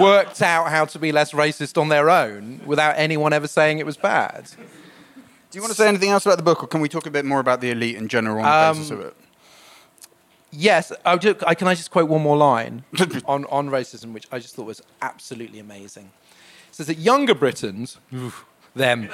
worked 0.00 0.42
out 0.42 0.68
how 0.68 0.84
to 0.86 0.98
be 0.98 1.12
less 1.12 1.32
racist 1.32 1.80
on 1.80 1.88
their 1.88 2.10
own 2.10 2.60
without 2.66 2.94
anyone 2.96 3.32
ever 3.32 3.46
saying 3.46 3.78
it 3.78 3.86
was 3.86 3.96
bad. 3.96 4.48
Do 5.52 5.58
you 5.58 5.62
want 5.62 5.72
to 5.72 5.76
say 5.76 5.86
anything 5.86 6.08
else 6.08 6.24
about 6.24 6.38
the 6.38 6.42
book, 6.42 6.64
or 6.64 6.66
can 6.66 6.80
we 6.80 6.88
talk 6.88 7.06
a 7.06 7.10
bit 7.10 7.24
more 7.24 7.38
about 7.38 7.60
the 7.60 7.70
elite 7.70 7.96
in 7.96 8.08
general 8.08 8.38
on 8.38 8.42
the 8.42 8.48
um, 8.48 8.76
basis 8.76 8.90
of 8.90 9.00
it? 9.00 9.16
Yes, 10.50 10.92
I, 11.04 11.16
can 11.16 11.68
I 11.68 11.74
just 11.74 11.90
quote 11.90 12.08
one 12.08 12.22
more 12.22 12.36
line 12.36 12.84
on, 13.26 13.44
on 13.46 13.70
racism, 13.70 14.12
which 14.12 14.26
I 14.32 14.38
just 14.38 14.54
thought 14.54 14.66
was 14.66 14.82
absolutely 15.00 15.58
amazing. 15.58 16.10
It 16.68 16.74
says 16.74 16.86
that 16.88 16.98
younger 16.98 17.34
Britons, 17.34 17.98
them, 18.74 19.08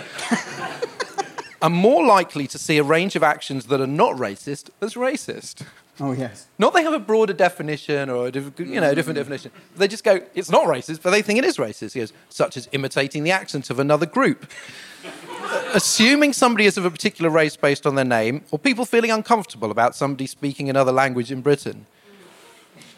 are 1.63 1.71
more 1.71 2.05
likely 2.05 2.47
to 2.47 2.59
see 2.59 2.79
a 2.79 2.83
range 2.83 3.17
of 3.17 3.23
actions 3.23 3.67
that 3.67 3.81
are 3.81 3.87
not 3.87 4.17
racist 4.17 4.71
as 4.81 4.95
racist. 4.95 5.65
Oh, 6.01 6.13
yes. 6.13 6.47
Not 6.59 6.75
they 6.75 6.85
have 6.85 6.93
a 6.93 7.01
broader 7.01 7.33
definition 7.33 8.09
or 8.09 8.29
a 8.29 8.33
you 8.33 8.81
know, 8.81 8.91
a 8.91 8.95
different 8.95 9.17
definition. 9.17 9.51
They 9.77 9.89
just 9.89 10.05
go, 10.05 10.21
it's 10.35 10.51
not 10.51 10.67
racist, 10.67 11.03
but 11.03 11.11
they 11.11 11.23
think 11.23 11.41
it 11.41 11.45
is 11.45 11.57
racist. 11.57 11.97
Goes, 11.97 12.13
such 12.29 12.57
as 12.57 12.69
imitating 12.71 13.25
the 13.25 13.33
accent 13.33 13.69
of 13.71 13.81
another 13.81 14.07
group. 14.07 14.49
Assuming 15.75 16.33
somebody 16.33 16.67
is 16.67 16.79
of 16.79 16.85
a 16.85 16.91
particular 16.91 17.31
race 17.31 17.57
based 17.57 17.87
on 17.87 17.97
their 17.97 18.05
name, 18.05 18.45
or 18.51 18.59
people 18.59 18.85
feeling 18.85 19.11
uncomfortable 19.11 19.71
about 19.71 19.97
somebody 19.97 20.27
speaking 20.27 20.71
another 20.71 20.93
language 20.93 21.33
in 21.33 21.41
Britain. 21.41 21.87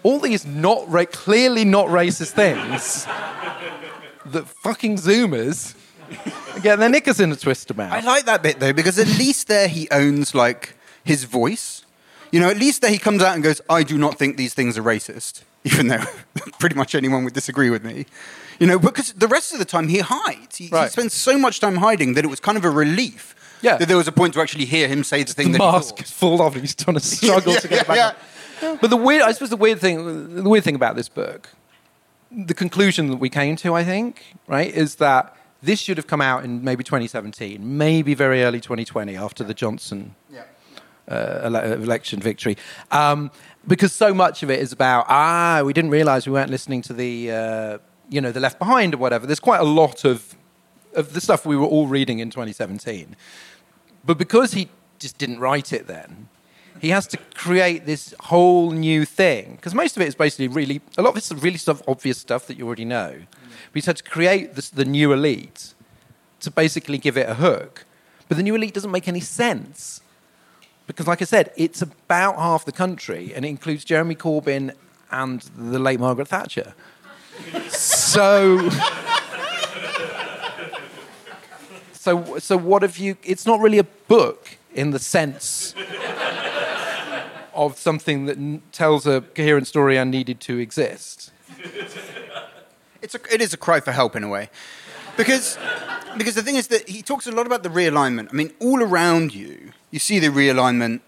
All 0.03 0.19
these 0.19 0.45
not 0.45 0.91
ra- 0.91 1.05
clearly 1.05 1.65
not 1.65 1.89
racist 1.89 2.33
things 2.33 3.05
that 4.27 4.47
fucking 4.63 4.97
Zoomers 4.97 5.75
get 6.61 6.79
their 6.79 6.89
knickers 6.89 7.21
in 7.21 7.33
a 7.33 7.37
twist 7.37 7.71
about. 7.71 7.93
I 7.93 8.01
like 8.01 8.25
that 8.27 8.43
bit 8.43 8.61
though 8.61 8.73
because 8.73 8.99
at 8.99 9.07
least 9.09 9.49
there 9.49 9.69
he 9.69 9.89
owns 9.91 10.35
like 10.35 10.77
his 11.05 11.25
voice. 11.25 11.85
You 12.31 12.39
know, 12.41 12.49
at 12.49 12.57
least 12.59 12.83
there 12.83 12.91
he 12.91 12.99
comes 12.99 13.23
out 13.23 13.35
and 13.35 13.43
goes, 13.43 13.61
"I 13.69 13.83
do 13.83 13.99
not 13.99 14.17
think 14.19 14.37
these 14.37 14.55
things 14.55 14.79
are 14.79 14.83
racist." 14.83 15.43
even 15.65 15.89
though 15.89 16.03
pretty 16.59 16.75
much 16.75 16.95
anyone 16.95 17.23
would 17.25 17.35
disagree 17.35 17.69
with 17.69 17.85
me. 17.85 18.07
You 18.59 18.67
know, 18.67 18.79
because 18.79 19.13
the 19.13 19.29
rest 19.29 19.53
of 19.53 19.59
the 19.59 19.65
time 19.67 19.89
he 19.89 19.99
hides. 19.99 20.57
He, 20.57 20.67
he 20.69 20.87
spends 20.89 21.13
so 21.13 21.37
much 21.37 21.61
time 21.61 21.77
hiding 21.77 22.15
that 22.15 22.25
it 22.25 22.29
was 22.29 22.41
kind 22.41 22.57
of 22.57 22.65
a 22.65 22.71
relief. 22.71 23.35
Yeah. 23.63 23.77
That 23.77 23.89
there 23.89 23.97
was 23.99 24.09
a 24.09 24.13
point 24.13 24.33
to 24.35 24.41
actually 24.41 24.65
hear 24.65 24.89
him 24.89 25.05
say 25.05 25.23
the 25.23 25.35
thing 25.35 25.53
the 25.53 25.59
that 25.59 25.73
mask 25.73 25.99
he 25.99 26.05
is 26.05 26.11
thought. 26.11 26.19
full 26.39 26.43
of, 26.47 26.55
and 26.55 26.63
he's 26.63 26.75
trying 26.75 26.95
to 26.97 27.01
struggle 27.05 27.55
to 27.55 27.69
get 27.69 27.87
Yeah, 27.89 27.95
back. 28.13 28.17
yeah. 28.63 28.77
But 28.81 28.89
the 28.89 28.97
weird, 28.97 29.21
I 29.23 29.33
suppose, 29.33 29.51
the 29.51 29.57
weird 29.57 29.81
thing, 29.81 30.35
the 30.35 30.49
weird 30.49 30.65
thing 30.65 30.75
about 30.77 30.97
this 30.97 31.11
book, 31.11 31.51
the 32.31 32.55
conclusion 32.55 33.09
that 33.11 33.17
we 33.17 33.29
came 33.29 33.57
to, 33.57 33.75
I 33.75 33.85
think, 33.85 34.23
right, 34.47 34.73
is 34.75 34.95
that 34.97 35.37
this 35.63 35.79
should 35.81 35.97
have 35.97 36.07
come 36.07 36.21
out 36.21 36.45
in 36.45 36.65
maybe 36.65 36.83
2017, 36.85 37.59
maybe 37.79 38.15
very 38.15 38.43
early 38.43 38.61
2020 38.61 39.17
after 39.17 39.45
the 39.45 39.55
Johnson 39.55 40.15
Yeah. 40.33 40.43
uh, 41.09 41.41
ele- 41.45 41.83
election 41.83 42.21
victory, 42.21 42.57
um, 42.91 43.31
because 43.67 43.93
so 43.93 44.15
much 44.15 44.43
of 44.43 44.51
it 44.51 44.59
is 44.61 44.73
about 44.73 45.07
ah, 45.09 45.63
we 45.65 45.73
didn't 45.73 45.91
realise 45.91 46.27
we 46.27 46.33
weren't 46.33 46.51
listening 46.51 46.83
to 46.83 46.93
the 46.93 47.31
uh, 47.31 47.79
you 48.09 48.21
know 48.21 48.33
the 48.33 48.41
Left 48.41 48.59
Behind 48.59 48.95
or 48.95 48.99
whatever. 48.99 49.27
There's 49.27 49.41
quite 49.41 49.61
a 49.61 49.65
lot 49.65 50.05
of 50.05 50.35
of 50.95 51.13
the 51.13 51.21
stuff 51.21 51.45
we 51.47 51.57
were 51.57 51.67
all 51.67 51.87
reading 51.87 52.19
in 52.19 52.31
2017, 52.31 53.15
but 54.05 54.19
because 54.19 54.53
he 54.53 54.69
just 54.99 55.19
didn't 55.19 55.39
write 55.41 55.73
it 55.73 55.87
then. 55.87 56.29
He 56.81 56.89
has 56.91 57.07
to 57.09 57.19
create 57.35 57.85
this 57.85 58.15
whole 58.21 58.71
new 58.71 59.05
thing 59.05 59.57
because 59.57 59.75
most 59.75 59.97
of 59.97 60.03
it 60.03 60.09
is 60.09 60.15
basically 60.15 60.49
really 60.49 60.81
a 60.97 61.03
lot 61.03 61.11
of 61.11 61.17
it's 61.19 61.31
really 61.31 61.59
stuff, 61.59 61.83
obvious 61.87 62.17
stuff 62.17 62.47
that 62.47 62.57
you 62.57 62.67
already 62.67 62.87
know. 62.87 63.17
He's 63.73 63.87
had 63.87 63.97
to 63.97 64.03
create 64.05 64.55
this, 64.55 64.69
the 64.69 64.85
new 64.85 65.13
elite 65.13 65.75
to 66.41 66.51
basically 66.51 66.99
give 66.99 67.17
it 67.17 67.29
a 67.29 67.35
hook. 67.35 67.85
But 68.29 68.37
the 68.37 68.43
new 68.43 68.55
elite 68.55 68.75
doesn't 68.75 68.91
make 68.91 69.09
any 69.09 69.21
sense 69.21 70.01
because, 70.87 71.07
like 71.07 71.23
I 71.23 71.25
said, 71.25 71.53
it's 71.57 71.83
about 71.83 72.37
half 72.37 72.65
the 72.65 72.73
country, 72.73 73.33
and 73.35 73.45
it 73.45 73.49
includes 73.49 73.85
Jeremy 73.85 74.17
Corbyn 74.17 74.75
and 75.11 75.41
the 75.57 75.79
late 75.79 76.01
Margaret 76.01 76.29
Thatcher. 76.29 76.75
so, 77.69 78.69
so, 81.93 82.39
so 82.39 82.57
what 82.57 82.83
have 82.83 82.99
you? 82.99 83.17
It's 83.23 83.47
not 83.47 83.61
really 83.61 83.79
a 83.79 83.85
book 83.85 84.59
in 84.75 84.91
the 84.91 84.99
sense 84.99 85.75
of 87.55 87.79
something 87.79 88.27
that 88.27 88.37
n- 88.37 88.63
tells 88.73 89.07
a 89.07 89.21
coherent 89.21 89.67
story 89.67 89.97
and 89.97 90.11
needed 90.11 90.41
to 90.41 90.59
exist. 90.59 91.31
It's 93.03 93.15
a, 93.15 93.21
it 93.33 93.41
is 93.41 93.53
a 93.53 93.57
cry 93.57 93.81
for 93.81 93.93
help 93.93 94.17
in 94.17 94.25
a 94.25 94.29
way. 94.29 94.51
Because, 95.17 95.59
because 96.17 96.35
the 96.35 96.43
thing 96.43 96.57
is 96.57 96.69
that 96.69 96.89
he 96.89 97.03
talks 97.03 97.27
a 97.27 97.33
lot 97.33 97.47
about 97.47 97.63
the 97.63 97.69
realignment. 97.69 98.29
I 98.33 98.37
mean, 98.37 98.53
all 98.61 98.83
around 98.83 99.35
you, 99.35 99.73
you 99.91 99.99
see 99.99 100.19
the 100.19 100.29
realignment 100.29 101.01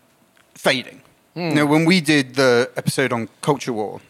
fading. 0.54 1.02
You 1.34 1.54
know, 1.54 1.66
when 1.66 1.86
we 1.86 2.02
did 2.02 2.34
the 2.34 2.70
episode 2.76 3.10
on 3.10 3.28
culture 3.40 3.72
war, 3.72 4.02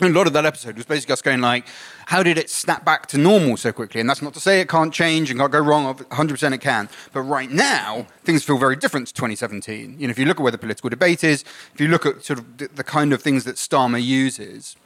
a 0.00 0.08
lot 0.08 0.26
of 0.26 0.32
that 0.32 0.46
episode 0.46 0.76
was 0.76 0.86
basically 0.86 1.12
us 1.12 1.20
going 1.20 1.40
like, 1.40 1.66
how 2.06 2.22
did 2.22 2.38
it 2.38 2.48
snap 2.48 2.84
back 2.84 3.06
to 3.06 3.18
normal 3.18 3.56
so 3.56 3.72
quickly? 3.72 4.00
And 4.00 4.08
that's 4.08 4.22
not 4.22 4.34
to 4.34 4.40
say 4.40 4.60
it 4.60 4.68
can't 4.68 4.94
change 4.94 5.30
and 5.30 5.38
can't 5.38 5.52
go 5.52 5.58
wrong. 5.58 5.94
100% 5.94 6.54
it 6.54 6.58
can. 6.58 6.88
But 7.12 7.22
right 7.22 7.50
now, 7.50 8.06
things 8.24 8.42
feel 8.44 8.56
very 8.56 8.76
different 8.76 9.08
to 9.08 9.14
2017. 9.14 9.96
You 9.98 10.06
know, 10.06 10.10
if 10.10 10.18
you 10.18 10.24
look 10.26 10.38
at 10.38 10.42
where 10.42 10.52
the 10.52 10.58
political 10.58 10.88
debate 10.88 11.24
is, 11.24 11.44
if 11.74 11.80
you 11.80 11.88
look 11.88 12.06
at 12.06 12.24
sort 12.24 12.38
of 12.38 12.56
the, 12.56 12.68
the 12.68 12.84
kind 12.84 13.12
of 13.12 13.20
things 13.20 13.44
that 13.44 13.56
Starmer 13.56 14.02
uses, 14.02 14.76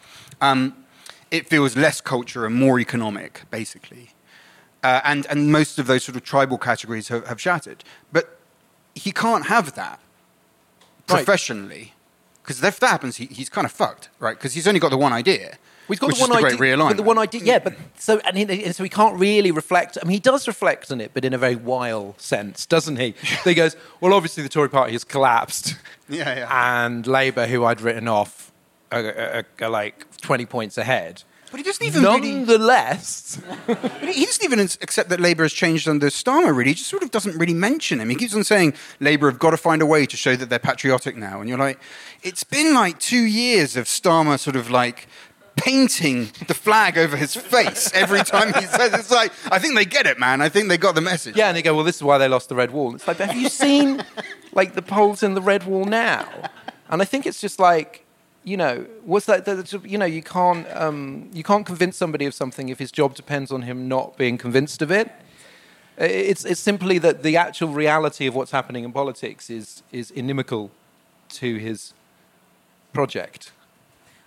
um, 0.41 0.75
it 1.35 1.49
feels 1.49 1.77
less 1.77 2.01
culture 2.01 2.47
and 2.47 2.55
more 2.55 2.79
economic, 2.79 3.43
basically. 3.51 4.11
Uh, 4.85 5.01
and, 5.03 5.27
and 5.29 5.51
most 5.51 5.79
of 5.79 5.87
those 5.87 6.05
sort 6.05 6.15
of 6.15 6.23
tribal 6.23 6.59
categories 6.59 7.09
have, 7.09 7.27
have 7.27 7.41
shattered. 7.41 7.83
But 8.13 8.39
he 8.95 9.11
can't 9.11 9.47
have 9.47 9.75
that 9.75 9.99
professionally. 11.07 11.93
Because 12.43 12.63
if 12.63 12.79
that 12.81 12.89
happens, 12.89 13.17
he, 13.17 13.27
he's 13.27 13.49
kind 13.49 13.65
of 13.65 13.73
fucked, 13.73 14.11
right? 14.21 14.37
Because 14.37 14.55
he's 14.55 14.69
only 14.69 14.79
got 14.79 14.91
the 14.91 14.99
one 14.99 15.13
idea. 15.13 15.59
We've 15.89 15.99
got 15.99 16.15
the 16.15 16.21
one 16.21 16.31
the 16.31 16.47
idea, 16.47 16.95
the 16.95 17.03
one 17.03 17.19
idea, 17.19 17.43
yeah. 17.43 17.59
But 17.59 17.75
so 17.99 18.19
and, 18.25 18.39
he, 18.39 18.73
so 18.73 18.83
he 18.85 18.89
can't 18.89 19.19
really 19.19 19.51
reflect. 19.51 19.99
I 20.01 20.07
mean, 20.07 20.13
he 20.13 20.21
does 20.21 20.47
reflect 20.47 20.91
on 20.91 21.01
it, 21.01 21.11
but 21.13 21.25
in 21.25 21.35
a 21.35 21.39
very 21.39 21.57
wild 21.57 22.21
sense, 22.21 22.65
doesn't 22.65 22.97
he? 22.97 23.15
he 23.45 23.55
goes, 23.55 23.77
well, 24.01 24.15
obviously 24.15 24.43
the 24.43 24.49
Tory 24.49 24.71
Party 24.71 24.93
has 24.93 25.05
collapsed, 25.05 25.77
Yeah, 26.09 26.37
yeah. 26.37 26.85
and 26.85 27.07
Labour, 27.07 27.47
who 27.47 27.65
I'd 27.65 27.81
written 27.81 28.09
off, 28.09 28.53
are, 28.93 29.05
are, 29.07 29.45
are 29.63 29.69
like 29.69 30.07
twenty 30.21 30.47
points 30.47 30.79
ahead. 30.79 31.23
But 31.51 31.59
he 31.59 31.65
doesn't 31.65 31.87
even 31.87 32.03
really. 32.03 32.33
Nonetheless, 32.33 33.41
But 33.69 33.79
he 34.03 34.25
doesn't 34.25 34.45
even 34.45 34.59
accept 34.59 35.09
that 35.11 35.21
Labour 35.21 35.45
has 35.45 35.53
changed 35.53 35.89
under 35.89 36.09
Starmer, 36.09 36.55
really. 36.57 36.71
He 36.71 36.75
just 36.75 36.91
sort 36.91 37.05
of 37.05 37.13
doesn't 37.13 37.39
really 37.39 37.55
mention 37.55 38.01
him. 38.01 38.09
He 38.09 38.17
keeps 38.17 38.35
on 38.35 38.43
saying 38.43 38.75
Labour 38.99 39.31
have 39.31 39.39
got 39.39 39.51
to 39.51 39.57
find 39.57 39.81
a 39.81 39.87
way 39.87 40.05
to 40.05 40.17
show 40.17 40.35
that 40.35 40.51
they're 40.51 40.59
patriotic 40.59 41.17
now. 41.17 41.39
And 41.39 41.49
you're 41.49 41.59
like, 41.59 41.79
it's 42.25 42.43
been 42.43 42.75
like 42.75 42.99
two 42.99 43.23
years 43.23 43.77
of 43.77 43.85
Starmer 43.85 44.37
sort 44.37 44.57
of 44.57 44.69
like 44.69 45.07
painting 45.57 46.31
the 46.49 46.55
flag 46.55 46.99
over 46.99 47.17
his 47.17 47.37
face 47.37 47.93
every 47.95 48.25
time 48.25 48.53
he 48.55 48.67
says 48.67 48.93
it's 48.93 49.13
like 49.13 49.31
I 49.53 49.61
think 49.61 49.77
they 49.77 49.85
get 49.85 50.07
it, 50.07 50.19
man. 50.19 50.41
I 50.41 50.49
think 50.49 50.69
they 50.69 50.77
got 50.77 50.97
the 50.97 51.01
message. 51.01 51.37
yeah, 51.37 51.47
and 51.47 51.57
they 51.57 51.63
go, 51.63 51.73
well, 51.75 51.85
this 51.85 51.95
is 51.97 52.03
why 52.03 52.19
they 52.19 52.27
lost 52.27 52.49
the 52.49 52.57
red 52.57 52.73
wall. 52.73 52.97
It's 52.97 53.07
like, 53.07 53.19
have 53.19 53.37
you 53.37 53.49
seen 53.49 54.03
like 54.53 54.75
the 54.75 54.83
polls 54.83 55.23
in 55.23 55.35
the 55.35 55.43
red 55.43 55.63
wall 55.65 55.85
now? 55.85 56.29
And 56.89 57.01
I 57.01 57.05
think 57.05 57.27
it's 57.27 57.41
just 57.41 57.61
like. 57.61 58.04
You 58.45 58.57
know, 58.59 58.87
what's 59.05 59.27
that? 59.27 59.45
that- 59.47 59.73
You 59.85 59.97
know, 59.99 60.05
you 60.05 60.23
can't 60.23 60.67
um, 60.77 61.31
you 61.33 61.43
can't 61.43 61.65
convince 61.67 61.97
somebody 61.97 62.27
of 62.27 62.35
something 62.35 62.69
if 62.69 62.79
his 62.79 62.93
job 62.93 63.15
depends 63.15 63.51
on 63.51 63.63
him 63.63 63.89
not 63.89 64.17
being 64.19 64.37
convinced 64.39 64.83
of 64.83 64.91
it. 64.91 65.11
It's, 65.97 66.45
it's 66.45 66.61
simply 66.61 66.99
that 66.99 67.23
the 67.23 67.37
actual 67.37 67.69
reality 67.69 68.27
of 68.27 68.35
what's 68.35 68.51
happening 68.51 68.83
in 68.85 68.93
politics 68.93 69.49
is, 69.49 69.85
is 69.93 70.11
inimical 70.11 70.73
to 71.29 71.57
his 71.59 71.95
project. 72.93 73.53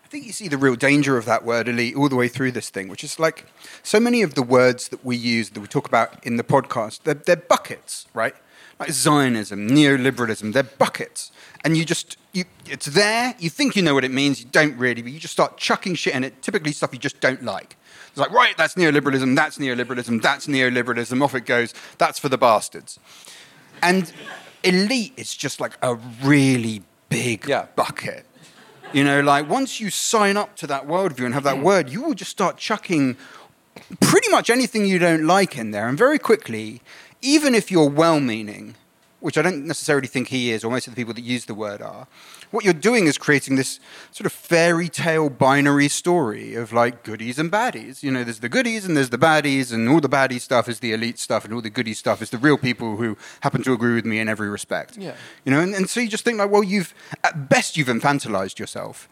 I 0.06 0.08
think 0.08 0.26
you 0.26 0.32
see 0.32 0.48
the 0.48 0.58
real 0.58 0.76
danger 0.78 1.18
of 1.18 1.26
that 1.26 1.44
word 1.44 1.68
elite 1.68 1.96
all 1.98 2.08
the 2.08 2.16
way 2.16 2.30
through 2.30 2.54
this 2.54 2.70
thing, 2.70 2.88
which 2.88 3.04
is 3.04 3.20
like 3.20 3.46
so 3.84 4.00
many 4.00 4.22
of 4.22 4.36
the 4.36 4.42
words 4.44 4.88
that 4.88 5.04
we 5.04 5.18
use, 5.18 5.50
that 5.50 5.60
we 5.60 5.68
talk 5.68 5.86
about 5.90 6.26
in 6.26 6.38
the 6.38 6.44
podcast, 6.44 7.04
they're, 7.04 7.14
they're 7.16 7.36
buckets, 7.36 8.06
right? 8.14 8.34
Like 8.80 8.92
Zionism, 8.92 9.68
neoliberalism, 9.70 10.54
they're 10.54 10.64
buckets. 10.64 11.32
And 11.64 11.76
you 11.76 11.84
just, 11.84 12.18
you, 12.32 12.46
it's 12.68 12.86
there, 12.86 13.36
you 13.40 13.50
think 13.50 13.76
you 13.76 13.82
know 13.82 13.96
what 13.96 14.04
it 14.04 14.12
means, 14.12 14.40
you 14.40 14.46
don't 14.52 14.78
really, 14.78 15.02
but 15.02 15.12
you 15.12 15.20
just 15.20 15.34
start 15.34 15.58
chucking 15.58 15.96
shit 15.96 16.14
in 16.14 16.24
it, 16.24 16.42
typically 16.44 16.72
stuff 16.72 16.94
you 16.94 17.00
just 17.00 17.20
don't 17.20 17.44
like. 17.44 17.76
It's 18.10 18.20
like, 18.20 18.32
right, 18.32 18.56
that's 18.56 18.76
neoliberalism, 18.76 19.36
that's 19.36 19.58
neoliberalism, 19.58 20.22
that's 20.22 20.46
neoliberalism, 20.48 21.24
off 21.24 21.34
it 21.34 21.46
goes, 21.46 21.74
that's 21.98 22.20
for 22.20 22.30
the 22.30 22.38
bastards. 22.38 23.00
And 23.82 24.12
elite 24.64 25.14
is 25.18 25.36
just 25.36 25.60
like 25.60 25.78
a 25.82 25.96
really 26.24 26.84
big 27.10 27.48
Yeah. 27.48 27.66
bucket. 27.76 28.26
You 28.94 29.04
know, 29.04 29.22
like 29.22 29.50
once 29.50 29.80
you 29.80 29.90
sign 29.90 30.38
up 30.38 30.56
to 30.58 30.68
that 30.68 30.88
worldview 30.88 31.26
and 31.26 31.34
have 31.34 31.44
that 31.44 31.58
mm. 31.58 31.64
word, 31.64 31.90
you 31.90 32.02
will 32.02 32.14
just 32.14 32.32
start 32.32 32.58
chucking 32.58 33.18
pretty 34.00 34.30
much 34.30 34.50
anything 34.50 34.86
you 34.86 35.00
don't 35.00 35.26
like 35.26 35.58
in 35.58 35.72
there. 35.72 35.88
And 35.88 35.98
very 35.98 36.20
quickly, 36.20 36.82
even 37.22 37.56
if 37.56 37.72
you're 37.72 37.90
well 37.90 38.20
meaning, 38.20 38.76
which 39.20 39.38
I 39.38 39.42
don't 39.42 39.66
necessarily 39.66 40.08
think 40.08 40.28
he 40.28 40.52
is, 40.52 40.64
or 40.64 40.72
most 40.72 40.88
of 40.88 40.94
the 40.94 41.00
people 41.00 41.14
that 41.14 41.24
use 41.24 41.46
the 41.46 41.56
word 41.56 41.82
are, 41.82 42.08
what 42.52 42.64
you're 42.64 42.74
doing 42.74 43.08
is 43.08 43.18
creating 43.18 43.56
this 43.56 43.80
sort 44.12 44.26
of 44.26 44.32
fairy 44.32 44.90
tale 44.90 45.30
binary 45.30 45.90
story 45.90 46.56
of 46.56 46.72
like 46.72 47.04
goodies 47.04 47.40
and 47.40 47.52
baddies. 47.52 48.04
You 48.04 48.12
know, 48.12 48.24
there's 48.24 48.40
the 48.40 48.50
goodies 48.50 48.86
and 48.86 48.96
there's 48.96 49.10
the 49.10 49.18
baddies, 49.18 49.74
and 49.74 49.90
all 49.90 50.00
the 50.00 50.10
baddie 50.10 50.40
stuff 50.40 50.70
is 50.70 50.80
the 50.80 50.94
elite 50.94 51.20
stuff, 51.20 51.46
and 51.46 51.54
all 51.54 51.62
the 51.62 51.70
goody 51.70 51.94
stuff 51.94 52.22
is 52.22 52.30
the 52.30 52.38
real 52.38 52.58
people 52.58 52.98
who 52.98 53.18
happen 53.42 53.64
to 53.64 53.74
agree 53.74 53.96
with 53.96 54.06
me 54.06 54.20
in 54.20 54.30
every 54.30 54.50
respect. 54.50 54.98
Yeah. 54.98 55.16
You 55.46 55.52
know, 55.52 55.60
and, 55.60 55.74
and 55.74 55.90
so 55.90 56.00
you 56.00 56.08
just 56.08 56.24
think 56.24 56.38
like, 56.38 56.52
well, 56.52 56.64
you've 56.64 56.94
at 57.24 57.50
best 57.50 57.76
you've 57.76 57.88
infantilized 57.88 58.60
yourself. 58.60 59.10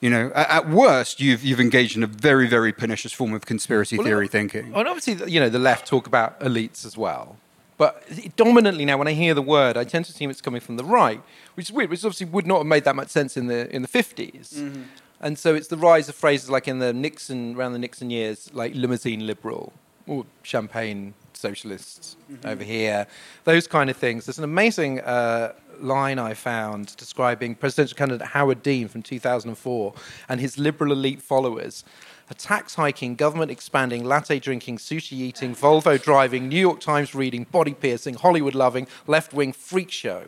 You 0.00 0.10
know, 0.10 0.30
at, 0.36 0.68
worst 0.68 1.20
you've 1.20 1.42
you've 1.42 1.60
engaged 1.60 1.96
in 1.96 2.04
a 2.04 2.06
very 2.06 2.46
very 2.46 2.72
pernicious 2.72 3.12
form 3.12 3.34
of 3.34 3.44
conspiracy 3.44 3.96
Well, 3.96 4.06
theory 4.06 4.28
thinking. 4.28 4.72
And 4.72 4.86
obviously, 4.86 5.30
you 5.30 5.40
know, 5.40 5.48
the 5.48 5.58
left 5.58 5.88
talk 5.88 6.06
about 6.06 6.38
elites 6.40 6.86
as 6.86 6.96
well. 6.96 7.36
But 7.78 8.04
dominantly 8.36 8.84
now, 8.84 8.98
when 8.98 9.08
I 9.08 9.12
hear 9.12 9.32
the 9.34 9.42
word, 9.42 9.76
I 9.76 9.84
tend 9.84 10.04
to 10.06 10.10
assume 10.10 10.30
it's 10.30 10.40
coming 10.40 10.60
from 10.60 10.76
the 10.76 10.84
right, 10.84 11.22
which 11.54 11.66
is 11.68 11.72
weird, 11.72 11.88
which 11.90 12.04
obviously 12.04 12.26
would 12.26 12.46
not 12.46 12.58
have 12.58 12.66
made 12.66 12.84
that 12.84 12.96
much 12.96 13.08
sense 13.08 13.36
in 13.36 13.46
the 13.46 13.74
in 13.74 13.82
the 13.82 13.88
50s. 13.88 14.84
And 15.20 15.38
so 15.38 15.54
it's 15.54 15.68
the 15.68 15.76
rise 15.76 16.08
of 16.08 16.14
phrases 16.14 16.50
like 16.50 16.68
in 16.68 16.78
the 16.80 16.92
Nixon, 16.92 17.56
around 17.56 17.72
the 17.72 17.78
Nixon 17.78 18.10
years, 18.10 18.50
like 18.52 18.74
limousine 18.74 19.26
liberal 19.26 19.72
or 20.06 20.26
champagne 20.42 21.14
socialists 21.34 22.16
over 22.44 22.64
here, 22.64 23.06
those 23.44 23.66
kind 23.66 23.90
of 23.90 23.96
things. 23.96 24.26
There's 24.26 24.38
an 24.38 24.44
amazing 24.44 25.00
uh, 25.00 25.52
line 25.80 26.18
I 26.18 26.34
found 26.34 26.96
describing 26.96 27.54
presidential 27.54 27.96
candidate 27.96 28.26
Howard 28.28 28.62
Dean 28.62 28.88
from 28.88 29.02
2004 29.02 29.94
and 30.28 30.40
his 30.40 30.58
liberal 30.58 30.92
elite 30.92 31.22
followers. 31.22 31.84
A 32.30 32.34
tax 32.34 32.74
hiking, 32.74 33.14
government 33.14 33.50
expanding, 33.50 34.04
latte 34.04 34.38
drinking, 34.38 34.78
sushi 34.78 35.12
eating, 35.12 35.54
Volvo 35.54 36.00
driving, 36.02 36.48
New 36.48 36.60
York 36.60 36.80
Times 36.80 37.14
reading, 37.14 37.44
body 37.44 37.74
piercing, 37.74 38.14
Hollywood 38.14 38.54
loving, 38.54 38.86
left 39.06 39.32
wing 39.32 39.52
freak 39.52 39.90
show. 39.90 40.24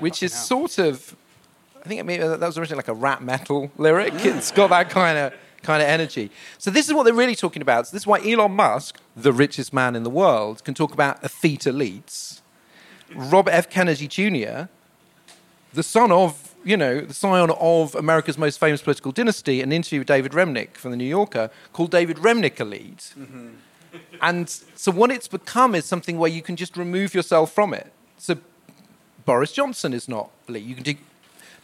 Which 0.00 0.22
is 0.22 0.32
sort 0.32 0.78
of, 0.78 1.14
I 1.84 1.88
think 1.88 2.04
maybe 2.04 2.24
that 2.24 2.40
was 2.40 2.58
originally 2.58 2.78
like 2.78 2.88
a 2.88 2.94
rap 2.94 3.22
metal 3.22 3.70
lyric. 3.78 4.12
Mm. 4.14 4.36
It's 4.36 4.50
got 4.50 4.70
that 4.70 4.90
kind 4.90 5.16
of 5.16 5.32
kind 5.62 5.82
of 5.82 5.88
energy. 5.88 6.30
So 6.58 6.70
this 6.70 6.88
is 6.88 6.94
what 6.94 7.04
they're 7.04 7.14
really 7.14 7.36
talking 7.36 7.62
about. 7.62 7.86
So 7.86 7.92
this 7.92 8.02
is 8.02 8.06
why 8.06 8.20
Elon 8.20 8.52
Musk, 8.52 8.98
the 9.16 9.32
richest 9.32 9.72
man 9.72 9.96
in 9.96 10.02
the 10.02 10.10
world, 10.10 10.64
can 10.64 10.74
talk 10.74 10.92
about 10.92 11.22
effete 11.22 11.60
elites. 11.60 12.40
Robert 13.14 13.52
F. 13.52 13.70
Kennedy 13.70 14.08
Jr., 14.08 14.68
the 15.72 15.82
son 15.82 16.12
of 16.12 16.51
you 16.64 16.76
know, 16.76 17.00
the 17.00 17.14
scion 17.14 17.50
of 17.50 17.94
America's 17.94 18.38
most 18.38 18.58
famous 18.58 18.82
political 18.82 19.12
dynasty, 19.12 19.60
an 19.60 19.72
interview 19.72 20.00
with 20.00 20.08
David 20.08 20.32
Remnick 20.32 20.74
from 20.74 20.90
the 20.90 20.96
New 20.96 21.04
Yorker 21.06 21.50
called 21.72 21.90
David 21.90 22.18
Remnick 22.18 22.60
Elite. 22.60 23.14
Mm-hmm. 23.18 23.48
And 24.20 24.48
so 24.48 24.90
what 24.92 25.10
it's 25.10 25.28
become 25.28 25.74
is 25.74 25.84
something 25.84 26.18
where 26.18 26.30
you 26.30 26.42
can 26.42 26.56
just 26.56 26.76
remove 26.76 27.14
yourself 27.14 27.52
from 27.52 27.74
it. 27.74 27.92
So 28.16 28.36
Boris 29.24 29.52
Johnson 29.52 29.92
is 29.92 30.08
not 30.08 30.30
elite. 30.48 30.64
You 30.64 30.74
can 30.74 30.84
do 30.84 30.94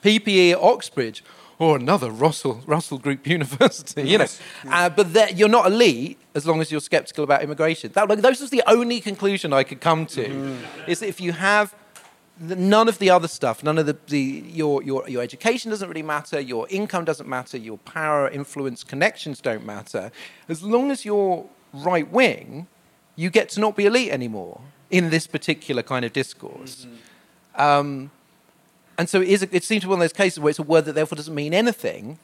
PPE 0.03 0.53
at 0.53 0.59
Oxbridge 0.59 1.25
or 1.59 1.77
another 1.77 2.11
Russell, 2.11 2.63
Russell 2.67 2.99
Group 2.99 3.27
University, 3.27 4.03
you 4.03 4.19
yes. 4.19 4.41
know. 4.65 4.71
Uh, 4.71 4.89
but 4.89 5.37
you're 5.37 5.49
not 5.49 5.67
elite 5.67 6.19
as 6.35 6.47
long 6.47 6.61
as 6.61 6.71
you're 6.71 6.81
skeptical 6.81 7.25
about 7.25 7.43
immigration. 7.43 7.91
That, 7.95 8.09
like, 8.09 8.21
those 8.21 8.41
was 8.41 8.51
the 8.51 8.63
only 8.67 9.01
conclusion 9.01 9.53
I 9.53 9.65
could 9.65 9.81
come 9.81 10.07
to, 10.07 10.25
mm-hmm. 10.25 10.91
is 10.91 11.01
that 11.01 11.09
if 11.09 11.21
you 11.21 11.33
have 11.33 11.75
none 12.41 12.89
of 12.89 12.99
the 12.99 13.11
other 13.11 13.28
stuff, 13.28 13.62
none 13.62 13.78
of 13.78 13.86
the, 13.86 13.97
the 14.07 14.45
your, 14.47 14.82
your, 14.82 15.09
your 15.09 15.22
education 15.22 15.70
doesn't 15.70 15.89
really 15.89 16.03
matter, 16.03 16.39
your 16.41 16.66
income 16.68 17.05
doesn't 17.05 17.28
matter, 17.28 17.57
your 17.57 17.78
power, 17.78 18.28
influence, 18.28 18.84
connections 18.84 19.41
don't 19.41 19.64
matter. 19.66 20.11
As 20.49 20.62
long 20.62 20.91
as 20.91 21.05
you're 21.05 21.47
right 21.72 22.11
wing, 22.11 22.66
you 23.16 23.30
get 23.30 23.49
to 23.51 23.61
not 23.61 23.76
be 23.76 23.86
elite 23.86 24.11
anymore 24.11 24.61
in 24.91 25.11
this 25.11 25.26
particular 25.26 25.82
kind 25.82 26.05
of 26.05 26.12
discourse. 26.12 26.86
Mm-hmm. 26.86 27.61
Um, 27.61 28.11
and 28.97 29.09
so 29.09 29.20
it, 29.20 29.28
is, 29.28 29.43
it 29.43 29.64
seems 29.64 29.82
to 29.82 29.86
be 29.86 29.91
one 29.91 29.99
of 29.99 30.05
those 30.05 30.12
cases 30.12 30.41
where 30.41 30.51
it's 30.51 30.59
a 30.59 30.62
word 30.62 30.84
that 30.84 30.95
therefore 30.95 31.16
doesn't 31.16 31.34
mean 31.34 31.55
anything, 31.55 32.18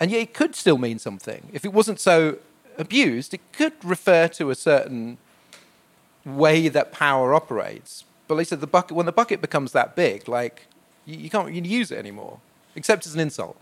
and 0.00 0.10
yet 0.10 0.20
it 0.20 0.34
could 0.34 0.54
still 0.54 0.78
mean 0.78 0.98
something. 0.98 1.48
If 1.52 1.64
it 1.64 1.72
wasn't 1.72 2.00
so 2.00 2.38
abused, 2.78 3.34
it 3.34 3.40
could 3.52 3.72
refer 3.84 4.28
to 4.28 4.50
a 4.50 4.54
certain 4.54 5.18
way 6.24 6.68
that 6.68 6.92
power 6.92 7.34
operates. 7.34 8.04
But 8.32 8.36
like 8.36 8.46
I 8.46 8.48
said, 8.48 8.62
the 8.62 8.66
bucket, 8.66 8.96
when 8.96 9.04
the 9.04 9.12
bucket 9.12 9.42
becomes 9.42 9.72
that 9.72 9.94
big, 9.94 10.26
like 10.26 10.66
you, 11.04 11.18
you 11.18 11.28
can't 11.28 11.46
really 11.46 11.68
use 11.68 11.90
it 11.90 11.98
anymore, 11.98 12.40
except 12.74 13.04
as 13.04 13.12
an 13.12 13.20
insult. 13.20 13.58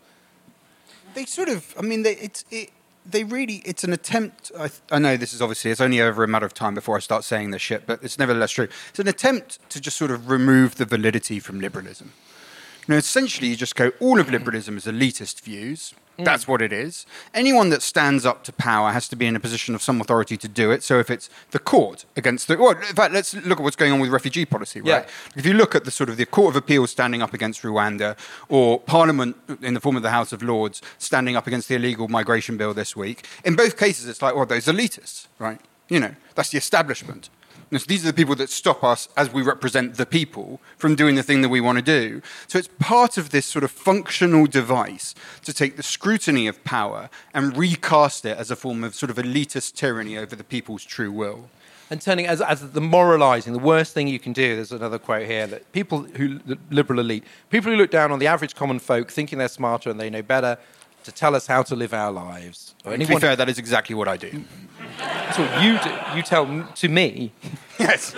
They 1.14 1.24
sort 1.24 1.48
of, 1.48 1.74
I 1.76 1.82
mean, 1.82 2.04
they, 2.04 2.14
it's 2.14 2.44
it, 2.52 2.70
they 3.04 3.24
really, 3.24 3.62
it's 3.64 3.82
an 3.82 3.92
attempt. 3.92 4.52
I, 4.56 4.70
I, 4.92 5.00
know 5.00 5.16
this 5.16 5.34
is 5.34 5.42
obviously, 5.42 5.72
it's 5.72 5.80
only 5.80 6.00
over 6.00 6.22
a 6.22 6.28
matter 6.28 6.46
of 6.46 6.54
time 6.54 6.76
before 6.76 6.94
I 6.94 7.00
start 7.00 7.24
saying 7.24 7.50
this 7.50 7.60
shit, 7.60 7.84
but 7.84 8.00
it's 8.04 8.16
nevertheless 8.16 8.52
true. 8.52 8.68
It's 8.90 9.00
an 9.00 9.08
attempt 9.08 9.58
to 9.70 9.80
just 9.80 9.96
sort 9.96 10.12
of 10.12 10.30
remove 10.30 10.76
the 10.76 10.84
validity 10.84 11.40
from 11.40 11.58
liberalism. 11.58 12.12
You 12.86 12.94
know, 12.94 12.96
essentially, 12.96 13.48
you 13.48 13.56
just 13.56 13.76
go, 13.76 13.92
all 14.00 14.18
of 14.18 14.30
liberalism 14.30 14.76
is 14.76 14.86
elitist 14.86 15.40
views. 15.42 15.94
Mm. 16.18 16.24
That's 16.24 16.46
what 16.46 16.60
it 16.60 16.72
is. 16.72 17.06
Anyone 17.34 17.70
that 17.70 17.82
stands 17.82 18.26
up 18.26 18.44
to 18.44 18.52
power 18.52 18.90
has 18.90 19.08
to 19.08 19.16
be 19.16 19.26
in 19.26 19.36
a 19.36 19.40
position 19.40 19.74
of 19.74 19.82
some 19.82 20.00
authority 20.00 20.36
to 20.36 20.48
do 20.48 20.70
it. 20.70 20.82
So 20.82 20.98
if 20.98 21.10
it's 21.10 21.30
the 21.50 21.58
court 21.58 22.04
against 22.16 22.48
the, 22.48 22.56
well, 22.56 22.72
in 22.72 22.94
fact, 22.94 23.14
let's 23.14 23.34
look 23.34 23.58
at 23.58 23.62
what's 23.62 23.76
going 23.76 23.92
on 23.92 24.00
with 24.00 24.10
refugee 24.10 24.44
policy, 24.44 24.80
right? 24.80 25.04
Yeah. 25.04 25.06
If 25.36 25.46
you 25.46 25.54
look 25.54 25.74
at 25.74 25.84
the 25.84 25.90
sort 25.90 26.10
of 26.10 26.16
the 26.16 26.26
Court 26.26 26.54
of 26.54 26.56
Appeal 26.56 26.86
standing 26.86 27.22
up 27.22 27.32
against 27.32 27.62
Rwanda, 27.62 28.16
or 28.48 28.80
Parliament 28.80 29.36
in 29.62 29.74
the 29.74 29.80
form 29.80 29.96
of 29.96 30.02
the 30.02 30.10
House 30.10 30.32
of 30.32 30.42
Lords 30.42 30.82
standing 30.98 31.36
up 31.36 31.46
against 31.46 31.68
the 31.68 31.76
illegal 31.76 32.08
migration 32.08 32.56
bill 32.56 32.74
this 32.74 32.96
week, 32.96 33.26
in 33.44 33.56
both 33.56 33.76
cases, 33.76 34.08
it's 34.08 34.20
like, 34.20 34.34
well, 34.34 34.46
those 34.46 34.66
elitists, 34.66 35.26
right? 35.38 35.60
You 35.88 36.00
know, 36.00 36.14
that's 36.34 36.50
the 36.50 36.58
establishment. 36.58 37.30
So 37.72 37.78
these 37.86 38.04
are 38.04 38.08
the 38.08 38.14
people 38.14 38.34
that 38.36 38.50
stop 38.50 38.82
us 38.82 39.08
as 39.16 39.32
we 39.32 39.42
represent 39.42 39.96
the 39.96 40.06
people 40.06 40.60
from 40.76 40.96
doing 40.96 41.14
the 41.14 41.22
thing 41.22 41.40
that 41.42 41.48
we 41.48 41.60
want 41.60 41.78
to 41.78 41.82
do. 41.82 42.20
So 42.48 42.58
it's 42.58 42.68
part 42.80 43.16
of 43.16 43.30
this 43.30 43.46
sort 43.46 43.62
of 43.62 43.70
functional 43.70 44.46
device 44.46 45.14
to 45.44 45.52
take 45.52 45.76
the 45.76 45.82
scrutiny 45.82 46.48
of 46.48 46.62
power 46.64 47.08
and 47.32 47.56
recast 47.56 48.24
it 48.24 48.36
as 48.36 48.50
a 48.50 48.56
form 48.56 48.82
of 48.82 48.94
sort 48.96 49.10
of 49.10 49.16
elitist 49.16 49.74
tyranny 49.74 50.18
over 50.18 50.34
the 50.34 50.44
people's 50.44 50.84
true 50.84 51.12
will 51.12 51.48
and 51.90 52.00
turning 52.00 52.26
as, 52.26 52.40
as 52.40 52.70
the 52.70 52.80
moralizing, 52.80 53.52
the 53.52 53.58
worst 53.58 53.92
thing 53.92 54.06
you 54.06 54.20
can 54.20 54.32
do. 54.32 54.54
There's 54.54 54.70
another 54.70 54.98
quote 54.98 55.26
here 55.26 55.48
that 55.48 55.70
people 55.72 56.04
who, 56.04 56.38
the 56.38 56.56
liberal 56.70 57.00
elite, 57.00 57.24
people 57.50 57.72
who 57.72 57.76
look 57.76 57.90
down 57.90 58.12
on 58.12 58.20
the 58.20 58.28
average 58.28 58.54
common 58.54 58.78
folk, 58.78 59.10
thinking 59.10 59.38
they're 59.38 59.48
smarter 59.48 59.90
and 59.90 59.98
they 59.98 60.08
know 60.08 60.22
better, 60.22 60.56
to 61.04 61.12
tell 61.12 61.34
us 61.34 61.46
how 61.46 61.62
to 61.62 61.74
live 61.74 61.94
our 61.94 62.12
lives. 62.12 62.74
Or 62.84 62.92
anyone, 62.92 63.08
to 63.08 63.16
be 63.16 63.20
fair, 63.20 63.36
that 63.36 63.48
is 63.48 63.58
exactly 63.58 63.94
what 63.94 64.08
I 64.08 64.16
do. 64.16 64.44
That's 64.98 65.38
what 65.38 65.62
you 65.62 65.78
do. 65.78 66.16
You 66.16 66.22
tell 66.22 66.68
to 66.74 66.88
me. 66.88 67.32
yes. 67.78 68.14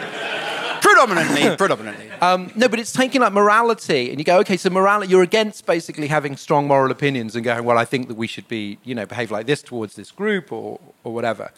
predominantly, 0.80 1.56
predominantly. 1.56 2.10
Um, 2.20 2.52
no, 2.56 2.68
but 2.68 2.78
it's 2.78 2.92
taking 2.92 3.20
like 3.20 3.32
morality, 3.32 4.10
and 4.10 4.18
you 4.18 4.24
go, 4.24 4.38
okay, 4.40 4.56
so 4.56 4.70
morality, 4.70 5.10
you're 5.10 5.22
against 5.22 5.66
basically 5.66 6.08
having 6.08 6.36
strong 6.36 6.66
moral 6.66 6.90
opinions 6.90 7.34
and 7.34 7.44
going, 7.44 7.64
well, 7.64 7.78
I 7.78 7.84
think 7.84 8.08
that 8.08 8.16
we 8.16 8.26
should 8.26 8.48
be, 8.48 8.78
you 8.84 8.94
know, 8.94 9.06
behave 9.06 9.30
like 9.30 9.46
this 9.46 9.62
towards 9.62 9.94
this 9.94 10.10
group 10.10 10.52
or, 10.52 10.80
or 11.04 11.12
whatever. 11.12 11.50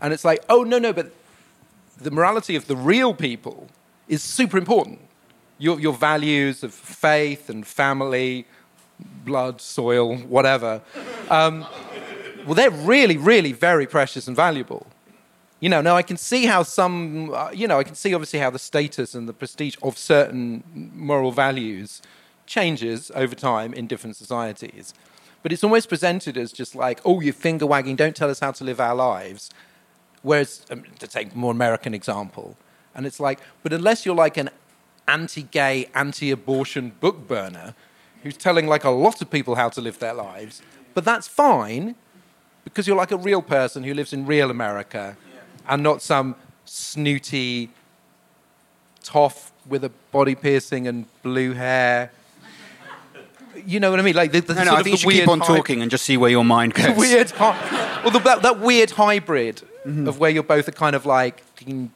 And 0.00 0.12
it's 0.12 0.24
like, 0.24 0.44
oh, 0.48 0.64
no, 0.64 0.78
no, 0.78 0.92
but 0.92 1.12
the 1.96 2.10
morality 2.10 2.56
of 2.56 2.66
the 2.66 2.76
real 2.76 3.14
people 3.14 3.68
is 4.08 4.22
super 4.22 4.56
important. 4.56 5.00
Your, 5.58 5.80
your 5.80 5.92
values 5.92 6.62
of 6.62 6.72
faith 6.72 7.50
and 7.50 7.66
family, 7.66 8.46
blood, 9.28 9.60
soil, 9.60 10.16
whatever. 10.16 10.80
Um, 11.30 11.66
well, 12.44 12.54
they're 12.54 12.70
really, 12.70 13.16
really 13.16 13.52
very 13.52 13.86
precious 13.86 14.26
and 14.26 14.34
valuable. 14.34 14.86
You 15.60 15.68
know, 15.68 15.80
now 15.80 15.96
I 15.96 16.02
can 16.02 16.16
see 16.16 16.46
how 16.46 16.62
some, 16.62 17.34
uh, 17.34 17.50
you 17.50 17.66
know, 17.68 17.78
I 17.78 17.84
can 17.84 17.94
see 17.94 18.14
obviously 18.14 18.38
how 18.38 18.50
the 18.50 18.58
status 18.58 19.14
and 19.14 19.28
the 19.28 19.32
prestige 19.32 19.76
of 19.82 19.98
certain 19.98 20.62
moral 20.94 21.30
values 21.30 22.00
changes 22.46 23.10
over 23.14 23.34
time 23.34 23.74
in 23.74 23.86
different 23.86 24.16
societies. 24.16 24.94
But 25.42 25.52
it's 25.52 25.62
almost 25.62 25.88
presented 25.88 26.36
as 26.36 26.52
just 26.52 26.74
like, 26.74 27.00
oh, 27.04 27.20
you're 27.20 27.34
finger 27.34 27.66
wagging, 27.66 27.96
don't 27.96 28.16
tell 28.16 28.30
us 28.30 28.40
how 28.40 28.52
to 28.52 28.64
live 28.64 28.80
our 28.80 28.94
lives. 28.94 29.50
Whereas, 30.22 30.64
um, 30.70 30.84
to 30.98 31.06
take 31.06 31.36
more 31.36 31.52
American 31.52 31.94
example, 31.94 32.56
and 32.94 33.06
it's 33.06 33.20
like, 33.20 33.38
but 33.62 33.72
unless 33.72 34.04
you're 34.04 34.22
like 34.26 34.36
an 34.36 34.50
anti 35.06 35.42
gay, 35.42 35.88
anti 35.94 36.30
abortion 36.30 36.92
book 37.00 37.28
burner 37.28 37.74
who's 38.22 38.36
telling 38.36 38.66
like 38.66 38.84
a 38.84 38.90
lot 38.90 39.20
of 39.22 39.30
people 39.30 39.54
how 39.54 39.68
to 39.70 39.80
live 39.80 39.98
their 39.98 40.14
lives, 40.14 40.62
but 40.94 41.04
that's 41.04 41.28
fine 41.28 41.94
because 42.64 42.86
you're 42.86 42.96
like 42.96 43.10
a 43.10 43.16
real 43.16 43.42
person 43.42 43.82
who 43.84 43.94
lives 43.94 44.12
in 44.12 44.26
real 44.26 44.50
America 44.50 45.16
yeah. 45.32 45.40
and 45.68 45.82
not 45.82 46.02
some 46.02 46.36
snooty 46.64 47.70
toff 49.02 49.52
with 49.66 49.84
a 49.84 49.90
body 50.12 50.34
piercing 50.34 50.86
and 50.86 51.06
blue 51.22 51.52
hair. 51.52 52.10
You 53.66 53.80
know 53.80 53.90
what 53.90 53.98
I 53.98 54.02
mean? 54.02 54.14
Like 54.14 54.32
the, 54.32 54.40
the 54.40 54.54
no, 54.54 54.64
no, 54.64 54.74
I 54.74 54.82
think 54.82 54.94
you 54.94 54.96
should 54.98 55.10
keep 55.10 55.28
on 55.28 55.40
talking 55.40 55.82
and 55.82 55.90
just 55.90 56.04
see 56.04 56.16
where 56.16 56.30
your 56.30 56.44
mind 56.44 56.74
goes. 56.74 56.96
weird, 56.96 57.32
well, 57.38 58.10
the, 58.10 58.20
that, 58.20 58.42
that, 58.42 58.60
weird 58.60 58.92
hybrid 58.92 59.62
mm-hmm. 59.84 60.06
of 60.06 60.18
where 60.20 60.30
you're 60.30 60.42
both 60.42 60.68
a 60.68 60.72
kind 60.72 60.94
of 60.94 61.06
like 61.06 61.42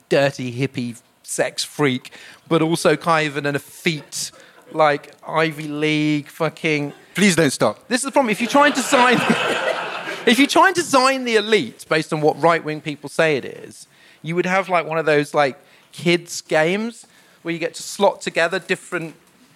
dirty 0.09 0.53
hippie 0.53 1.01
sex 1.23 1.62
freak, 1.62 2.11
but 2.49 2.62
also 2.62 2.97
kind 2.97 3.29
of 3.29 3.37
an 3.37 3.55
effete, 3.55 4.33
like 4.75 5.14
Ivy 5.27 5.68
League 5.68 6.29
fucking. 6.29 6.93
Please 7.14 7.37
don't 7.37 7.51
stop. 7.51 7.87
This 7.89 8.01
is 8.01 8.05
the 8.05 8.12
problem. 8.12 8.31
If 8.31 8.41
you 8.41 8.47
try 8.47 8.66
and 8.66 8.75
design. 8.75 9.16
if 10.27 10.39
you 10.39 10.47
try 10.47 10.68
and 10.68 10.75
design 10.75 11.25
the 11.25 11.37
elite 11.37 11.85
based 11.89 12.12
on 12.12 12.20
what 12.20 12.41
right 12.41 12.62
wing 12.64 12.81
people 12.81 13.09
say 13.09 13.37
it 13.37 13.45
is, 13.45 13.87
you 14.23 14.35
would 14.35 14.47
have 14.47 14.68
like 14.68 14.87
one 14.87 14.99
of 14.99 15.07
those 15.07 15.35
like 15.35 15.59
kids 15.93 16.41
games 16.41 17.07
where 17.43 17.53
you 17.53 17.59
get 17.59 17.75
to 17.75 17.83
slot 17.83 18.20
together 18.20 18.59
different 18.59 19.14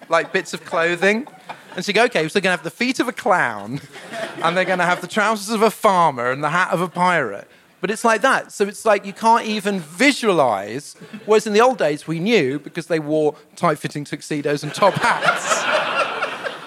like 0.09 0.31
bits 0.31 0.53
of 0.53 0.63
clothing. 0.65 1.27
And 1.75 1.85
so 1.85 1.89
you 1.89 1.93
go, 1.93 2.05
okay, 2.05 2.27
so 2.27 2.33
they're 2.33 2.41
going 2.41 2.53
to 2.53 2.57
have 2.57 2.63
the 2.63 2.71
feet 2.71 2.99
of 2.99 3.07
a 3.07 3.13
clown, 3.13 3.81
and 4.43 4.57
they're 4.57 4.65
going 4.65 4.79
to 4.79 4.85
have 4.85 5.01
the 5.01 5.07
trousers 5.07 5.49
of 5.49 5.61
a 5.61 5.69
farmer 5.69 6.31
and 6.31 6.43
the 6.43 6.49
hat 6.49 6.71
of 6.71 6.81
a 6.81 6.87
pirate. 6.87 7.47
But 7.79 7.91
it's 7.91 8.03
like 8.03 8.21
that. 8.21 8.51
So 8.51 8.67
it's 8.67 8.85
like 8.85 9.05
you 9.05 9.13
can't 9.13 9.45
even 9.45 9.79
visualize. 9.79 10.95
Whereas 11.25 11.45
in 11.45 11.53
the 11.53 11.61
old 11.61 11.77
days, 11.77 12.07
we 12.07 12.19
knew 12.19 12.59
because 12.59 12.87
they 12.87 12.99
wore 12.99 13.35
tight 13.55 13.77
fitting 13.77 14.03
tuxedos 14.03 14.63
and 14.63 14.73
top 14.73 14.95
hats. 14.95 15.63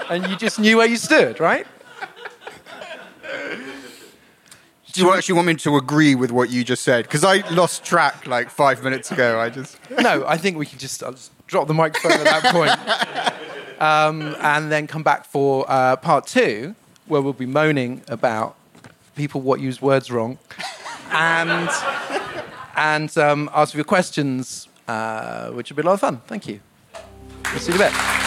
and 0.10 0.26
you 0.28 0.36
just 0.36 0.58
knew 0.60 0.76
where 0.76 0.86
you 0.86 0.96
stood, 0.96 1.40
right? 1.40 1.66
Do 4.92 5.02
you 5.02 5.12
actually 5.12 5.36
want 5.36 5.46
me 5.46 5.54
to 5.54 5.76
agree 5.76 6.14
with 6.14 6.32
what 6.32 6.50
you 6.50 6.64
just 6.64 6.82
said? 6.82 7.04
Because 7.04 7.22
I 7.22 7.48
lost 7.50 7.84
track 7.84 8.26
like 8.26 8.50
five 8.50 8.82
minutes 8.82 9.12
ago. 9.12 9.38
I 9.38 9.48
just 9.48 9.78
no. 10.00 10.24
I 10.26 10.36
think 10.36 10.56
we 10.56 10.66
can 10.66 10.78
just, 10.78 11.00
just 11.00 11.32
drop 11.46 11.68
the 11.68 11.74
microphone 11.74 12.12
at 12.12 12.24
that 12.24 12.44
point, 12.52 13.80
um, 13.80 14.34
and 14.40 14.70
then 14.70 14.86
come 14.86 15.02
back 15.02 15.24
for 15.24 15.64
uh, 15.68 15.96
part 15.96 16.26
two, 16.26 16.74
where 17.06 17.22
we'll 17.22 17.32
be 17.32 17.46
moaning 17.46 18.02
about 18.08 18.56
people 19.14 19.40
what 19.40 19.60
use 19.60 19.80
words 19.80 20.10
wrong, 20.10 20.38
and 21.12 21.68
and 22.76 23.16
um, 23.18 23.50
ask 23.54 23.72
for 23.72 23.78
your 23.78 23.84
questions, 23.84 24.68
uh, 24.88 25.50
which 25.50 25.70
will 25.70 25.76
be 25.76 25.82
a 25.82 25.86
lot 25.86 25.94
of 25.94 26.00
fun. 26.00 26.20
Thank 26.26 26.46
you. 26.46 26.60
We'll 27.44 27.60
see 27.60 27.72
you 27.72 27.78
in 27.78 27.82
a 27.82 27.90
bit. 27.90 28.20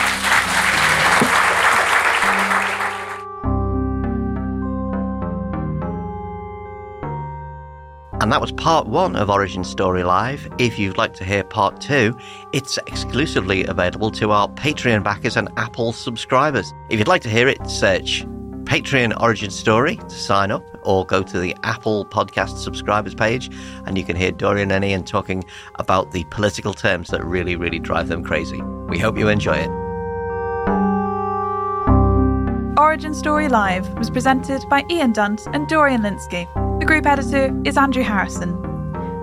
And 8.21 8.31
that 8.31 8.39
was 8.39 8.53
part 8.53 8.88
one 8.88 9.17
of 9.17 9.29
Origin 9.29 9.65
Story 9.65 10.03
Live. 10.03 10.47
If 10.57 10.79
you'd 10.79 10.97
like 10.97 11.13
to 11.15 11.25
hear 11.25 11.43
part 11.43 11.81
two, 11.81 12.17
it's 12.53 12.77
exclusively 12.77 13.65
available 13.65 14.11
to 14.11 14.31
our 14.31 14.47
Patreon 14.47 15.03
backers 15.03 15.36
and 15.36 15.49
Apple 15.57 15.91
subscribers. 15.91 16.73
If 16.89 16.99
you'd 16.99 17.07
like 17.09 17.21
to 17.23 17.29
hear 17.29 17.49
it, 17.49 17.67
search 17.67 18.25
Patreon 18.66 19.20
Origin 19.22 19.49
Story 19.49 19.97
to 19.97 20.09
sign 20.09 20.51
up, 20.51 20.66
or 20.84 21.05
go 21.05 21.22
to 21.24 21.39
the 21.39 21.55
Apple 21.64 22.05
Podcast 22.05 22.57
subscribers 22.57 23.14
page, 23.14 23.49
and 23.86 23.97
you 23.97 24.03
can 24.03 24.16
hear 24.16 24.32
Dorian 24.32 24.72
and 24.72 24.84
Ian 24.84 25.03
talking 25.03 25.43
about 25.76 26.11
the 26.11 26.24
political 26.26 26.74
terms 26.74 27.09
that 27.09 27.24
really, 27.24 27.55
really 27.55 27.80
drive 27.80 28.07
them 28.07 28.24
crazy. 28.24 28.61
We 28.88 28.99
hope 28.99 29.18
you 29.18 29.28
enjoy 29.28 29.57
it. 29.57 29.70
Origin 32.78 33.14
Story 33.14 33.49
Live 33.49 33.91
was 33.97 34.09
presented 34.09 34.68
by 34.70 34.84
Ian 34.89 35.14
Dunt 35.14 35.41
and 35.53 35.68
Dorian 35.68 36.01
Lynskey. 36.01 36.47
The 36.80 36.86
group 36.86 37.05
editor 37.05 37.53
is 37.66 37.78
Andrew 37.78 38.03
Harrison. 38.03 38.61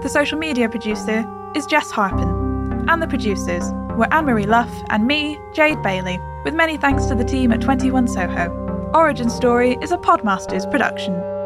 The 0.03 0.09
social 0.09 0.39
media 0.39 0.69
producer 0.69 1.29
is 1.55 1.67
Jess 1.67 1.91
Harpin. 1.91 2.89
And 2.89 3.03
the 3.03 3.09
producers 3.09 3.65
were 3.97 4.13
Anne 4.13 4.27
Marie 4.27 4.47
Luff 4.47 4.71
and 4.89 5.07
me, 5.07 5.39
Jade 5.53 5.83
Bailey, 5.83 6.19
with 6.45 6.55
many 6.55 6.77
thanks 6.77 7.07
to 7.07 7.15
the 7.15 7.25
team 7.25 7.53
at 7.53 7.61
21 7.61 8.09
Soho. 8.09 8.70
Origin 8.93 9.31
Story 9.31 9.77
is 9.83 9.93
a 9.93 9.99
Podmasters 9.99 10.69
production. 10.69 11.40